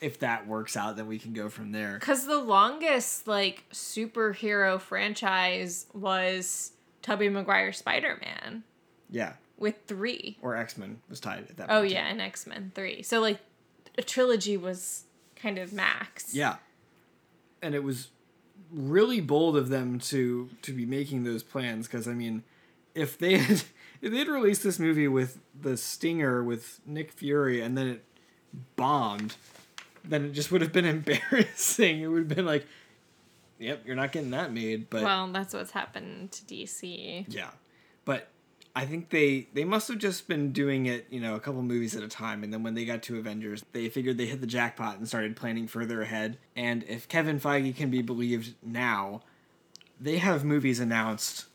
if 0.00 0.18
that 0.20 0.46
works 0.46 0.76
out, 0.76 0.96
then 0.96 1.06
we 1.06 1.18
can 1.18 1.32
go 1.32 1.48
from 1.48 1.72
there. 1.72 1.98
Because 1.98 2.26
the 2.26 2.38
longest 2.38 3.26
like 3.26 3.64
superhero 3.72 4.80
franchise 4.80 5.86
was 5.92 6.72
Tobey 7.02 7.28
Maguire 7.28 7.72
Spider 7.72 8.18
Man 8.22 8.64
Yeah, 9.10 9.34
with 9.58 9.76
three. 9.86 10.38
or 10.42 10.56
X 10.56 10.76
Men 10.76 11.00
was 11.08 11.20
tied 11.20 11.40
at 11.50 11.56
that. 11.56 11.66
Oh 11.70 11.82
too. 11.82 11.92
yeah, 11.94 12.06
and 12.08 12.20
X 12.20 12.46
Men 12.46 12.72
three. 12.74 13.02
So 13.02 13.20
like 13.20 13.40
a 13.96 14.02
trilogy 14.02 14.56
was 14.56 15.04
kind 15.36 15.58
of 15.58 15.72
max. 15.72 16.34
Yeah. 16.34 16.56
And 17.62 17.74
it 17.74 17.82
was 17.82 18.08
really 18.72 19.20
bold 19.20 19.56
of 19.56 19.68
them 19.68 19.98
to 20.00 20.50
to 20.62 20.72
be 20.72 20.84
making 20.84 21.24
those 21.24 21.42
plans 21.42 21.86
because 21.86 22.08
I 22.08 22.12
mean, 22.12 22.42
if 22.94 23.16
they 23.16 23.38
had 23.38 23.62
if 24.02 24.12
they'd 24.12 24.28
released 24.28 24.62
this 24.62 24.78
movie 24.78 25.08
with 25.08 25.38
the 25.58 25.76
stinger 25.76 26.42
with 26.42 26.80
Nick 26.84 27.12
Fury 27.12 27.60
and 27.62 27.78
then 27.78 27.86
it 27.88 28.04
bombed, 28.76 29.36
then 30.04 30.26
it 30.26 30.32
just 30.32 30.50
would 30.52 30.60
have 30.60 30.72
been 30.72 30.84
embarrassing. 30.96 32.00
It 32.00 32.06
would 32.06 32.18
have 32.20 32.36
been 32.36 32.46
like, 32.46 32.66
yep, 33.58 33.82
you're 33.86 33.96
not 33.96 34.12
getting 34.12 34.30
that 34.30 34.52
made. 34.52 34.90
But 34.90 35.02
Well, 35.02 35.30
that's 35.32 35.54
what's 35.54 35.70
happened 35.72 36.32
to 36.32 36.42
DC. 36.44 37.24
yeah, 37.28 37.50
but 38.04 38.28
I 38.76 38.86
think 38.86 39.10
they 39.10 39.48
they 39.54 39.64
must 39.64 39.86
have 39.88 39.98
just 39.98 40.26
been 40.26 40.52
doing 40.52 40.86
it, 40.86 41.06
you 41.08 41.20
know, 41.20 41.36
a 41.36 41.40
couple 41.40 41.62
movies 41.62 41.94
at 41.94 42.02
a 42.02 42.08
time, 42.08 42.42
and 42.42 42.52
then 42.52 42.62
when 42.62 42.74
they 42.74 42.84
got 42.84 43.02
to 43.04 43.18
Avengers, 43.18 43.64
they 43.72 43.88
figured 43.88 44.18
they 44.18 44.26
hit 44.26 44.40
the 44.40 44.46
jackpot 44.46 44.98
and 44.98 45.06
started 45.06 45.36
planning 45.36 45.68
further 45.68 46.02
ahead. 46.02 46.38
And 46.56 46.82
if 46.88 47.08
Kevin 47.08 47.38
Feige 47.38 47.74
can 47.76 47.90
be 47.90 48.02
believed 48.02 48.54
now, 48.64 49.22
they 50.00 50.18
have 50.18 50.44
movies 50.44 50.80
announced 50.80 51.46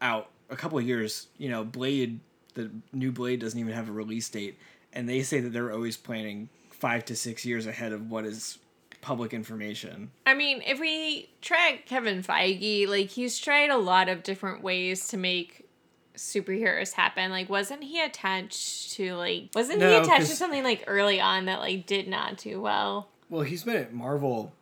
out 0.00 0.30
a 0.48 0.56
couple 0.56 0.78
of 0.78 0.86
years. 0.86 1.26
You 1.36 1.48
know, 1.48 1.64
Blade, 1.64 2.20
the 2.54 2.70
new 2.92 3.10
Blade 3.10 3.40
doesn't 3.40 3.58
even 3.58 3.72
have 3.72 3.88
a 3.88 3.92
release 3.92 4.28
date, 4.28 4.56
and 4.92 5.08
they 5.08 5.22
say 5.22 5.40
that 5.40 5.52
they're 5.52 5.72
always 5.72 5.96
planning 5.96 6.48
five 6.70 7.04
to 7.06 7.16
six 7.16 7.44
years 7.44 7.66
ahead 7.66 7.92
of 7.92 8.10
what 8.10 8.24
is 8.24 8.58
public 9.00 9.32
information. 9.32 10.10
I 10.26 10.34
mean, 10.34 10.62
if 10.66 10.78
we 10.78 11.30
track 11.40 11.86
Kevin 11.86 12.22
Feige, 12.22 12.88
like 12.88 13.08
he's 13.08 13.38
tried 13.38 13.70
a 13.70 13.78
lot 13.78 14.08
of 14.08 14.22
different 14.22 14.62
ways 14.62 15.08
to 15.08 15.16
make 15.16 15.68
superheroes 16.16 16.92
happen. 16.92 17.30
Like, 17.30 17.48
wasn't 17.48 17.84
he 17.84 18.00
attached 18.02 18.92
to 18.92 19.14
like 19.14 19.50
wasn't 19.54 19.82
he 19.82 19.94
attached 19.94 20.28
to 20.28 20.36
something 20.36 20.64
like 20.64 20.84
early 20.86 21.20
on 21.20 21.46
that 21.46 21.60
like 21.60 21.86
did 21.86 22.08
not 22.08 22.36
do 22.38 22.60
well? 22.60 23.08
Well, 23.28 23.42
he's 23.42 23.64
been 23.64 23.76
at 23.76 23.92
Marvel 23.92 24.52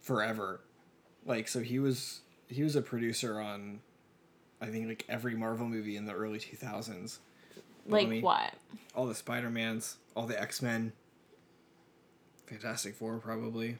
forever. 0.00 0.60
Like 1.26 1.48
so 1.48 1.60
he 1.60 1.78
was 1.78 2.20
he 2.48 2.62
was 2.62 2.76
a 2.76 2.82
producer 2.82 3.40
on 3.40 3.80
I 4.60 4.66
think 4.66 4.88
like 4.88 5.04
every 5.08 5.34
Marvel 5.34 5.66
movie 5.66 5.96
in 5.96 6.06
the 6.06 6.12
early 6.12 6.38
2000s. 6.38 7.18
Like 7.88 8.06
I 8.06 8.10
mean, 8.10 8.22
what? 8.22 8.54
All 8.94 9.06
the 9.06 9.14
Spider-Mans, 9.14 9.96
all 10.14 10.26
the 10.26 10.40
X-Men, 10.40 10.92
Fantastic 12.46 12.94
Four 12.94 13.18
probably. 13.18 13.78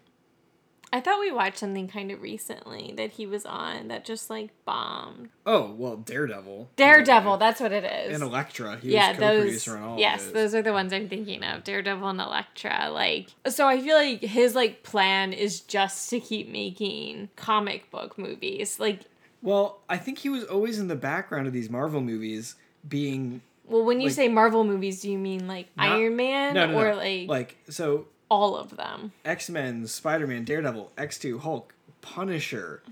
I 0.91 1.01
thought 1.01 1.21
we 1.21 1.31
watched 1.31 1.59
something 1.59 1.87
kind 1.87 2.11
of 2.11 2.23
recently 2.23 2.95
that 2.97 3.13
he 3.13 3.27
was 3.27 3.45
on 3.45 3.89
that 3.89 4.07
just 4.07 4.31
like 4.31 4.51
bombed. 4.65 5.29
Oh, 5.45 5.75
well, 5.77 5.97
Daredevil. 5.97 6.71
Daredevil, 6.77 7.37
that's 7.37 7.61
what 7.61 7.73
it 7.73 7.85
is. 7.85 8.15
And 8.15 8.23
Elektra. 8.23 8.79
He 8.79 8.93
yeah, 8.93 9.11
was 9.11 9.19
those. 9.19 9.37
co-producer 9.41 9.77
on 9.77 9.83
all 9.83 9.99
Yes, 9.99 10.27
those 10.29 10.55
are 10.55 10.63
the 10.63 10.73
ones 10.73 10.93
I'm 10.95 11.09
thinking 11.11 11.45
of. 11.45 11.63
Daredevil 11.65 12.09
and 12.09 12.21
Elektra. 12.21 12.89
Like, 12.91 13.29
so 13.47 13.67
I 13.69 13.81
feel 13.81 13.97
like 13.97 14.23
his 14.23 14.55
like 14.55 14.83
plan 14.83 15.35
is 15.35 15.61
just 15.61 16.09
to 16.11 16.21
keep 16.21 16.49
making 16.49 17.29
comic 17.37 17.91
book 17.91 18.17
movies. 18.17 18.81
Like, 18.81 19.01
Well, 19.43 19.81
I 19.91 19.99
think 19.99 20.17
he 20.19 20.31
was 20.31 20.45
always 20.45 20.79
in 20.79 20.89
the 20.89 20.97
background 20.97 21.47
of 21.47 21.53
these 21.53 21.69
Marvel 21.69 22.01
movies 22.01 22.55
being 22.89 23.43
well, 23.69 23.85
when 23.85 24.01
you 24.01 24.09
Like- 24.09 24.15
say 24.17 24.29
Marvel 24.29 24.65
movies, 24.65 25.01
do 25.03 25.11
you 25.11 25.19
mean 25.19 25.47
like 25.47 25.69
Not- 25.77 25.89
Iron 25.91 26.17
Man 26.17 26.55
no, 26.55 26.67
no, 26.67 26.79
or 26.79 26.91
no. 26.91 26.97
like, 26.97 27.29
like 27.29 27.57
so 27.69 28.07
all 28.29 28.57
of 28.57 28.77
them? 28.77 29.13
X 29.25 29.49
Men, 29.51 29.87
Spider 29.87 30.27
Man, 30.27 30.45
Daredevil, 30.45 30.93
X 30.99 31.19
Two, 31.19 31.39
Hulk, 31.39 31.75
Punisher, 32.01 32.83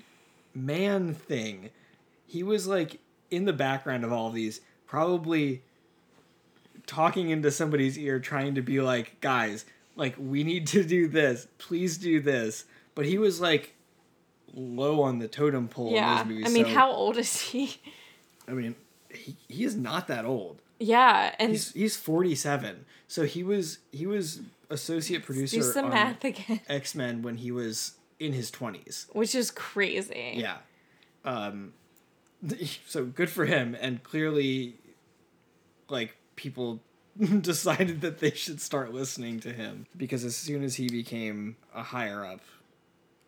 Man 0.55 1.15
Thing. 1.15 1.71
He 2.27 2.43
was 2.43 2.67
like 2.67 3.01
in 3.31 3.45
the 3.45 3.53
background 3.53 4.05
of 4.05 4.13
all 4.13 4.29
of 4.29 4.35
these, 4.35 4.61
probably 4.87 5.63
talking 6.87 7.31
into 7.31 7.51
somebody's 7.51 7.99
ear, 7.99 8.21
trying 8.21 8.55
to 8.55 8.63
be 8.63 8.81
like, 8.81 9.21
guys, 9.21 9.65
like 9.97 10.15
we 10.19 10.45
need 10.45 10.67
to 10.69 10.85
do 10.85 11.09
this. 11.09 11.49
Please 11.59 11.99
do 11.99 12.21
this. 12.21 12.65
But 12.95 13.07
he 13.07 13.19
was 13.19 13.41
like 13.41 13.75
low 14.55 15.03
on 15.03 15.19
the 15.19 15.29
totem 15.29 15.69
pole 15.69 15.89
in 15.89 15.95
Yeah. 15.97 16.19
those 16.19 16.27
movies. 16.27 16.47
I 16.47 16.51
mean, 16.51 16.65
so- 16.65 16.71
how 16.71 16.91
old 16.91 17.17
is 17.19 17.41
he? 17.41 17.77
I 18.49 18.53
mean, 18.53 18.75
he, 19.13 19.37
he 19.49 19.65
is 19.65 19.75
not 19.75 20.07
that 20.09 20.25
old. 20.25 20.61
Yeah, 20.79 21.35
and 21.39 21.53
He's 21.53 21.73
he's 21.73 21.97
forty 21.97 22.35
seven. 22.35 22.85
So 23.09 23.25
he 23.25 23.43
was 23.43 23.79
he 23.93 24.07
was 24.07 24.41
associate 24.71 25.25
producer 25.25 25.57
do 25.59 25.63
some 25.63 25.91
math 25.91 26.25
again, 26.25 26.61
X 26.69 26.95
Men 26.95 27.23
when 27.23 27.37
he 27.37 27.51
was 27.51 27.93
in 28.19 28.33
his 28.33 28.51
twenties. 28.51 29.07
which 29.13 29.35
is 29.35 29.51
crazy. 29.51 30.35
Yeah. 30.37 30.59
Um, 31.25 31.73
so 32.87 33.05
good 33.05 33.31
for 33.31 33.47
him, 33.47 33.77
and 33.81 34.03
clearly, 34.03 34.77
like 35.89 36.17
people 36.37 36.81
decided 37.41 38.01
that 38.03 38.19
they 38.19 38.33
should 38.33 38.61
start 38.61 38.93
listening 38.93 39.41
to 39.41 39.53
him 39.53 39.87
because 39.97 40.25
as 40.25 40.37
soon 40.37 40.63
as 40.63 40.77
he 40.77 40.89
became 40.89 41.57
a 41.75 41.83
higher 41.83 42.25
up, 42.25 42.41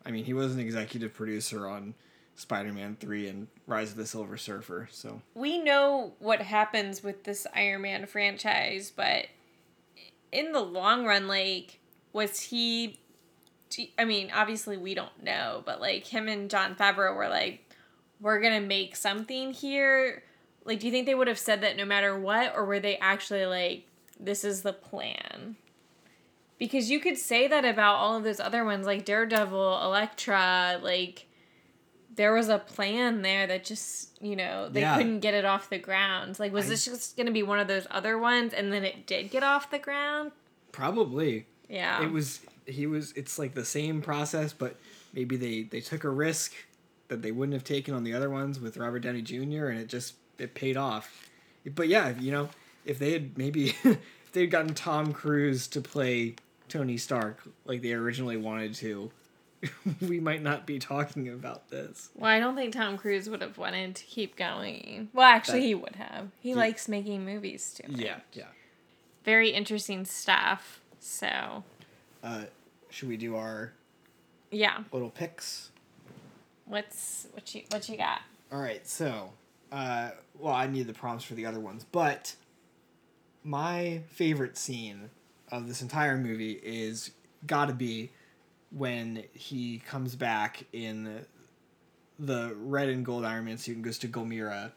I 0.05 0.11
mean, 0.11 0.25
he 0.25 0.33
was 0.33 0.53
an 0.53 0.59
executive 0.59 1.13
producer 1.13 1.67
on 1.67 1.95
Spider-Man 2.39 2.95
three 2.99 3.27
and 3.27 3.47
Rise 3.67 3.91
of 3.91 3.97
the 3.97 4.05
Silver 4.05 4.37
Surfer. 4.37 4.87
So 4.91 5.21
we 5.35 5.57
know 5.57 6.13
what 6.19 6.41
happens 6.41 7.03
with 7.03 7.25
this 7.25 7.45
Iron 7.53 7.81
Man 7.81 8.05
franchise, 8.05 8.93
but 8.95 9.25
in 10.31 10.53
the 10.53 10.61
long 10.61 11.05
run, 11.05 11.27
like, 11.27 11.79
was 12.13 12.39
he? 12.39 12.97
I 13.99 14.05
mean, 14.05 14.31
obviously 14.33 14.77
we 14.77 14.95
don't 14.95 15.21
know, 15.21 15.63
but 15.65 15.81
like 15.81 16.07
him 16.07 16.27
and 16.27 16.49
Jon 16.49 16.75
Favreau 16.75 17.15
were 17.15 17.27
like, 17.27 17.69
we're 18.21 18.39
gonna 18.39 18.61
make 18.61 18.95
something 18.95 19.51
here. 19.51 20.23
Like, 20.63 20.79
do 20.79 20.87
you 20.87 20.91
think 20.91 21.05
they 21.05 21.15
would 21.15 21.27
have 21.27 21.39
said 21.39 21.61
that 21.61 21.77
no 21.77 21.85
matter 21.85 22.17
what, 22.17 22.53
or 22.55 22.65
were 22.65 22.79
they 22.79 22.97
actually 22.97 23.45
like, 23.45 23.85
this 24.19 24.43
is 24.43 24.61
the 24.61 24.73
plan? 24.73 25.55
Because 26.57 26.89
you 26.89 26.99
could 26.99 27.17
say 27.17 27.47
that 27.47 27.63
about 27.65 27.95
all 27.95 28.17
of 28.17 28.23
those 28.23 28.39
other 28.39 28.65
ones, 28.65 28.85
like 28.85 29.05
Daredevil, 29.05 29.81
Elektra, 29.83 30.79
like 30.81 31.25
there 32.19 32.33
was 32.33 32.49
a 32.49 32.59
plan 32.59 33.21
there 33.21 33.47
that 33.47 33.63
just 33.63 34.09
you 34.21 34.35
know 34.35 34.67
they 34.67 34.81
Yeah. 34.81 34.97
couldn't 34.97 35.21
get 35.21 35.33
it 35.33 35.45
off 35.45 35.69
the 35.69 35.77
ground. 35.79 36.37
Like, 36.37 36.51
was 36.51 36.65
I- 36.65 36.69
this 36.69 36.83
just 36.83 37.15
gonna 37.15 37.31
be 37.31 37.43
one 37.43 37.59
of 37.59 37.67
those 37.69 37.87
other 37.89 38.17
ones, 38.17 38.53
and 38.53 38.73
then 38.73 38.83
it 38.83 39.07
did 39.07 39.31
get 39.31 39.41
off 39.41 39.71
the 39.71 39.79
ground? 39.79 40.33
Probably. 40.73 41.45
Yeah, 41.69 42.03
It 42.03 42.11
was 42.11 42.41
he 42.65 42.85
was 42.87 43.11
it's 43.13 43.39
like 43.39 43.53
the 43.53 43.63
same 43.65 44.01
process, 44.01 44.51
but 44.53 44.75
maybe 45.13 45.37
they 45.37 45.63
they 45.63 45.79
took 45.81 46.03
a 46.03 46.09
risk 46.09 46.53
that 47.07 47.21
they 47.21 47.31
wouldn't 47.31 47.53
have 47.53 47.63
taken 47.63 47.93
on 47.93 48.03
the 48.03 48.13
other 48.13 48.29
ones 48.29 48.59
with 48.59 48.75
Robert 48.77 48.99
Downey 48.99 49.21
Jr. 49.21 49.67
and 49.67 49.79
it 49.79 49.87
just 49.87 50.15
it 50.37 50.53
paid 50.53 50.75
off. 50.77 51.29
But 51.73 51.87
yeah, 51.87 52.13
you 52.19 52.31
know, 52.31 52.49
if 52.85 52.99
they 52.99 53.13
had 53.13 53.37
maybe 53.37 53.69
if 53.83 53.97
they 54.33 54.41
had 54.41 54.51
gotten 54.51 54.73
Tom 54.73 55.13
Cruise 55.13 55.67
to 55.69 55.79
play 55.81 56.35
Tony 56.67 56.97
Stark 56.97 57.41
like 57.65 57.81
they 57.81 57.93
originally 57.93 58.37
wanted 58.37 58.73
to, 58.75 59.11
we 60.01 60.19
might 60.19 60.41
not 60.41 60.65
be 60.65 60.79
talking 60.79 61.27
about 61.29 61.69
this. 61.69 62.09
Well, 62.15 62.29
I 62.31 62.39
don't 62.39 62.55
think 62.55 62.73
Tom 62.73 62.97
Cruise 62.97 63.29
would 63.29 63.41
have 63.41 63.57
wanted 63.57 63.95
to 63.95 64.03
keep 64.05 64.35
going. 64.35 65.09
Well, 65.13 65.25
actually, 65.27 65.59
That- 65.61 65.65
he 65.67 65.75
would 65.75 65.95
have. 65.97 66.29
He 66.39 66.49
Yeah. 66.51 66.55
likes 66.55 66.87
making 66.87 67.25
movies 67.25 67.73
too. 67.73 67.91
Yeah, 67.91 68.19
yeah. 68.33 68.45
Very 69.25 69.49
interesting 69.49 70.05
stuff. 70.05 70.79
So, 70.99 71.63
Uh, 72.23 72.45
should 72.89 73.07
we 73.09 73.17
do 73.17 73.35
our 73.35 73.73
yeah. 74.51 74.83
little 74.91 75.09
picks? 75.09 75.71
What's 76.65 77.27
what 77.33 77.53
you 77.55 77.63
what 77.71 77.87
you 77.89 77.97
got? 77.97 78.21
All 78.51 78.61
right, 78.61 78.85
so, 78.87 79.31
uh, 79.71 80.11
well, 80.37 80.53
I 80.53 80.67
need 80.67 80.87
the 80.87 80.93
prompts 80.93 81.23
for 81.23 81.35
the 81.35 81.45
other 81.45 81.59
ones, 81.59 81.85
but 81.91 82.35
my 83.43 84.01
favorite 84.09 84.57
scene 84.57 85.09
of 85.51 85.67
this 85.67 85.81
entire 85.81 86.17
movie 86.17 86.59
is 86.63 87.11
gotta 87.47 87.73
be 87.73 88.11
when 88.71 89.23
he 89.33 89.79
comes 89.79 90.15
back 90.15 90.65
in 90.73 91.25
the 92.19 92.53
red 92.59 92.89
and 92.89 93.05
gold 93.05 93.25
Iron 93.25 93.45
Man 93.45 93.57
suit 93.57 93.75
and 93.75 93.83
goes 93.83 93.97
to 93.99 94.07
Gulmira. 94.07 94.71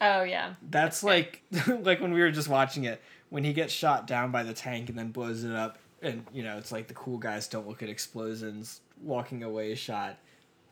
Oh 0.00 0.22
yeah. 0.22 0.54
That's 0.70 1.02
like 1.02 1.42
like 1.80 2.00
when 2.00 2.12
we 2.12 2.20
were 2.20 2.30
just 2.30 2.48
watching 2.48 2.84
it 2.84 3.02
when 3.30 3.44
he 3.44 3.52
gets 3.52 3.72
shot 3.72 4.06
down 4.06 4.30
by 4.30 4.42
the 4.42 4.54
tank 4.54 4.88
and 4.88 4.98
then 4.98 5.10
blows 5.10 5.44
it 5.44 5.52
up 5.52 5.78
and 6.00 6.24
you 6.32 6.42
know 6.42 6.56
it's 6.56 6.70
like 6.72 6.86
the 6.86 6.94
cool 6.94 7.18
guys 7.18 7.48
don't 7.48 7.66
look 7.68 7.82
at 7.82 7.88
explosions 7.88 8.80
walking 9.02 9.42
away 9.42 9.74
shot. 9.74 10.16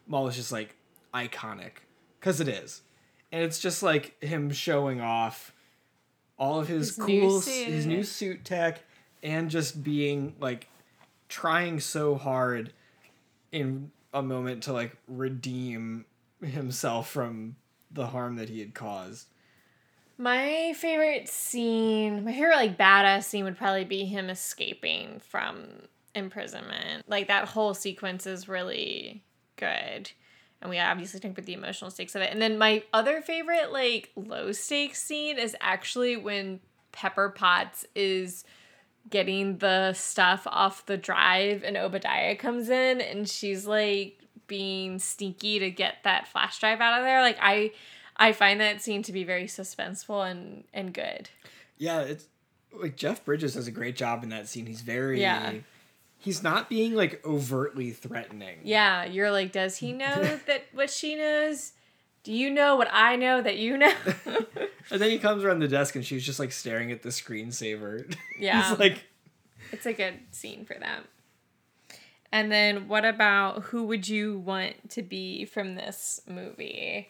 Maul 0.07 0.29
is 0.29 0.37
just 0.37 0.53
like 0.53 0.77
iconic 1.13 1.73
because 2.21 2.41
it 2.41 2.47
is, 2.49 2.83
and 3.33 3.43
it's 3.43 3.59
just 3.59 3.83
like 3.83 4.23
him 4.23 4.51
showing 4.53 5.01
off 5.01 5.53
all 6.39 6.61
of 6.61 6.69
his, 6.69 6.91
His 6.97 6.99
new 6.99 7.21
cool 7.23 7.41
suit. 7.41 7.67
his 7.67 7.87
new 7.87 8.05
suit 8.05 8.45
tech 8.45 8.83
and 9.23 9.51
just 9.51 9.83
being 9.83 10.35
like 10.39 10.69
trying 11.29 11.81
so 11.81 12.15
hard 12.15 12.73
in 13.53 13.91
a 14.13 14.23
moment 14.23 14.63
to 14.65 14.73
like 14.73 14.97
redeem 15.07 16.05
himself 16.43 17.11
from 17.11 17.57
the 17.91 18.07
harm 18.09 18.37
that 18.37 18.49
he 18.49 18.61
had 18.61 18.75
caused. 18.75 19.29
My 20.19 20.73
favorite 20.77 21.29
scene, 21.29 22.25
my 22.25 22.33
favorite 22.33 22.57
like 22.57 22.79
badass 22.79 23.25
scene 23.25 23.45
would 23.45 23.59
probably 23.59 23.85
be 23.85 24.05
him 24.07 24.31
escaping 24.31 25.21
from 25.21 25.67
imprisonment. 26.15 27.05
Like 27.07 27.29
that 27.29 27.49
whole 27.49 27.75
sequence 27.75 28.27
is 28.27 28.49
really 28.49 29.23
good. 29.57 30.11
And 30.63 30.71
we 30.71 30.79
obviously 30.79 31.21
talked 31.21 31.33
about 31.33 31.45
the 31.47 31.53
emotional 31.53 31.91
stakes 31.91 32.15
of 32.15 32.23
it. 32.23 32.33
And 32.33 32.41
then 32.41 32.57
my 32.57 32.83
other 32.95 33.21
favorite 33.21 33.73
like 33.73 34.11
low 34.17 34.53
stakes 34.53 35.03
scene 35.03 35.39
is 35.39 35.55
actually 35.61 36.17
when 36.17 36.61
Pepper 36.93 37.29
Potts 37.29 37.85
is 37.95 38.45
getting 39.09 39.59
the 39.59 39.93
stuff 39.93 40.47
off 40.47 40.87
the 40.87 40.97
drive 40.97 41.63
and 41.63 41.77
Obadiah 41.77 42.37
comes 42.37 42.69
in 42.69 43.01
and 43.01 43.29
she's 43.29 43.67
like 43.67 44.21
being 44.47 44.99
sneaky 44.99 45.59
to 45.59 45.71
get 45.71 45.97
that 46.05 46.29
flash 46.29 46.59
drive 46.59 46.81
out 46.81 46.99
of 46.99 47.05
there. 47.05 47.21
Like 47.21 47.39
I 47.41 47.73
I 48.17 48.33
find 48.33 48.61
that 48.61 48.83
scene 48.83 49.03
to 49.05 49.13
be 49.13 49.25
very 49.25 49.45
suspenseful 49.45 50.29
and 50.29 50.65
and 50.73 50.93
good. 50.93 51.31
Yeah, 51.79 52.01
it's 52.01 52.27
like 52.73 52.97
Jeff 52.97 53.25
Bridges 53.25 53.55
does 53.55 53.67
a 53.67 53.73
great 53.73 53.97
job 53.97 54.23
in 54.23 54.31
that 54.31 54.49
scene. 54.49 54.67
He's 54.67 54.81
very 54.81 55.21
Yeah. 55.21 55.53
He's 56.19 56.43
not 56.43 56.69
being 56.69 56.95
like 56.95 57.25
overtly 57.25 57.91
threatening. 57.91 58.59
Yeah, 58.65 59.05
you're 59.05 59.31
like, 59.31 59.53
does 59.53 59.77
he 59.77 59.93
know 59.93 60.41
that 60.47 60.65
what 60.73 60.91
she 60.91 61.15
knows? 61.15 61.73
Do 62.27 62.33
you 62.33 62.51
know 62.51 62.75
what 62.75 62.89
I 62.91 63.15
know 63.15 63.41
that 63.41 63.57
you 63.57 63.79
know? 63.79 63.93
And 64.91 65.01
then 65.01 65.11
he 65.11 65.19
comes 65.19 65.43
around 65.45 65.59
the 65.61 65.67
desk 65.69 65.95
and 65.97 66.05
she's 66.05 66.25
just 66.25 66.39
like 66.41 66.51
staring 66.53 66.91
at 66.93 67.03
the 67.03 67.09
screensaver. 67.09 68.13
Yeah. 68.39 68.69
He's 68.71 68.79
like 68.81 69.05
it's 69.73 69.87
a 69.87 69.93
good 69.93 70.15
scene 70.33 70.65
for 70.65 70.75
them. 70.75 71.05
And 72.33 72.51
then 72.51 72.89
what 72.89 73.05
about 73.05 73.63
who 73.65 73.85
would 73.85 74.09
you 74.09 74.39
want 74.39 74.91
to 74.91 75.03
be 75.03 75.45
from 75.45 75.77
this 75.77 76.21
movie? 76.29 77.09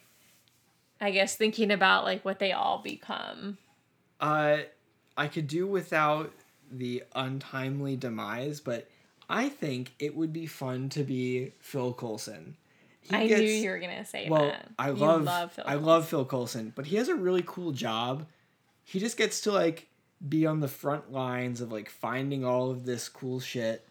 I 1.00 1.10
guess 1.10 1.34
thinking 1.36 1.70
about 1.70 2.04
like 2.04 2.24
what 2.26 2.38
they 2.38 2.52
all 2.52 2.78
become. 2.82 3.56
uh 4.20 4.58
I 5.16 5.28
could 5.28 5.46
do 5.46 5.66
without 5.66 6.30
the 6.70 7.04
untimely 7.14 7.96
demise, 7.96 8.60
but 8.60 8.88
I 9.30 9.48
think 9.48 9.92
it 9.98 10.14
would 10.14 10.32
be 10.32 10.46
fun 10.46 10.88
to 10.90 11.02
be 11.04 11.52
Phil 11.58 11.92
Coulson. 11.94 12.56
I 13.10 13.26
knew 13.26 13.36
you 13.36 13.70
were 13.70 13.78
gonna 13.78 14.04
say 14.04 14.28
Well, 14.28 14.46
that. 14.46 14.68
I 14.78 14.90
love, 14.90 15.52
Phil 15.52 15.64
I 15.66 15.74
love 15.74 16.08
Phil 16.08 16.24
Coulson, 16.24 16.72
but 16.74 16.86
he 16.86 16.96
has 16.96 17.08
a 17.08 17.14
really 17.14 17.42
cool 17.46 17.72
job. 17.72 18.26
He 18.84 18.98
just 18.98 19.16
gets 19.16 19.40
to 19.42 19.52
like 19.52 19.88
be 20.26 20.46
on 20.46 20.60
the 20.60 20.68
front 20.68 21.12
lines 21.12 21.60
of 21.60 21.70
like 21.72 21.90
finding 21.90 22.44
all 22.44 22.70
of 22.70 22.84
this 22.84 23.08
cool 23.08 23.40
shit. 23.40 23.86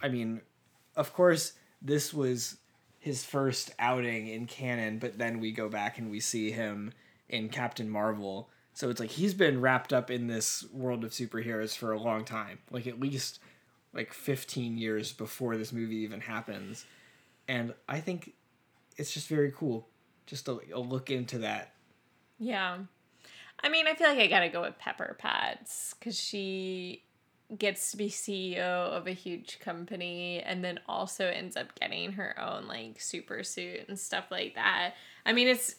I 0.00 0.08
mean, 0.08 0.40
of 0.96 1.12
course, 1.12 1.52
this 1.80 2.12
was 2.12 2.56
his 2.98 3.24
first 3.24 3.72
outing 3.78 4.28
in 4.28 4.46
canon, 4.46 4.98
but 4.98 5.18
then 5.18 5.40
we 5.40 5.52
go 5.52 5.68
back 5.68 5.98
and 5.98 6.10
we 6.10 6.20
see 6.20 6.50
him 6.50 6.92
in 7.28 7.48
Captain 7.48 7.88
Marvel. 7.88 8.48
So 8.74 8.90
it's 8.90 9.00
like 9.00 9.10
he's 9.10 9.34
been 9.34 9.60
wrapped 9.60 9.92
up 9.92 10.10
in 10.10 10.26
this 10.26 10.64
world 10.72 11.04
of 11.04 11.10
superheroes 11.10 11.76
for 11.76 11.92
a 11.92 12.00
long 12.00 12.24
time, 12.24 12.58
like 12.70 12.86
at 12.86 13.00
least 13.00 13.40
like 13.92 14.12
15 14.12 14.78
years 14.78 15.12
before 15.12 15.56
this 15.56 15.72
movie 15.72 15.96
even 15.96 16.20
happens. 16.20 16.86
And 17.48 17.74
I 17.88 18.00
think 18.00 18.34
it's 18.96 19.12
just 19.12 19.28
very 19.28 19.52
cool 19.52 19.88
just 20.26 20.48
a, 20.48 20.52
a 20.52 20.76
uh, 20.76 20.78
look 20.78 21.10
into 21.10 21.38
that. 21.38 21.74
Yeah. 22.38 22.78
I 23.62 23.68
mean, 23.68 23.86
I 23.86 23.94
feel 23.94 24.08
like 24.08 24.18
I 24.18 24.26
gotta 24.26 24.48
go 24.48 24.62
with 24.62 24.78
Pepper 24.78 25.16
Potts 25.18 25.94
because 25.94 26.18
she 26.18 27.04
gets 27.58 27.90
to 27.90 27.96
be 27.98 28.08
CEO 28.08 28.58
of 28.58 29.06
a 29.06 29.12
huge 29.12 29.60
company 29.60 30.40
and 30.40 30.64
then 30.64 30.80
also 30.88 31.26
ends 31.26 31.56
up 31.56 31.78
getting 31.78 32.12
her 32.12 32.34
own 32.40 32.66
like 32.66 33.00
super 33.00 33.44
suit 33.44 33.80
and 33.88 33.98
stuff 33.98 34.30
like 34.30 34.54
that. 34.54 34.94
I 35.26 35.32
mean, 35.32 35.48
it's 35.48 35.76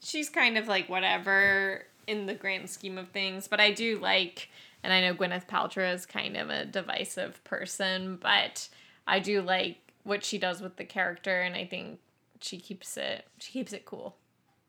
she's 0.00 0.28
kind 0.28 0.56
of 0.56 0.68
like 0.68 0.88
whatever 0.88 1.84
in 2.06 2.26
the 2.26 2.34
grand 2.34 2.70
scheme 2.70 2.96
of 2.96 3.08
things, 3.08 3.48
but 3.48 3.60
I 3.60 3.72
do 3.72 3.98
like, 3.98 4.48
and 4.82 4.92
I 4.92 5.00
know 5.00 5.14
Gwyneth 5.14 5.48
Paltrow 5.48 5.92
is 5.92 6.06
kind 6.06 6.36
of 6.36 6.48
a 6.48 6.64
divisive 6.64 7.42
person, 7.42 8.18
but 8.22 8.68
I 9.06 9.18
do 9.18 9.42
like 9.42 9.78
what 10.06 10.24
she 10.24 10.38
does 10.38 10.60
with 10.60 10.76
the 10.76 10.84
character, 10.84 11.40
and 11.40 11.54
I 11.54 11.66
think 11.66 12.00
she 12.40 12.58
keeps 12.58 12.96
it 12.98 13.26
she 13.38 13.50
keeps 13.52 13.72
it 13.72 13.86
cool 13.86 14.14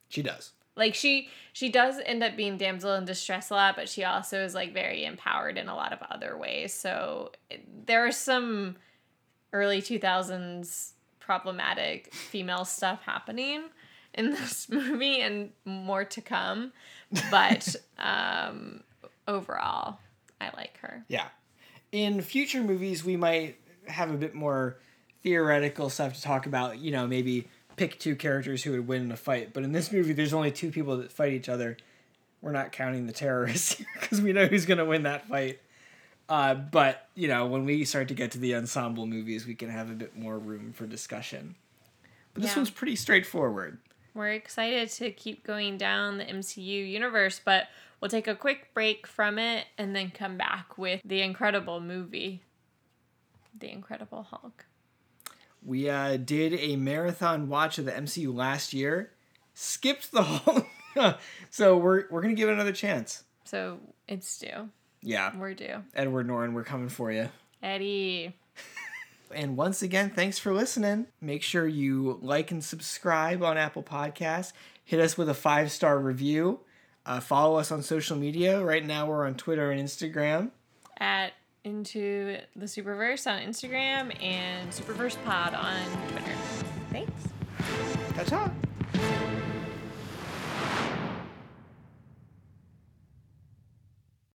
She 0.07 0.21
does. 0.21 0.51
like 0.77 0.95
she 0.95 1.27
she 1.51 1.67
does 1.69 1.99
end 2.05 2.23
up 2.23 2.38
being 2.38 2.57
damsel 2.57 2.93
in 2.93 3.03
distress 3.03 3.49
a 3.49 3.55
lot 3.55 3.75
but 3.75 3.89
she 3.89 4.05
also 4.05 4.41
is 4.41 4.55
like 4.55 4.73
very 4.73 5.03
empowered 5.03 5.57
in 5.57 5.67
a 5.67 5.75
lot 5.75 5.91
of 5.91 5.99
other 6.09 6.38
ways 6.38 6.73
so 6.73 7.33
it- 7.49 7.85
there 7.85 8.05
are 8.05 8.11
some 8.13 8.77
early 9.51 9.81
2000s 9.81 10.91
problematic 11.19 12.13
female 12.13 12.63
stuff 12.63 13.01
happening 13.03 13.63
in 14.13 14.31
this 14.31 14.69
movie 14.69 15.19
and 15.19 15.51
more 15.65 16.05
to 16.05 16.21
come 16.21 16.71
but 17.29 17.75
um 17.99 18.81
overall 19.27 19.99
i 20.39 20.49
like 20.55 20.77
her 20.79 21.03
Yeah. 21.09 21.27
In 21.93 22.21
future 22.21 22.61
movies, 22.63 23.03
we 23.05 23.15
might 23.15 23.55
have 23.88 24.09
a 24.11 24.17
bit 24.17 24.35
more 24.35 24.77
theoretical 25.28 25.89
stuff 25.89 26.13
to 26.13 26.21
talk 26.21 26.45
about. 26.45 26.80
You 26.80 26.91
know, 26.91 27.05
maybe 27.05 27.47
pick 27.75 27.99
two 27.99 28.15
characters 28.15 28.63
who 28.63 28.71
would 28.71 28.88
win 28.88 29.03
in 29.03 29.11
a 29.11 29.17
fight. 29.17 29.53
But 29.53 29.63
in 29.63 29.71
this 29.71 29.91
movie, 29.91 30.13
there's 30.13 30.34
only 30.34 30.51
two 30.51 30.71
people 30.71 30.97
that 30.97 31.11
fight 31.11 31.34
each 31.34 31.49
other. 31.49 31.78
We're 32.41 32.51
not 32.53 32.71
counting 32.71 33.05
the 33.07 33.13
terrorists 33.13 33.75
because 34.01 34.21
we 34.21 34.32
know 34.34 34.45
who's 34.47 34.65
going 34.65 34.78
to 34.78 34.86
win 34.86 35.03
that 35.03 35.28
fight. 35.28 35.59
Uh, 36.30 36.53
but, 36.55 37.07
you 37.15 37.28
know, 37.28 37.45
when 37.45 37.65
we 37.65 37.84
start 37.86 38.07
to 38.09 38.13
get 38.13 38.32
to 38.32 38.38
the 38.39 38.55
ensemble 38.55 39.05
movies, 39.05 39.45
we 39.45 39.55
can 39.55 39.69
have 39.69 39.89
a 39.89 39.93
bit 39.93 40.15
more 40.17 40.38
room 40.38 40.73
for 40.73 40.86
discussion. 40.86 41.55
But 42.34 42.43
this 42.43 42.51
Yeah. 42.51 42.57
one's 42.59 42.69
pretty 42.69 42.95
straightforward. 42.95 43.78
We're 44.13 44.32
excited 44.34 44.89
to 44.91 45.11
keep 45.11 45.43
going 45.45 45.78
down 45.78 46.17
the 46.17 46.25
MCU 46.25 46.84
universe, 46.84 47.39
but 47.43 47.67
we'll 48.01 48.09
take 48.09 48.28
a 48.28 48.36
quick 48.36 48.73
break 48.73 49.05
from 49.07 49.38
it 49.38 49.67
and 49.78 49.95
then 49.95 50.09
come 50.11 50.38
back 50.38 50.78
with 50.78 51.01
the 51.05 51.21
incredible 51.21 51.80
movie, 51.80 52.41
The 53.57 53.71
Incredible 53.71 54.23
Hulk. 54.23 54.65
We 55.68 55.89
uh, 55.89 56.15
did 56.15 56.53
a 56.53 56.78
marathon 56.78 57.49
watch 57.49 57.78
of 57.78 57.84
the 57.84 57.91
MCU 57.91 58.34
last 58.34 58.74
year, 58.74 59.11
skipped 59.53 60.13
the 60.13 60.24
whole. 60.24 60.63
so 61.49 61.76
we're 61.76 62.05
we're 62.09 62.22
gonna 62.22 62.34
give 62.36 62.47
it 62.47 62.53
another 62.53 62.72
chance. 62.72 63.24
So 63.43 63.80
it's 64.07 64.39
due. 64.39 64.70
Yeah, 65.01 65.36
we're 65.38 65.53
due. 65.53 65.84
Edward 65.93 66.26
Norton, 66.28 66.55
we're 66.55 66.63
coming 66.63 66.88
for 66.88 67.11
you. 67.11 67.28
Eddie. 67.61 68.34
and 69.36 69.57
once 69.57 69.82
again, 69.82 70.09
thanks 70.09 70.39
for 70.39 70.53
listening. 70.53 71.07
Make 71.20 71.43
sure 71.43 71.68
you 71.68 72.18
like 72.22 72.49
and 72.49 72.63
subscribe 72.63 73.43
on 73.43 73.57
Apple 73.57 73.84
Podcasts. 73.84 74.53
Hit 74.86 75.01
us 75.01 75.18
with 75.18 75.28
a 75.28 75.34
five 75.34 75.70
star 75.72 75.99
review. 75.99 76.61
Uh, 77.05 77.20
follow 77.20 77.57
us 77.57 77.72
on 77.74 77.84
social 77.84 78.15
media. 78.18 78.63
Right 78.63 78.86
now, 78.86 79.05
we're 79.05 79.26
on 79.28 79.36
Twitter 79.36 79.70
and 79.70 79.82
Instagram. 79.82 80.51
At 80.97 81.34
into 81.64 82.38
the 82.55 82.66
Superverse 82.66 83.30
on 83.30 83.41
Instagram 83.41 84.16
and 84.24 84.70
Superverse 84.72 85.18
Pod 85.26 85.53
on 85.53 85.80
Twitter. 86.10 86.36
Thanks. 86.91 87.12
That's 88.16 88.32
all. 88.32 88.51